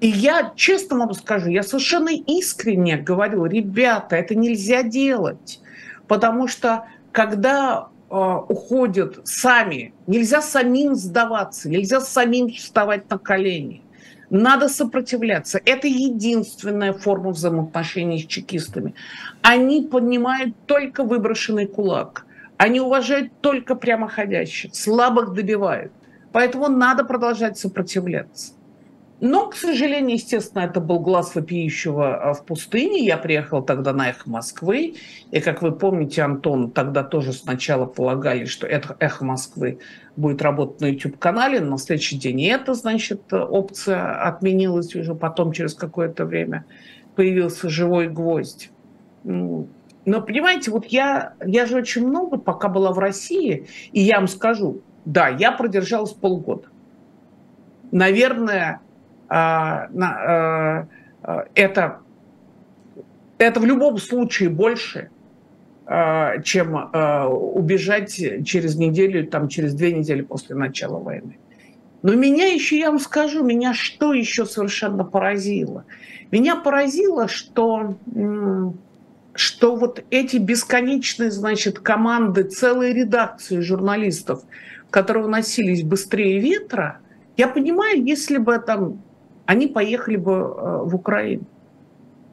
И 0.00 0.08
я, 0.08 0.52
честно 0.56 0.96
могу 0.96 1.14
скажу, 1.14 1.48
я 1.48 1.62
совершенно 1.62 2.10
искренне 2.10 2.96
говорю, 2.96 3.46
ребята, 3.46 4.16
это 4.16 4.34
нельзя 4.34 4.82
делать. 4.82 5.60
Потому 6.08 6.48
что 6.48 6.84
когда 7.12 7.88
уходят 8.14 9.20
сами. 9.24 9.92
Нельзя 10.06 10.40
самим 10.40 10.94
сдаваться, 10.94 11.68
нельзя 11.68 12.00
самим 12.00 12.48
вставать 12.50 13.10
на 13.10 13.18
колени. 13.18 13.82
Надо 14.30 14.68
сопротивляться. 14.68 15.60
Это 15.64 15.86
единственная 15.86 16.92
форма 16.92 17.30
взаимоотношений 17.30 18.20
с 18.20 18.26
чекистами. 18.26 18.94
Они 19.42 19.82
понимают 19.82 20.54
только 20.66 21.04
выброшенный 21.04 21.66
кулак. 21.66 22.26
Они 22.56 22.80
уважают 22.80 23.32
только 23.40 23.74
прямоходящих. 23.74 24.74
Слабых 24.74 25.34
добивают. 25.34 25.92
Поэтому 26.32 26.68
надо 26.68 27.04
продолжать 27.04 27.58
сопротивляться. 27.58 28.54
Но, 29.20 29.48
к 29.48 29.54
сожалению, 29.54 30.16
естественно, 30.16 30.62
это 30.62 30.80
был 30.80 30.98
глаз 30.98 31.34
вопиющего 31.34 32.16
а, 32.16 32.34
в 32.34 32.44
пустыне. 32.44 33.04
Я 33.04 33.16
приехал 33.16 33.62
тогда 33.62 33.92
на 33.92 34.10
«Эхо 34.10 34.28
Москвы». 34.28 34.96
И, 35.30 35.40
как 35.40 35.62
вы 35.62 35.72
помните, 35.72 36.22
Антон, 36.22 36.70
тогда 36.70 37.04
тоже 37.04 37.32
сначала 37.32 37.86
полагали, 37.86 38.44
что 38.44 38.66
это 38.66 38.96
«Эхо 38.98 39.24
Москвы» 39.24 39.78
будет 40.16 40.42
работать 40.42 40.80
на 40.80 40.86
YouTube-канале. 40.86 41.60
На 41.60 41.78
следующий 41.78 42.18
день 42.18 42.40
и 42.40 42.46
это, 42.46 42.74
значит, 42.74 43.32
опция 43.32 44.26
отменилась 44.26 44.94
уже 44.96 45.14
потом, 45.14 45.52
через 45.52 45.74
какое-то 45.74 46.26
время. 46.26 46.64
Появился 47.14 47.68
«Живой 47.68 48.08
гвоздь». 48.08 48.70
Но, 49.22 50.20
понимаете, 50.20 50.70
вот 50.70 50.86
я, 50.86 51.34
я 51.44 51.66
же 51.66 51.76
очень 51.76 52.06
много 52.06 52.36
пока 52.36 52.68
была 52.68 52.92
в 52.92 52.98
России, 52.98 53.68
и 53.92 54.00
я 54.00 54.16
вам 54.16 54.28
скажу, 54.28 54.82
да, 55.06 55.28
я 55.28 55.50
продержалась 55.50 56.12
полгода. 56.12 56.68
Наверное, 57.90 58.80
а, 59.36 59.88
а, 60.00 60.86
а, 61.24 61.46
это, 61.56 61.98
это 63.38 63.58
в 63.58 63.64
любом 63.64 63.98
случае 63.98 64.48
больше, 64.48 65.10
чем 66.44 66.90
убежать 67.52 68.14
через 68.46 68.76
неделю, 68.76 69.26
там, 69.26 69.48
через 69.48 69.74
две 69.74 69.92
недели 69.92 70.22
после 70.22 70.54
начала 70.54 70.98
войны. 70.98 71.36
Но 72.00 72.14
меня 72.14 72.46
еще, 72.46 72.78
я 72.78 72.90
вам 72.90 72.98
скажу, 72.98 73.44
меня 73.44 73.74
что 73.74 74.14
еще 74.14 74.46
совершенно 74.46 75.04
поразило? 75.04 75.84
Меня 76.30 76.56
поразило, 76.56 77.28
что, 77.28 77.98
что 79.34 79.76
вот 79.76 80.02
эти 80.08 80.38
бесконечные, 80.38 81.30
значит, 81.30 81.80
команды, 81.80 82.44
целые 82.44 82.94
редакции 82.94 83.60
журналистов, 83.60 84.42
которые 84.88 85.26
уносились 85.26 85.82
быстрее 85.82 86.40
ветра, 86.40 87.00
я 87.36 87.46
понимаю, 87.46 88.02
если 88.02 88.38
бы 88.38 88.58
там 88.58 89.02
они 89.46 89.66
поехали 89.66 90.16
бы 90.16 90.32
э, 90.32 90.78
в 90.84 90.94
Украину. 90.94 91.44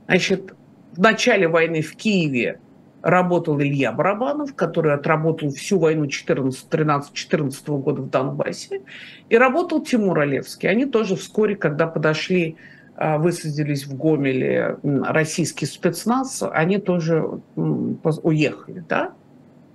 Значит, 0.08 0.54
в 0.94 1.00
начале 1.00 1.48
войны 1.48 1.82
в 1.82 1.96
Киеве 1.96 2.60
работал 3.02 3.60
Илья 3.60 3.92
Барабанов, 3.92 4.56
который 4.56 4.94
отработал 4.94 5.50
всю 5.50 5.80
войну 5.80 6.06
13-14 6.06 7.82
года 7.82 8.02
в 8.02 8.10
Донбассе, 8.10 8.82
и 9.30 9.38
работал 9.38 9.82
Тимур 9.84 10.20
Олевский. 10.20 10.68
Они 10.68 10.86
тоже 10.86 11.16
вскоре, 11.16 11.56
когда 11.56 11.88
подошли, 11.88 12.56
э, 12.96 13.18
высадились 13.18 13.86
в 13.86 13.98
Гомеле 13.98 14.78
российский 14.84 15.66
спецназ, 15.66 16.44
они 16.52 16.78
тоже 16.78 17.42
уехали, 17.56 18.84
да? 18.88 19.14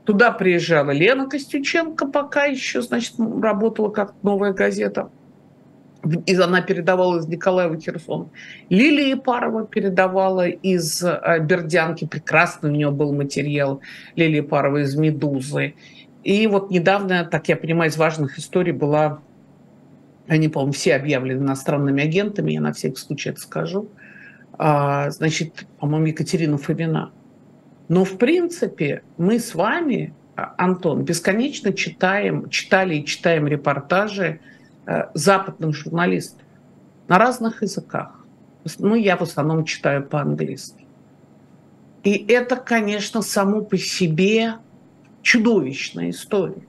Туда 0.05 0.30
приезжала 0.30 0.93
Лена 0.93 1.28
Костюченко, 1.28 2.07
пока 2.07 2.45
еще, 2.45 2.80
значит, 2.80 3.14
работала 3.18 3.91
как 3.91 4.14
новая 4.22 4.53
газета– 4.53 5.11
и 6.05 6.34
она 6.36 6.61
передавала 6.61 7.18
из 7.18 7.26
Николаева 7.26 7.74
в 7.74 7.80
Херсон. 7.80 8.30
Лилия 8.68 9.16
Парова 9.16 9.66
передавала 9.66 10.47
из 10.49 11.03
э, 11.03 11.38
Бердянки, 11.40 12.07
прекрасный 12.07 12.70
у 12.70 12.72
нее 12.72 12.90
был 12.90 13.12
материал 13.12 13.80
Лилия 14.14 14.42
Парова 14.42 14.78
из 14.78 14.94
«Медузы». 14.94 15.74
И 16.22 16.47
вот 16.47 16.70
недавно, 16.70 17.24
так 17.24 17.49
я 17.49 17.57
понимаю, 17.57 17.90
из 17.90 17.97
важных 17.97 18.38
историй 18.38 18.72
была, 18.72 19.20
они, 20.26 20.49
по-моему, 20.49 20.72
все 20.72 20.97
объявлены 20.97 21.42
иностранными 21.42 22.03
агентами, 22.03 22.53
я 22.53 22.61
на 22.61 22.72
всякий 22.72 22.97
случай 22.97 23.30
это 23.30 23.40
скажу, 23.40 23.88
а, 24.59 25.11
значит, 25.11 25.66
по-моему, 25.78 26.07
Екатерина 26.07 26.59
Фомина. 26.59 27.12
Но, 27.88 28.05
в 28.05 28.18
принципе, 28.18 29.03
мы 29.18 29.38
с 29.38 29.55
вами, 29.55 30.14
а, 30.34 30.55
Антон, 30.59 31.05
бесконечно 31.05 31.72
читаем, 31.72 32.49
читали 32.49 32.97
и 32.97 33.05
читаем 33.05 33.47
репортажи 33.47 34.40
западных 35.14 35.74
журналистов 35.74 36.47
на 37.09 37.18
разных 37.18 37.62
языках. 37.62 38.24
Ну, 38.78 38.95
я 38.95 39.16
в 39.16 39.22
основном 39.22 39.64
читаю 39.64 40.05
по-английски. 40.05 40.84
И 42.03 42.24
это, 42.28 42.57
конечно, 42.57 43.22
само 43.22 43.62
по 43.62 43.76
себе 43.78 44.55
чудовищная 45.22 46.11
история. 46.11 46.62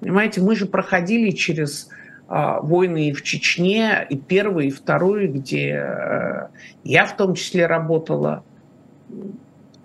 Понимаете, 0.00 0.40
мы 0.40 0.56
же 0.56 0.66
проходили 0.66 1.30
через 1.30 1.88
э, 2.28 2.58
войны 2.62 3.08
и 3.08 3.12
в 3.12 3.22
Чечне, 3.22 4.06
и 4.08 4.16
первую, 4.16 4.66
и 4.66 4.70
вторую, 4.70 5.32
где 5.32 5.74
э, 5.74 6.48
я 6.84 7.04
в 7.04 7.16
том 7.16 7.34
числе 7.34 7.66
работала. 7.66 8.44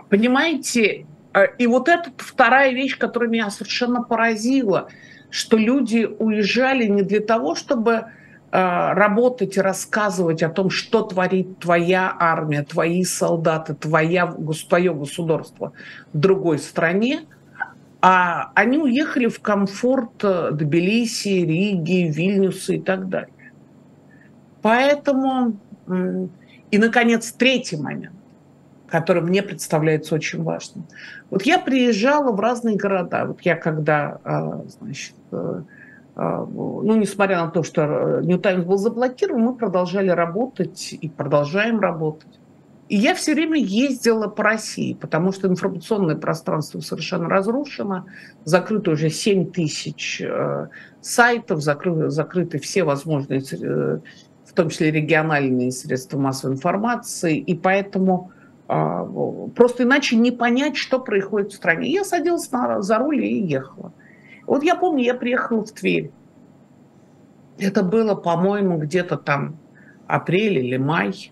Понимаете, 0.09 1.05
э, 1.33 1.45
и 1.57 1.67
вот 1.67 1.89
это 1.89 2.11
вторая 2.17 2.73
вещь, 2.73 2.97
которая 2.97 3.29
меня 3.29 3.49
совершенно 3.49 4.01
поразила– 4.01 4.87
что 5.33 5.57
люди 5.57 6.07
уезжали 6.19 6.85
не 6.85 7.01
для 7.01 7.19
того, 7.19 7.55
чтобы 7.55 7.91
э, 7.91 8.03
работать 8.51 9.57
и 9.57 9.61
рассказывать 9.61 10.43
о 10.43 10.49
том, 10.49 10.69
что 10.69 11.01
творит 11.01 11.57
твоя 11.57 12.15
армия, 12.19 12.61
твои 12.61 13.03
солдаты, 13.03 13.73
твоя, 13.73 14.31
твое 14.69 14.93
государство 14.93 15.73
в 16.13 16.19
другой 16.19 16.59
стране, 16.59 17.21
а 17.99 18.51
они 18.53 18.77
уехали 18.77 19.25
в 19.25 19.39
комфорт 19.39 20.23
э, 20.23 20.51
Тбилиси, 20.51 21.29
Риги, 21.29 22.11
Вильнюса 22.11 22.73
и 22.73 22.79
так 22.79 23.09
далее. 23.09 23.33
Поэтому, 24.61 25.57
и, 26.69 26.77
наконец, 26.77 27.31
третий 27.31 27.77
момент 27.77 28.13
который 28.93 29.23
мне 29.23 29.41
представляется 29.41 30.13
очень 30.13 30.43
важным. 30.43 30.85
Вот 31.31 31.41
я 31.47 31.57
приезжала 31.57 32.31
в 32.31 32.39
разные 32.39 32.75
города. 32.75 33.25
Вот 33.25 33.41
я 33.41 33.55
когда, 33.55 34.19
а, 34.23 34.61
значит, 34.79 35.15
э, 35.31 35.63
а, 36.15 36.45
ну, 36.45 36.95
несмотря 36.95 37.43
на 37.43 37.49
то, 37.49 37.63
что 37.63 38.21
New 38.21 38.37
Times 38.37 38.65
был 38.65 38.77
заблокирован, 38.77 39.41
мы 39.41 39.55
продолжали 39.55 40.09
работать 40.09 40.93
и 40.93 41.09
продолжаем 41.09 41.79
работать. 41.79 42.39
И 42.87 42.95
я 42.95 43.15
все 43.15 43.33
время 43.33 43.59
ездила 43.59 44.27
по 44.27 44.43
России, 44.43 44.93
потому 44.93 45.31
что 45.31 45.47
информационное 45.47 46.15
пространство 46.15 46.79
совершенно 46.79 47.27
разрушено, 47.27 48.05
закрыто 48.45 48.91
уже 48.91 49.09
7 49.09 49.51
тысяч 49.51 50.21
э, 50.21 50.67
сайтов, 51.01 51.63
закрыты, 51.63 52.11
закрыты 52.11 52.59
все 52.59 52.83
возможные, 52.83 53.39
э, 53.39 53.99
в 54.45 54.53
том 54.53 54.69
числе 54.69 54.91
региональные 54.91 55.71
средства 55.71 56.19
массовой 56.19 56.53
информации, 56.53 57.39
и 57.39 57.55
поэтому 57.55 58.32
просто 58.67 59.83
иначе 59.83 60.15
не 60.15 60.31
понять, 60.31 60.77
что 60.77 60.99
происходит 60.99 61.51
в 61.51 61.55
стране. 61.55 61.91
Я 61.91 62.03
садилась 62.03 62.51
на, 62.51 62.81
за 62.81 62.97
руль 62.97 63.23
и 63.23 63.41
ехала. 63.41 63.93
Вот 64.45 64.63
я 64.63 64.75
помню, 64.75 65.03
я 65.03 65.13
приехала 65.13 65.63
в 65.63 65.71
Тверь. 65.71 66.11
Это 67.57 67.83
было, 67.83 68.15
по-моему, 68.15 68.77
где-то 68.77 69.17
там 69.17 69.57
апрель 70.07 70.57
или 70.59 70.77
май. 70.77 71.31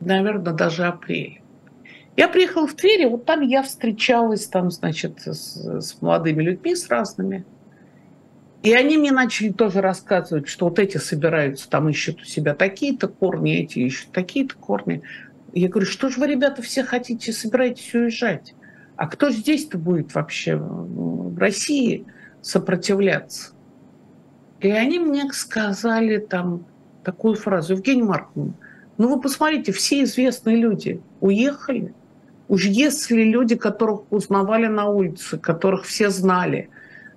Наверное, 0.00 0.52
даже 0.52 0.84
апрель. 0.84 1.42
Я 2.16 2.28
приехала 2.28 2.66
в 2.66 2.74
Тверь, 2.74 3.02
и 3.02 3.06
вот 3.06 3.24
там 3.24 3.40
я 3.40 3.62
встречалась 3.62 4.46
там, 4.46 4.70
значит, 4.70 5.20
с, 5.20 5.56
с 5.80 6.02
молодыми 6.02 6.42
людьми, 6.42 6.74
с 6.74 6.88
разными. 6.88 7.44
И 8.62 8.72
они 8.74 8.96
мне 8.96 9.10
начали 9.10 9.50
тоже 9.50 9.80
рассказывать, 9.80 10.46
что 10.46 10.66
вот 10.66 10.78
эти 10.78 10.98
собираются, 10.98 11.68
там 11.68 11.88
ищут 11.88 12.20
у 12.20 12.24
себя 12.24 12.54
такие-то 12.54 13.08
корни, 13.08 13.56
эти 13.56 13.80
ищут 13.80 14.12
такие-то 14.12 14.54
корни. 14.54 15.02
Я 15.52 15.68
говорю, 15.68 15.86
что 15.86 16.08
же 16.08 16.18
вы, 16.18 16.26
ребята, 16.28 16.62
все 16.62 16.82
хотите, 16.82 17.32
собираетесь 17.32 17.94
уезжать? 17.94 18.54
А 18.96 19.06
кто 19.06 19.30
здесь-то 19.30 19.78
будет 19.78 20.14
вообще 20.14 20.56
в 20.56 21.38
России 21.38 22.06
сопротивляться? 22.40 23.52
И 24.60 24.70
они 24.70 24.98
мне 24.98 25.30
сказали 25.32 26.18
там 26.18 26.64
такую 27.02 27.34
фразу, 27.34 27.74
Евгений 27.74 28.02
Марковна, 28.02 28.54
ну 28.98 29.08
вы 29.08 29.20
посмотрите, 29.20 29.72
все 29.72 30.04
известные 30.04 30.56
люди 30.56 31.00
уехали. 31.20 31.94
Уж 32.48 32.66
если 32.66 33.22
люди, 33.22 33.56
которых 33.56 34.02
узнавали 34.10 34.66
на 34.66 34.86
улице, 34.86 35.38
которых 35.38 35.84
все 35.84 36.10
знали, 36.10 36.68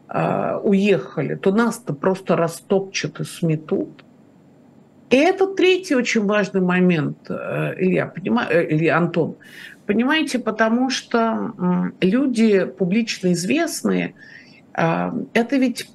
а, 0.08 0.60
уехали, 0.60 1.36
то 1.36 1.52
нас-то 1.52 1.94
просто 1.94 2.36
растопчут 2.36 3.20
и 3.20 3.26
сметут. 3.26 4.05
И 5.10 5.18
это 5.18 5.47
третий 5.47 5.95
очень 5.95 6.26
важный 6.26 6.62
момент, 6.62 7.18
э, 7.30 7.74
Илья, 7.78 8.08
понимаю, 8.08 8.49
э, 8.49 8.74
Илья 8.74 8.97
Антон. 8.97 9.36
Понимаете, 9.86 10.39
потому 10.39 10.89
что 10.89 11.53
люди 12.01 12.66
публично 12.66 13.34
известные, 13.34 14.16
э, 14.76 15.12
это 15.34 15.58
ведь 15.58 15.89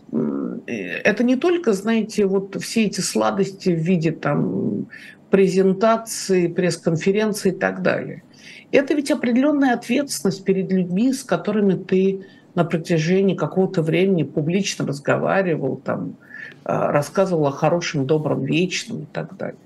это 0.66 1.24
не 1.24 1.36
только, 1.36 1.72
знаете, 1.72 2.26
вот 2.26 2.61
все 2.62 2.86
эти 2.86 3.00
сладости 3.00 3.70
в 3.70 3.78
виде 3.78 4.12
там 4.12 4.88
презентации, 5.30 6.48
пресс-конференции 6.48 7.50
и 7.50 7.56
так 7.56 7.82
далее. 7.82 8.22
Это 8.72 8.94
ведь 8.94 9.11
определенная 9.11 9.74
ответственность 9.74 10.44
перед 10.44 10.70
людьми, 10.70 11.12
с 11.12 11.24
которыми 11.24 11.74
ты 11.74 12.26
на 12.62 12.64
протяжении 12.64 13.34
какого-то 13.34 13.82
времени 13.82 14.22
публично 14.22 14.86
разговаривал, 14.86 15.76
там, 15.76 16.16
Э, 16.64 16.90
рассказывал 16.90 17.46
о 17.46 17.52
хорошем, 17.52 18.06
добром, 18.06 18.44
вечном 18.44 19.02
и 19.02 19.06
так 19.06 19.36
далее. 19.36 19.58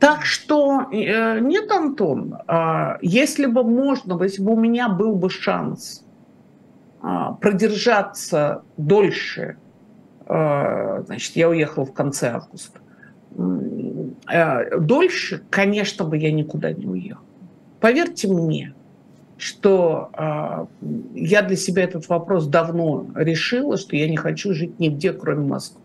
Так 0.00 0.24
что 0.24 0.86
э, 0.90 1.40
нет, 1.40 1.70
Антон, 1.70 2.36
а 2.46 2.98
если 3.02 3.46
бы 3.46 3.64
можно, 3.64 4.20
если 4.22 4.42
бы 4.42 4.52
у 4.52 4.56
меня 4.56 4.88
был 4.88 5.14
бы 5.14 5.28
шанс 5.30 6.04
а, 7.00 7.32
продержаться 7.32 8.62
дольше, 8.76 9.56
значит, 10.26 11.36
я 11.36 11.48
уехал 11.48 11.86
в 11.86 11.92
конце 11.92 12.30
августа, 12.30 12.80
э, 14.30 14.78
дольше, 14.78 15.42
конечно 15.48 16.04
бы 16.04 16.18
я 16.18 16.30
никуда 16.30 16.72
не 16.72 16.86
уехал. 16.86 17.22
Поверьте 17.80 18.28
мне, 18.28 18.74
что 19.38 20.10
э, 20.12 20.66
я 21.14 21.42
для 21.42 21.56
себя 21.56 21.84
этот 21.84 22.08
вопрос 22.08 22.46
давно 22.48 23.06
решила, 23.14 23.78
что 23.78 23.96
я 23.96 24.08
не 24.08 24.16
хочу 24.16 24.52
жить 24.52 24.80
нигде, 24.80 25.12
кроме 25.12 25.46
Москвы. 25.46 25.80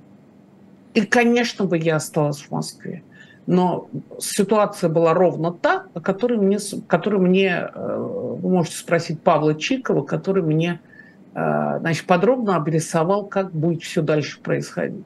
И, 0.96 1.02
конечно 1.02 1.66
бы, 1.66 1.78
я 1.78 1.98
осталась 1.98 2.42
в 2.42 2.52
Москве. 2.52 3.04
Но 3.46 3.90
ситуация 4.20 4.90
была 4.90 5.14
ровно 5.14 5.52
та, 5.52 5.86
о 5.94 6.02
которой 6.02 6.40
мне, 6.40 6.58
которой 6.88 7.20
мне 7.20 7.70
э, 7.74 7.98
вы 8.42 8.50
можете 8.50 8.78
спросить 8.78 9.22
Павла 9.22 9.54
Чикова, 9.54 10.02
который 10.02 10.42
мне 10.42 10.80
э, 11.36 11.78
значит, 11.80 12.06
подробно 12.08 12.56
обрисовал, 12.56 13.26
как 13.26 13.52
будет 13.52 13.84
все 13.84 14.02
дальше 14.02 14.40
происходить. 14.42 15.06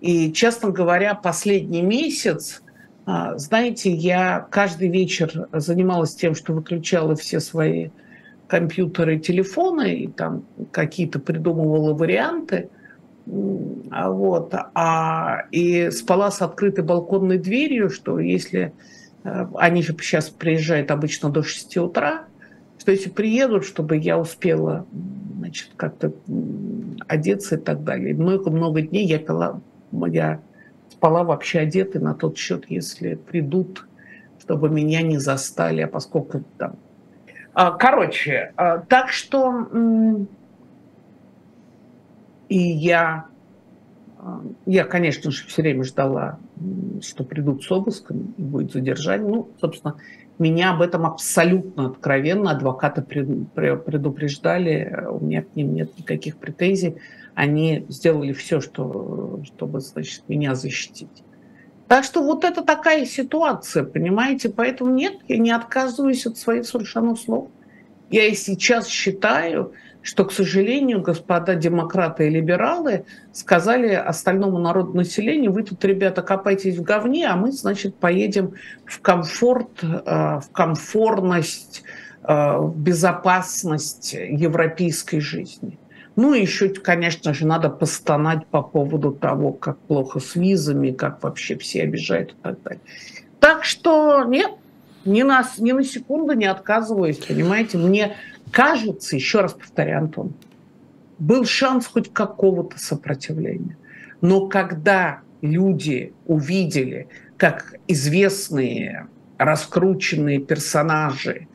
И, 0.00 0.32
честно 0.32 0.70
говоря, 0.70 1.14
последний 1.14 1.82
месяц 1.82 2.63
знаете, 3.06 3.92
я 3.92 4.46
каждый 4.50 4.88
вечер 4.88 5.48
занималась 5.52 6.14
тем, 6.14 6.34
что 6.34 6.52
выключала 6.52 7.14
все 7.16 7.40
свои 7.40 7.90
компьютеры 8.46 9.18
телефоны, 9.18 9.94
и 9.94 10.08
там 10.08 10.44
какие-то 10.70 11.18
придумывала 11.18 11.94
варианты. 11.94 12.68
А 13.90 14.10
вот, 14.10 14.54
а, 14.74 15.44
и 15.50 15.90
спала 15.90 16.30
с 16.30 16.42
открытой 16.42 16.84
балконной 16.84 17.38
дверью, 17.38 17.88
что 17.88 18.18
если 18.18 18.74
э, 19.24 19.46
они 19.54 19.82
же 19.82 19.96
сейчас 19.98 20.28
приезжают 20.28 20.90
обычно 20.90 21.30
до 21.30 21.42
6 21.42 21.78
утра, 21.78 22.26
что 22.78 22.92
если 22.92 23.08
приедут, 23.08 23.64
чтобы 23.64 23.96
я 23.96 24.18
успела 24.18 24.86
значит, 25.38 25.70
как-то 25.76 26.12
одеться 27.06 27.56
и 27.56 27.58
так 27.58 27.82
далее. 27.82 28.14
Много-много 28.14 28.82
дней 28.82 29.06
я 29.06 29.18
пила, 29.18 29.60
я 30.06 30.40
спала 31.04 31.22
вообще 31.22 31.58
одетой 31.58 32.00
на 32.00 32.14
тот 32.14 32.38
счет, 32.38 32.64
если 32.70 33.14
придут, 33.14 33.86
чтобы 34.40 34.70
меня 34.70 35.02
не 35.02 35.18
застали, 35.18 35.82
а 35.82 35.86
поскольку 35.86 36.42
там... 36.56 36.76
А, 37.52 37.72
короче, 37.72 38.54
а, 38.56 38.78
так 38.78 39.10
что 39.10 39.68
и 42.48 42.58
я, 42.58 43.26
а, 44.16 44.40
я, 44.64 44.84
конечно 44.84 45.30
же, 45.30 45.46
все 45.46 45.60
время 45.60 45.84
ждала, 45.84 46.38
что 47.02 47.22
придут 47.22 47.64
с 47.64 47.70
обыском 47.70 48.34
и 48.38 48.42
будет 48.42 48.72
задержание. 48.72 49.28
Ну, 49.28 49.50
собственно, 49.60 49.96
меня 50.38 50.70
об 50.70 50.80
этом 50.80 51.04
абсолютно 51.04 51.88
откровенно 51.88 52.52
адвокаты 52.52 53.02
предупреждали, 53.02 55.04
у 55.10 55.22
меня 55.22 55.42
к 55.42 55.54
ним 55.54 55.74
нет 55.74 55.98
никаких 55.98 56.38
претензий 56.38 56.96
они 57.34 57.84
сделали 57.88 58.32
все, 58.32 58.60
что, 58.60 59.40
чтобы, 59.44 59.80
значит, 59.80 60.22
меня 60.28 60.54
защитить. 60.54 61.24
Так 61.88 62.04
что 62.04 62.22
вот 62.22 62.44
это 62.44 62.62
такая 62.62 63.04
ситуация, 63.04 63.84
понимаете? 63.84 64.48
Поэтому 64.48 64.92
нет, 64.92 65.14
я 65.28 65.38
не 65.38 65.50
отказываюсь 65.50 66.26
от 66.26 66.38
своих 66.38 66.66
совершенно 66.66 67.14
слов. 67.14 67.48
Я 68.10 68.26
и 68.26 68.34
сейчас 68.34 68.86
считаю, 68.86 69.72
что, 70.04 70.26
к 70.26 70.32
сожалению, 70.32 71.00
господа 71.00 71.54
демократы 71.54 72.26
и 72.26 72.30
либералы 72.30 73.06
сказали 73.32 73.88
остальному 73.88 74.58
народу 74.58 74.92
населению, 74.92 75.52
вы 75.52 75.62
тут, 75.62 75.82
ребята, 75.84 76.22
копайтесь 76.22 76.76
в 76.76 76.82
говне, 76.82 77.26
а 77.26 77.36
мы, 77.36 77.52
значит, 77.52 77.96
поедем 77.96 78.52
в 78.84 79.00
комфорт, 79.00 79.82
э, 79.82 79.86
в 79.86 80.48
комфортность, 80.52 81.84
э, 82.22 82.56
в 82.58 82.78
безопасность 82.78 84.12
европейской 84.12 85.20
жизни. 85.20 85.78
Ну 86.16 86.32
и 86.34 86.40
еще, 86.40 86.68
конечно 86.68 87.34
же, 87.34 87.46
надо 87.46 87.70
постонать 87.70 88.46
по 88.46 88.62
поводу 88.62 89.12
того, 89.12 89.52
как 89.52 89.78
плохо 89.78 90.20
с 90.20 90.36
визами, 90.36 90.92
как 90.92 91.22
вообще 91.22 91.56
все 91.56 91.82
обижают 91.82 92.32
и 92.32 92.34
так 92.42 92.62
далее. 92.62 92.80
Так 93.40 93.64
что 93.64 94.24
нет, 94.24 94.52
ни 95.04 95.22
на, 95.22 95.44
ни 95.58 95.72
на 95.72 95.82
секунду 95.82 96.34
не 96.34 96.46
отказываюсь, 96.46 97.18
понимаете. 97.18 97.78
Мне 97.78 98.16
кажется, 98.52 99.16
еще 99.16 99.40
раз 99.40 99.54
повторяю, 99.54 99.98
Антон, 99.98 100.34
был 101.18 101.44
шанс 101.44 101.86
хоть 101.86 102.12
какого-то 102.12 102.78
сопротивления. 102.78 103.76
Но 104.20 104.46
когда 104.46 105.20
люди 105.42 106.12
увидели, 106.26 107.08
как 107.36 107.74
известные, 107.88 109.08
раскрученные 109.36 110.38
персонажи, 110.38 111.48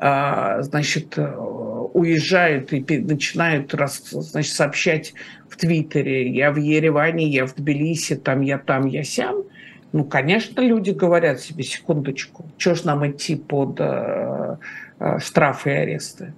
значит, 0.00 1.18
уезжают 1.18 2.72
и 2.72 2.98
начинают 2.98 3.72
значит, 3.72 4.52
сообщать 4.52 5.14
в 5.48 5.56
Твиттере, 5.56 6.30
я 6.30 6.50
в 6.52 6.56
Ереване, 6.56 7.28
я 7.28 7.46
в 7.46 7.54
Тбилиси, 7.54 8.16
там 8.16 8.40
я 8.40 8.58
там, 8.58 8.86
я 8.86 9.04
сям, 9.04 9.44
ну, 9.92 10.04
конечно, 10.04 10.60
люди 10.60 10.90
говорят 10.90 11.40
себе, 11.40 11.64
секундочку, 11.64 12.46
что 12.58 12.74
ж 12.74 12.84
нам 12.84 13.08
идти 13.10 13.34
под 13.34 13.80
э, 13.80 14.56
э, 15.00 15.18
штрафы 15.18 15.70
и 15.70 15.74
аресты, 15.74 16.32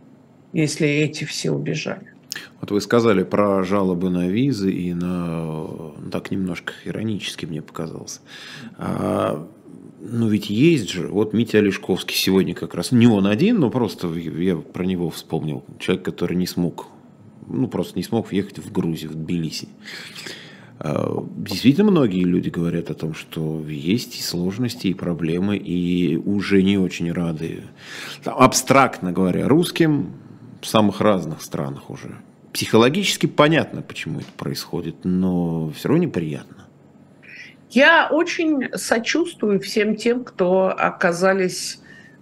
если 0.52 0.88
эти 0.88 1.24
все 1.24 1.50
убежали. 1.50 2.12
Вот 2.60 2.70
вы 2.70 2.80
сказали 2.80 3.24
про 3.24 3.62
жалобы 3.62 4.08
на 4.08 4.26
визы 4.28 4.72
и 4.72 4.94
на... 4.94 5.92
Так 6.10 6.30
немножко 6.30 6.72
иронически 6.84 7.44
мне 7.44 7.60
показалось. 7.60 8.22
А 8.78 9.46
ну 10.05 10.28
ведь 10.28 10.50
есть 10.50 10.90
же, 10.90 11.07
вот 11.07 11.32
Митя 11.32 11.59
Олешковский 11.59 12.16
сегодня 12.16 12.55
как 12.55 12.74
раз, 12.74 12.90
не 12.90 13.07
он 13.07 13.26
один, 13.26 13.61
но 13.61 13.70
просто 13.70 14.12
я 14.12 14.57
про 14.57 14.84
него 14.84 15.11
вспомнил. 15.11 15.64
Человек, 15.78 16.05
который 16.05 16.36
не 16.36 16.48
смог, 16.48 16.88
ну 17.46 17.68
просто 17.68 17.96
не 17.96 18.03
смог 18.03 18.30
въехать 18.30 18.59
в 18.59 18.72
Грузию, 18.72 19.12
в 19.12 19.14
Тбилиси. 19.14 19.68
А, 20.80 21.24
действительно, 21.36 21.92
многие 21.92 22.24
люди 22.24 22.48
говорят 22.48 22.90
о 22.90 22.94
том, 22.94 23.14
что 23.14 23.64
есть 23.68 24.18
и 24.18 24.22
сложности, 24.22 24.88
и 24.88 24.94
проблемы, 24.94 25.57
и 25.57 26.16
уже 26.16 26.64
не 26.64 26.78
очень 26.78 27.12
рады, 27.12 27.62
абстрактно 28.24 29.12
говоря, 29.12 29.46
русским 29.46 30.14
в 30.61 30.66
самых 30.66 31.00
разных 31.00 31.42
странах 31.42 31.90
уже. 31.90 32.16
Психологически 32.53 33.26
понятно, 33.26 33.82
почему 33.82 34.18
это 34.18 34.32
происходит, 34.36 34.96
но 35.05 35.70
все 35.70 35.88
равно 35.88 36.05
неприятно. 36.05 36.61
Я 37.73 38.09
очень 38.11 38.68
сочувствую 38.75 39.59
всем 39.61 39.97
тем, 39.97 40.25
кто 40.25 40.68
оказались 40.68 41.81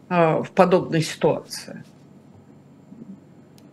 э, 0.08 0.42
в 0.42 0.50
подобной 0.54 1.02
ситуации. 1.02 1.82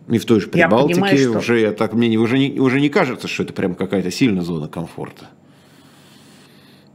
И 0.08 0.18
в 0.18 0.24
той 0.24 0.40
же 0.40 0.48
Прибалтике 0.48 0.94
я 0.94 1.04
понимаю, 1.04 1.18
что... 1.18 1.38
уже, 1.38 1.72
так 1.72 1.92
мне 1.92 2.16
уже 2.16 2.38
не, 2.38 2.58
уже 2.58 2.80
не 2.80 2.88
кажется, 2.88 3.28
что 3.28 3.44
это 3.44 3.52
прям 3.52 3.74
какая-то 3.74 4.10
сильная 4.10 4.42
зона 4.42 4.66
комфорта. 4.66 5.26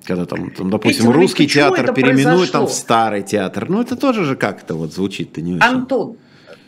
Когда 0.03 0.25
там, 0.25 0.51
там 0.51 0.69
допустим, 0.69 1.05
Этим 1.05 1.11
русский 1.11 1.47
театр 1.47 1.93
переименуют 1.93 2.51
там 2.51 2.67
в 2.67 2.73
старый 2.73 3.21
театр. 3.21 3.69
Ну, 3.69 3.81
это 3.81 3.95
тоже 3.95 4.25
же 4.25 4.35
как-то 4.35 4.75
вот 4.75 4.91
звучит-то 4.91 5.41
не 5.41 5.53
очень. 5.53 5.63
Антон, 5.63 6.17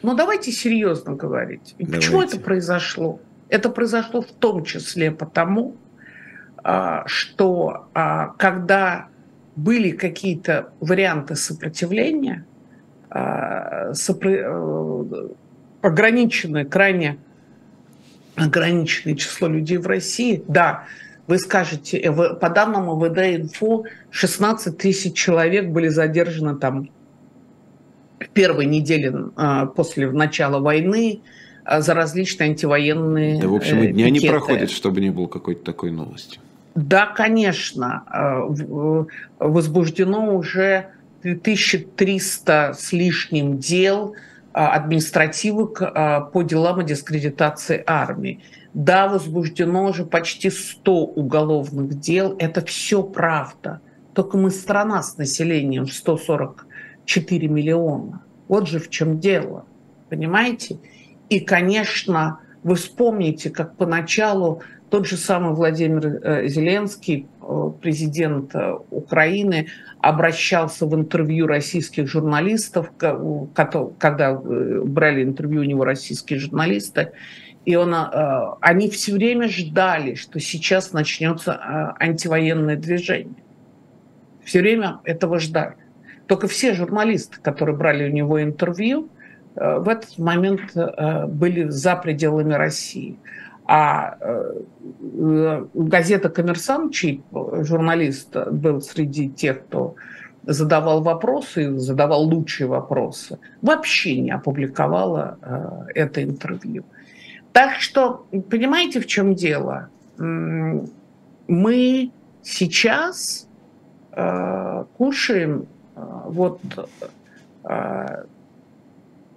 ну 0.04 0.16
давайте 0.16 0.54
серьезно 0.54 1.16
говорить. 1.16 1.76
Давайте. 1.78 1.96
Почему 1.98 2.22
это 2.22 2.40
произошло? 2.40 3.20
Это 3.50 3.70
произошло 3.70 4.22
в 4.22 4.32
том 4.32 4.64
числе 4.64 5.12
потому, 5.12 5.76
а, 5.76 5.85
что 7.06 7.88
а, 7.94 8.30
когда 8.38 9.10
были 9.56 9.92
какие-то 9.92 10.72
варианты 10.80 11.36
сопротивления, 11.36 12.46
а, 13.10 13.92
э, 13.94 15.28
ограниченное, 15.82 16.66
крайне 16.66 17.18
ограниченное 18.36 19.16
число 19.16 19.48
людей 19.48 19.78
в 19.78 19.86
России, 19.86 20.44
да, 20.48 20.86
вы 21.28 21.38
скажете, 21.38 22.00
э, 22.00 22.12
по 22.12 22.50
данным 22.50 22.86
МВД 22.86 23.42
инфо, 23.42 23.84
16 24.10 24.76
тысяч 24.76 25.14
человек 25.14 25.70
были 25.70 25.88
задержаны 25.88 26.56
там 26.56 26.90
в 28.20 28.30
первой 28.30 28.66
неделе 28.66 29.14
после 29.76 30.10
начала 30.10 30.60
войны 30.60 31.22
за 31.64 31.94
различные 31.94 32.50
антивоенные 32.50 33.40
Да, 33.40 33.50
в 33.50 33.56
общем, 33.56 33.84
и 33.84 33.88
дня 33.88 34.06
пикеты. 34.06 34.26
не 34.26 34.30
проходит, 34.32 34.72
чтобы 34.72 35.00
не 35.02 35.12
было 35.12 35.28
какой-то 35.28 35.64
такой 35.64 35.92
новости. 35.92 36.40
Да, 36.76 37.06
конечно, 37.06 38.04
э, 38.14 38.54
э, 38.64 39.06
возбуждено 39.40 40.36
уже 40.36 40.90
1300 41.24 42.74
с 42.78 42.92
лишним 42.92 43.58
дел 43.58 44.14
э, 44.14 44.60
административок 44.60 45.80
по 46.34 46.42
делам 46.44 46.80
о 46.80 46.84
дискредитации 46.84 47.82
армии. 47.88 48.44
Да, 48.74 49.08
возбуждено 49.08 49.86
уже 49.86 50.06
почти 50.06 50.50
100 50.50 51.06
уголовных 51.06 51.98
дел. 51.98 52.36
Это 52.40 52.64
все 52.66 53.04
правда. 53.04 53.80
Только 54.14 54.38
мы 54.38 54.52
страна 54.52 55.02
с 55.02 55.18
населением 55.18 55.88
144 55.88 57.48
миллиона. 57.48 58.22
Вот 58.50 58.68
же 58.68 58.80
в 58.80 58.90
чем 58.90 59.20
дело. 59.22 59.66
Понимаете? 60.10 60.80
И, 61.30 61.40
конечно, 61.40 62.40
вы 62.64 62.76
вспомните, 62.76 63.50
как 63.50 63.78
поначалу 63.78 64.62
тот 64.96 65.08
же 65.08 65.18
самый 65.18 65.54
Владимир 65.54 66.06
э, 66.24 66.48
Зеленский, 66.48 67.28
э, 67.42 67.72
президент 67.82 68.56
э, 68.56 68.78
Украины, 68.92 69.68
обращался 70.00 70.86
в 70.86 70.96
интервью 70.96 71.48
российских 71.48 72.08
журналистов, 72.08 72.94
когда 72.98 74.34
брали 74.34 75.24
интервью 75.24 75.62
у 75.62 75.64
него 75.66 75.84
российские 75.84 76.40
журналисты, 76.40 77.12
и 77.66 77.76
он, 77.76 77.94
они 78.62 78.90
все 78.90 79.12
время 79.12 79.50
ждали, 79.50 80.16
что 80.16 80.40
сейчас 80.40 80.94
начнется 80.94 81.96
антивоенное 82.00 82.78
движение. 82.78 83.44
Все 84.46 84.62
время 84.62 85.00
этого 85.04 85.40
ждали. 85.40 85.76
Только 86.28 86.48
все 86.48 86.74
журналисты, 86.74 87.42
которые 87.42 87.76
брали 87.76 88.08
у 88.08 88.14
него 88.14 88.42
интервью, 88.42 89.10
в 89.56 89.90
этот 89.90 90.18
момент 90.20 90.62
были 91.28 91.68
за 91.70 91.96
пределами 91.96 92.54
России. 92.54 93.18
А 93.68 94.18
э, 94.20 95.66
газета 95.74 96.30
«Коммерсант», 96.30 96.94
чей 96.94 97.24
журналист 97.32 98.36
был 98.52 98.82
среди 98.82 99.30
тех, 99.30 99.66
кто 99.66 99.96
задавал 100.44 101.02
вопросы, 101.02 101.76
задавал 101.80 102.24
лучшие 102.24 102.68
вопросы, 102.68 103.40
вообще 103.64 104.20
не 104.20 104.30
опубликовала 104.30 105.40
это 105.96 106.22
интервью. 106.24 106.84
Так 107.52 107.80
что, 107.80 108.28
понимаете, 108.52 109.00
в 109.00 109.08
чем 109.08 109.34
дело? 109.34 109.90
Мы 110.18 112.12
сейчас 112.44 113.48
кушаем 114.98 115.66
вот 115.96 116.60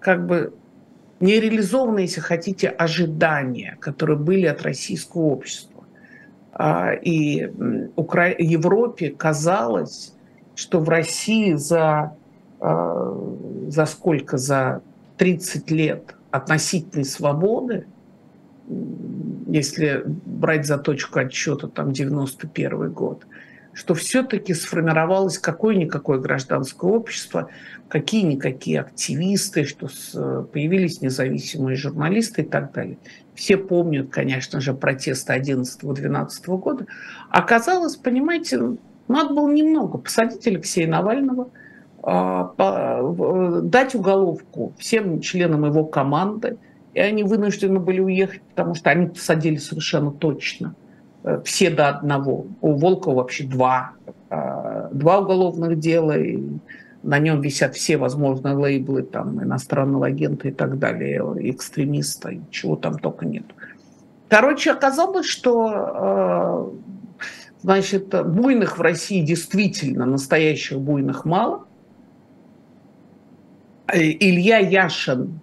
как 0.00 0.26
бы 0.26 0.52
нереализованные, 1.20 2.04
если 2.04 2.20
хотите, 2.20 2.68
ожидания, 2.68 3.76
которые 3.80 4.18
были 4.18 4.46
от 4.46 4.62
российского 4.62 5.22
общества. 5.22 5.84
А, 6.52 6.92
и 6.92 7.50
Укра... 7.96 8.28
Европе 8.38 9.10
казалось, 9.10 10.14
что 10.54 10.80
в 10.80 10.88
России 10.88 11.54
за, 11.54 12.16
а, 12.60 13.16
за 13.68 13.86
сколько? 13.86 14.38
За 14.38 14.82
30 15.18 15.70
лет 15.70 16.14
относительной 16.30 17.04
свободы, 17.04 17.86
если 19.46 20.04
брать 20.06 20.66
за 20.66 20.78
точку 20.78 21.20
отсчета 21.20 21.68
там 21.68 21.92
91 21.92 22.92
год, 22.92 23.26
что 23.78 23.94
все-таки 23.94 24.54
сформировалось 24.54 25.38
какое-никакое 25.38 26.18
гражданское 26.18 26.90
общество, 26.90 27.48
какие-никакие 27.88 28.80
активисты, 28.80 29.64
что 29.64 29.86
появились 30.52 31.00
независимые 31.00 31.76
журналисты 31.76 32.42
и 32.42 32.44
так 32.44 32.72
далее. 32.72 32.98
Все 33.36 33.56
помнят, 33.56 34.10
конечно 34.10 34.60
же, 34.60 34.74
протесты 34.74 35.32
11-12 35.32 36.58
года. 36.58 36.86
Оказалось, 37.30 37.94
понимаете, 37.94 38.78
надо 39.06 39.32
было 39.32 39.48
немного 39.48 39.98
посадить 39.98 40.44
Алексея 40.48 40.88
Навального, 40.88 41.48
а, 42.02 43.62
дать 43.62 43.94
уголовку 43.94 44.74
всем 44.78 45.20
членам 45.20 45.64
его 45.66 45.84
команды, 45.84 46.58
и 46.94 46.98
они 46.98 47.22
вынуждены 47.22 47.78
были 47.78 48.00
уехать, 48.00 48.42
потому 48.42 48.74
что 48.74 48.90
они 48.90 49.06
посадили 49.06 49.56
совершенно 49.56 50.10
точно– 50.10 50.74
все 51.44 51.70
до 51.70 51.88
одного. 51.88 52.46
У 52.60 52.74
Волкова 52.74 53.16
вообще 53.16 53.44
два, 53.44 53.92
э, 54.30 54.88
два 54.92 55.20
уголовных 55.20 55.78
дела, 55.78 56.18
и 56.18 56.38
на 57.02 57.18
нем 57.18 57.40
висят 57.40 57.74
все 57.74 57.96
возможные 57.96 58.54
лейблы 58.54 59.02
там, 59.02 59.42
иностранного 59.42 60.06
агента 60.06 60.48
и 60.48 60.52
так 60.52 60.78
далее, 60.78 61.22
экстремиста, 61.50 62.30
и 62.30 62.40
чего 62.50 62.76
там 62.76 62.98
только 62.98 63.26
нет. 63.26 63.44
Короче, 64.28 64.72
оказалось, 64.72 65.26
что 65.26 66.72
э, 67.20 67.24
значит, 67.62 68.08
буйных 68.26 68.78
в 68.78 68.80
России 68.80 69.24
действительно, 69.24 70.06
настоящих 70.06 70.78
буйных 70.78 71.24
мало. 71.24 71.64
Илья 73.90 74.58
Яшин 74.58 75.40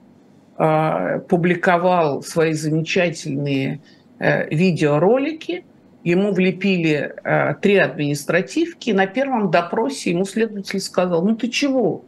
публиковал 1.28 2.22
свои 2.22 2.54
замечательные 2.54 3.82
Э, 4.18 4.48
видеоролики, 4.50 5.66
ему 6.06 6.32
влепили 6.32 7.16
э, 7.24 7.56
три 7.56 7.78
административки, 7.78 8.91
на 8.91 9.08
первом 9.08 9.49
допросе 9.49 10.12
ему 10.12 10.24
следователь 10.24 10.80
сказал, 10.80 11.26
ну 11.26 11.36
ты 11.36 11.49
чего? 11.49 12.06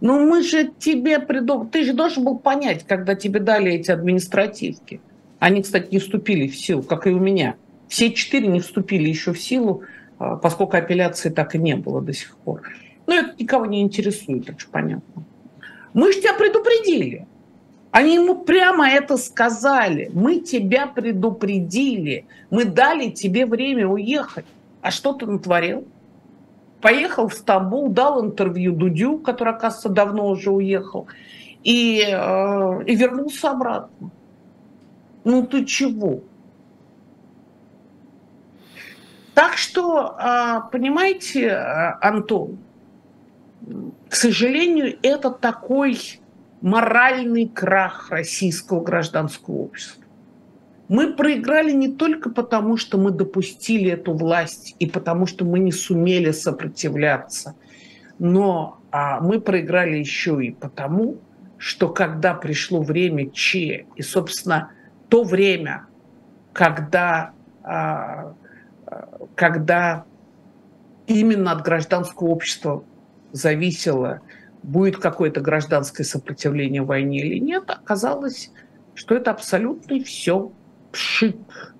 Ну 0.00 0.26
мы 0.26 0.42
же 0.42 0.72
тебе 0.78 1.20
придумали, 1.20 1.68
ты 1.68 1.84
же 1.84 1.92
должен 1.92 2.24
был 2.24 2.38
понять, 2.38 2.84
когда 2.88 3.14
тебе 3.14 3.38
дали 3.38 3.70
эти 3.72 3.90
административки. 3.90 5.00
Они, 5.38 5.62
кстати, 5.62 5.92
не 5.92 5.98
вступили 5.98 6.48
в 6.48 6.56
силу, 6.56 6.82
как 6.82 7.06
и 7.06 7.10
у 7.10 7.20
меня. 7.20 7.56
Все 7.86 8.12
четыре 8.12 8.46
не 8.46 8.60
вступили 8.60 9.08
еще 9.08 9.34
в 9.34 9.40
силу, 9.40 9.82
э, 10.18 10.38
поскольку 10.42 10.78
апелляции 10.78 11.28
так 11.28 11.54
и 11.54 11.58
не 11.58 11.76
было 11.76 12.00
до 12.00 12.14
сих 12.14 12.34
пор. 12.38 12.62
Но 13.06 13.14
это 13.14 13.34
никого 13.38 13.66
не 13.66 13.82
интересует, 13.82 14.48
это 14.48 14.58
же 14.58 14.66
понятно. 14.72 15.24
Мы 15.92 16.12
же 16.12 16.20
тебя 16.20 16.32
предупредили. 16.32 17.26
Они 17.92 18.14
ему 18.14 18.36
прямо 18.36 18.88
это 18.88 19.18
сказали. 19.18 20.10
Мы 20.14 20.40
тебя 20.40 20.86
предупредили. 20.86 22.24
Мы 22.50 22.64
дали 22.64 23.10
тебе 23.10 23.44
время 23.44 23.86
уехать. 23.86 24.46
А 24.80 24.90
что 24.90 25.12
ты 25.12 25.26
натворил? 25.26 25.86
Поехал 26.80 27.28
в 27.28 27.34
Стамбул, 27.34 27.90
дал 27.90 28.24
интервью 28.24 28.72
Дудю, 28.72 29.18
который, 29.18 29.52
оказывается, 29.52 29.90
давно 29.90 30.26
уже 30.28 30.50
уехал, 30.50 31.06
и, 31.62 32.02
э, 32.04 32.84
и 32.86 32.96
вернулся 32.96 33.50
обратно. 33.50 34.10
Ну 35.22 35.46
ты 35.46 35.64
чего? 35.64 36.22
Так 39.34 39.56
что, 39.56 40.16
э, 40.18 40.60
понимаете, 40.72 41.46
э, 41.50 41.98
Антон, 42.00 42.58
к 44.08 44.14
сожалению, 44.16 44.98
это 45.02 45.30
такой 45.30 46.21
моральный 46.62 47.48
крах 47.48 48.10
российского 48.10 48.82
гражданского 48.82 49.54
общества. 49.56 50.02
Мы 50.88 51.14
проиграли 51.14 51.72
не 51.72 51.88
только 51.88 52.30
потому, 52.30 52.76
что 52.76 52.98
мы 52.98 53.10
допустили 53.10 53.90
эту 53.90 54.14
власть 54.14 54.76
и 54.78 54.86
потому, 54.86 55.26
что 55.26 55.44
мы 55.44 55.58
не 55.58 55.72
сумели 55.72 56.30
сопротивляться, 56.30 57.54
но 58.18 58.78
а, 58.90 59.20
мы 59.20 59.40
проиграли 59.40 59.96
еще 59.96 60.44
и 60.44 60.52
потому, 60.52 61.18
что 61.58 61.88
когда 61.88 62.34
пришло 62.34 62.82
время 62.82 63.30
Че, 63.30 63.86
и, 63.96 64.02
собственно, 64.02 64.70
то 65.08 65.24
время, 65.24 65.86
когда, 66.52 67.32
а, 67.62 68.34
когда 69.34 70.04
именно 71.06 71.52
от 71.52 71.62
гражданского 71.62 72.28
общества 72.28 72.84
зависело 73.32 74.20
будет 74.62 74.98
какое-то 74.98 75.40
гражданское 75.40 76.04
сопротивление 76.04 76.82
войне 76.82 77.20
или 77.20 77.38
нет, 77.38 77.64
оказалось, 77.68 78.50
что 78.94 79.14
это 79.14 79.30
абсолютно 79.30 80.02
все 80.04 80.52
пшик, 80.92 81.74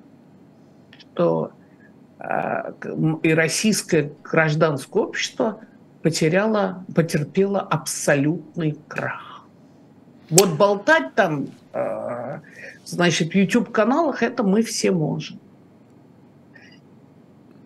что 0.99 1.53
э, 2.19 2.73
и 3.23 3.35
российское 3.35 4.13
гражданское 4.23 5.03
общество 5.03 5.61
потеряло, 6.03 6.85
потерпело 6.95 7.61
абсолютный 7.61 8.77
крах. 8.89 9.47
Вот 10.31 10.57
болтать 10.57 11.15
там, 11.15 11.49
э, 11.73 12.41
значит, 12.85 13.33
в 13.33 13.35
YouTube-каналах, 13.35 14.23
это 14.23 14.43
мы 14.43 14.63
все 14.63 14.91
можем. 14.91 15.39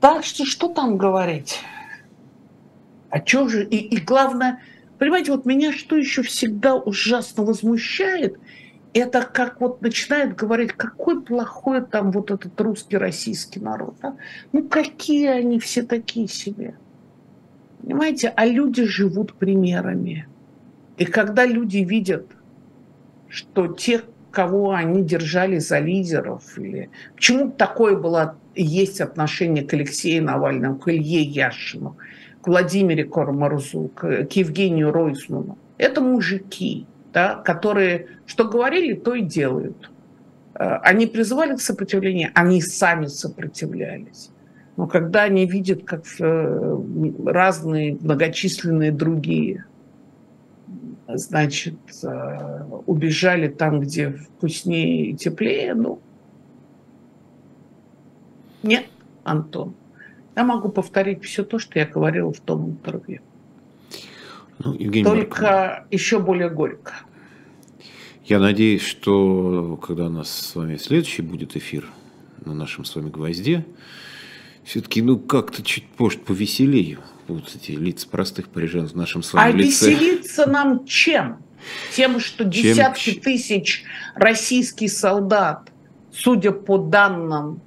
Так 0.00 0.24
что 0.24 0.44
что 0.44 0.68
там 0.68 0.98
говорить? 0.98 1.60
А 3.08 3.24
что 3.24 3.48
же? 3.48 3.64
И, 3.64 3.76
и 3.76 4.00
главное– 4.00 4.60
Понимаете, 4.98 5.32
вот 5.32 5.44
меня 5.44 5.72
что 5.72 5.96
еще 5.96 6.22
всегда 6.22 6.74
ужасно 6.74 7.44
возмущает, 7.44 8.38
это 8.94 9.22
как 9.22 9.60
вот 9.60 9.82
начинает 9.82 10.36
говорить, 10.36 10.72
какой 10.72 11.22
плохой 11.22 11.82
там 11.84 12.12
вот 12.12 12.30
этот 12.30 12.58
русский, 12.60 12.96
российский 12.96 13.60
народ. 13.60 13.96
А? 14.02 14.16
Ну 14.52 14.66
какие 14.68 15.28
они 15.28 15.58
все 15.58 15.82
такие 15.82 16.28
себе. 16.28 16.76
Понимаете, 17.82 18.32
а 18.34 18.46
люди 18.46 18.84
живут 18.84 19.34
примерами. 19.34 20.26
И 20.96 21.04
когда 21.04 21.44
люди 21.44 21.78
видят, 21.78 22.26
что 23.28 23.68
те, 23.68 24.00
кого 24.30 24.72
они 24.72 25.02
держали 25.02 25.58
за 25.58 25.78
лидеров, 25.78 26.58
или 26.58 26.90
почему 27.14 27.50
такое 27.50 27.96
было 27.96 28.38
есть 28.54 29.00
отношение 29.00 29.64
к 29.64 29.74
Алексею 29.74 30.24
Навальному, 30.24 30.78
к 30.78 30.88
Илье 30.88 31.22
Яшину, 31.22 31.96
к 32.46 32.48
Владимире 32.48 33.02
Кормарзу, 33.02 33.90
к, 33.92 34.26
к 34.26 34.32
Евгению 34.34 34.92
Ройсману. 34.92 35.58
Это 35.78 36.00
мужики, 36.00 36.86
да, 37.12 37.34
которые 37.34 38.06
что 38.24 38.44
говорили, 38.44 38.94
то 38.94 39.14
и 39.14 39.22
делают. 39.22 39.90
Э, 40.54 40.76
они 40.84 41.08
призывали 41.08 41.56
к 41.56 41.60
сопротивлению, 41.60 42.30
они 42.34 42.62
сами 42.62 43.06
сопротивлялись. 43.06 44.30
Но 44.76 44.86
когда 44.86 45.24
они 45.24 45.44
видят, 45.44 45.82
как 45.82 46.04
э, 46.20 46.78
разные 47.24 47.98
многочисленные 48.00 48.92
другие, 48.92 49.64
значит, 51.08 51.74
э, 52.04 52.62
убежали 52.86 53.48
там, 53.48 53.80
где 53.80 54.10
вкуснее 54.10 55.06
и 55.06 55.16
теплее, 55.16 55.74
ну, 55.74 55.98
нет, 58.62 58.86
Антон. 59.24 59.74
Я 60.36 60.44
могу 60.44 60.68
повторить 60.68 61.24
все 61.24 61.44
то, 61.44 61.58
что 61.58 61.78
я 61.78 61.86
говорила 61.86 62.30
в 62.30 62.40
том 62.40 62.70
интервью. 62.70 63.22
Ну, 64.58 64.74
Евгений 64.74 65.04
Только 65.04 65.42
Марков. 65.42 65.86
еще 65.90 66.18
более 66.18 66.50
горько. 66.50 66.92
Я 68.24 68.38
надеюсь, 68.38 68.82
что 68.82 69.78
когда 69.78 70.06
у 70.06 70.10
нас 70.10 70.30
с 70.30 70.54
вами 70.54 70.76
следующий 70.76 71.22
будет 71.22 71.56
эфир 71.56 71.88
на 72.44 72.54
нашем 72.54 72.84
с 72.84 72.94
вами 72.94 73.08
гвозде, 73.08 73.64
все-таки, 74.62 75.00
ну, 75.00 75.18
как-то 75.18 75.62
чуть, 75.62 75.84
может, 75.98 76.22
повеселее 76.24 76.98
вот 77.28 77.54
эти 77.54 77.72
лица 77.72 78.06
простых 78.08 78.48
парижан 78.48 78.88
в 78.88 78.94
нашем 78.94 79.22
с 79.22 79.32
вами 79.32 79.52
а 79.52 79.56
лице. 79.56 79.86
А 79.86 79.90
веселиться 79.90 80.46
нам 80.46 80.84
чем? 80.84 81.38
Тем, 81.94 82.20
что 82.20 82.44
десятки 82.44 83.12
чем? 83.12 83.22
тысяч 83.22 83.84
российских 84.14 84.90
солдат, 84.92 85.72
судя 86.12 86.50
по 86.50 86.78
данным 86.78 87.60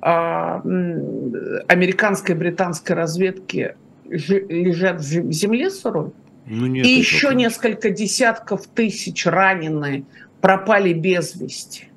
американской 0.00 2.34
и 2.34 2.38
британской 2.38 2.96
разведки, 2.96 3.76
лежат 4.08 5.00
в 5.00 5.32
земле 5.32 5.70
сырой? 5.70 6.12
Ну, 6.46 6.66
нет, 6.66 6.84
и 6.84 6.90
еще 6.90 7.28
конечно. 7.28 7.38
несколько 7.38 7.90
десятков 7.90 8.66
тысяч 8.66 9.26
раненые 9.26 10.04
пропали 10.40 10.92
без 10.92 11.36
вести. 11.36 11.88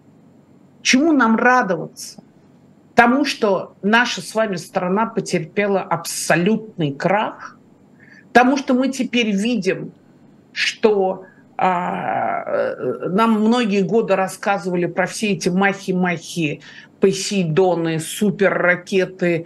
Чему 0.82 1.12
нам 1.12 1.38
радоваться? 1.38 2.22
Тому, 2.94 3.26
что 3.26 3.76
наша 3.82 4.22
с 4.22 4.36
вами 4.36 4.58
страна 4.58 5.08
потерпела 5.08 5.82
абсолютный 5.82 6.94
крах, 6.94 7.58
тому, 8.32 8.58
что 8.58 8.74
мы 8.74 8.90
теперь 8.90 9.32
видим, 9.32 9.94
что 10.52 11.26
а, 11.58 12.76
нам 13.10 13.42
многие 13.42 13.82
годы 13.82 14.16
рассказывали 14.16 14.86
про 14.86 15.08
все 15.08 15.32
эти 15.32 15.50
махи-махи, 15.50 16.62
Посейдоны, 17.04 18.00
суперракеты. 18.00 19.46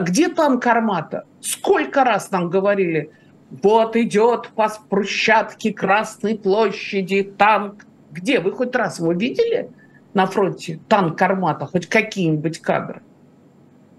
Где 0.00 0.30
танк 0.30 0.66
Армата? 0.66 1.26
Сколько 1.42 2.02
раз 2.02 2.30
нам 2.30 2.48
говорили, 2.48 3.10
вот 3.50 3.94
идет 3.94 4.48
по 4.54 4.72
брусчатке 4.88 5.74
Красной 5.74 6.38
площади 6.38 7.22
танк. 7.22 7.84
Где? 8.10 8.40
Вы 8.40 8.52
хоть 8.52 8.74
раз 8.74 9.00
его 9.00 9.12
видели 9.12 9.68
на 10.14 10.24
фронте? 10.24 10.80
Танк 10.88 11.20
Армата, 11.20 11.66
хоть 11.66 11.88
какие-нибудь 11.88 12.60
кадры? 12.60 13.02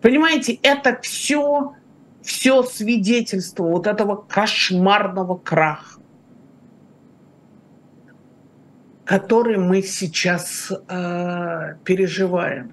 Понимаете, 0.01 0.58
это 0.64 0.97
все, 1.03 1.76
все 2.24 2.64
свидетельство 2.64 3.66
вот 3.66 3.86
этого 3.86 4.16
кошмарного 4.16 5.38
краха, 5.38 5.99
который 9.03 9.60
мы 9.60 9.84
сейчас 9.84 10.72
э, 10.72 11.76
переживаем. 11.84 12.72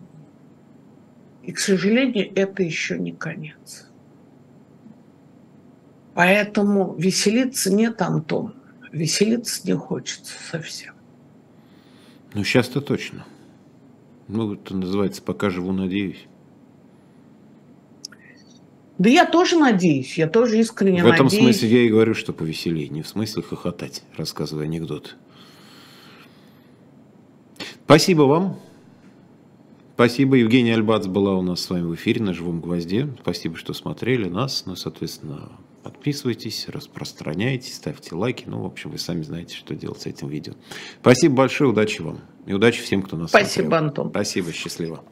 И, 1.43 1.53
к 1.53 1.59
сожалению, 1.59 2.31
это 2.35 2.63
еще 2.63 2.99
не 2.99 3.13
конец. 3.13 3.89
Поэтому 6.15 6.95
веселиться 6.95 7.73
нет, 7.73 8.01
Антон. 8.03 8.55
Веселиться 8.93 9.67
не 9.67 9.75
хочется 9.75 10.35
совсем. 10.51 10.95
Ну, 12.35 12.45
сейчас-то 12.45 12.81
точно. 12.81 13.25
Ну, 14.29 14.55
это 14.55 14.77
называется 14.77 15.23
«пока 15.23 15.51
живу, 15.51 15.73
надеюсь». 15.73 16.27
Да 18.99 19.11
я 19.11 19.27
тоже 19.27 19.59
надеюсь, 19.59 20.17
я 20.17 20.29
тоже 20.29 20.61
искренне 20.61 21.03
надеюсь. 21.03 21.11
В 21.11 21.15
этом 21.15 21.27
надеюсь. 21.27 21.57
смысле 21.57 21.69
я 21.77 21.87
и 21.87 21.89
говорю, 21.89 22.15
что 22.15 22.33
повеселее, 22.33 22.89
не 22.89 23.03
в 23.03 23.09
смысле 23.09 23.43
хохотать, 23.43 24.05
рассказывая 24.17 24.67
анекдоты. 24.67 25.11
Спасибо 27.85 28.23
вам. 28.23 28.61
Спасибо. 30.03 30.35
Евгения 30.35 30.75
Альбац 30.75 31.07
была 31.07 31.37
у 31.37 31.43
нас 31.43 31.61
с 31.61 31.71
вами 31.71 31.85
в 31.85 31.95
эфире 31.95 32.21
на 32.21 32.35
«Живом 32.35 32.61
гвозде». 32.61 33.09
Спасибо, 33.21 33.57
что 33.57 33.73
смотрели 33.73 34.29
нас. 34.29 34.65
Ну, 34.67 34.75
соответственно, 34.75 35.53
подписывайтесь, 35.85 36.67
распространяйте, 36.67 37.73
ставьте 37.73 38.17
лайки. 38.17 38.43
Ну, 38.49 38.63
в 38.63 38.67
общем, 38.67 38.91
вы 38.91 38.99
сами 38.99 39.23
знаете, 39.23 39.55
что 39.55 39.77
делать 39.77 40.03
с 40.03 40.07
этим 40.07 40.27
видео. 40.27 40.55
Спасибо 41.01 41.37
большое, 41.37 41.71
удачи 41.71 42.03
вам. 42.03 42.19
И 42.47 42.53
удачи 42.53 42.83
всем, 42.83 43.03
кто 43.03 43.17
нас 43.17 43.29
Спасибо, 43.29 43.67
смотрел. 43.67 43.85
Антон. 43.85 44.11
Спасибо, 44.11 44.53
счастливо. 44.53 45.05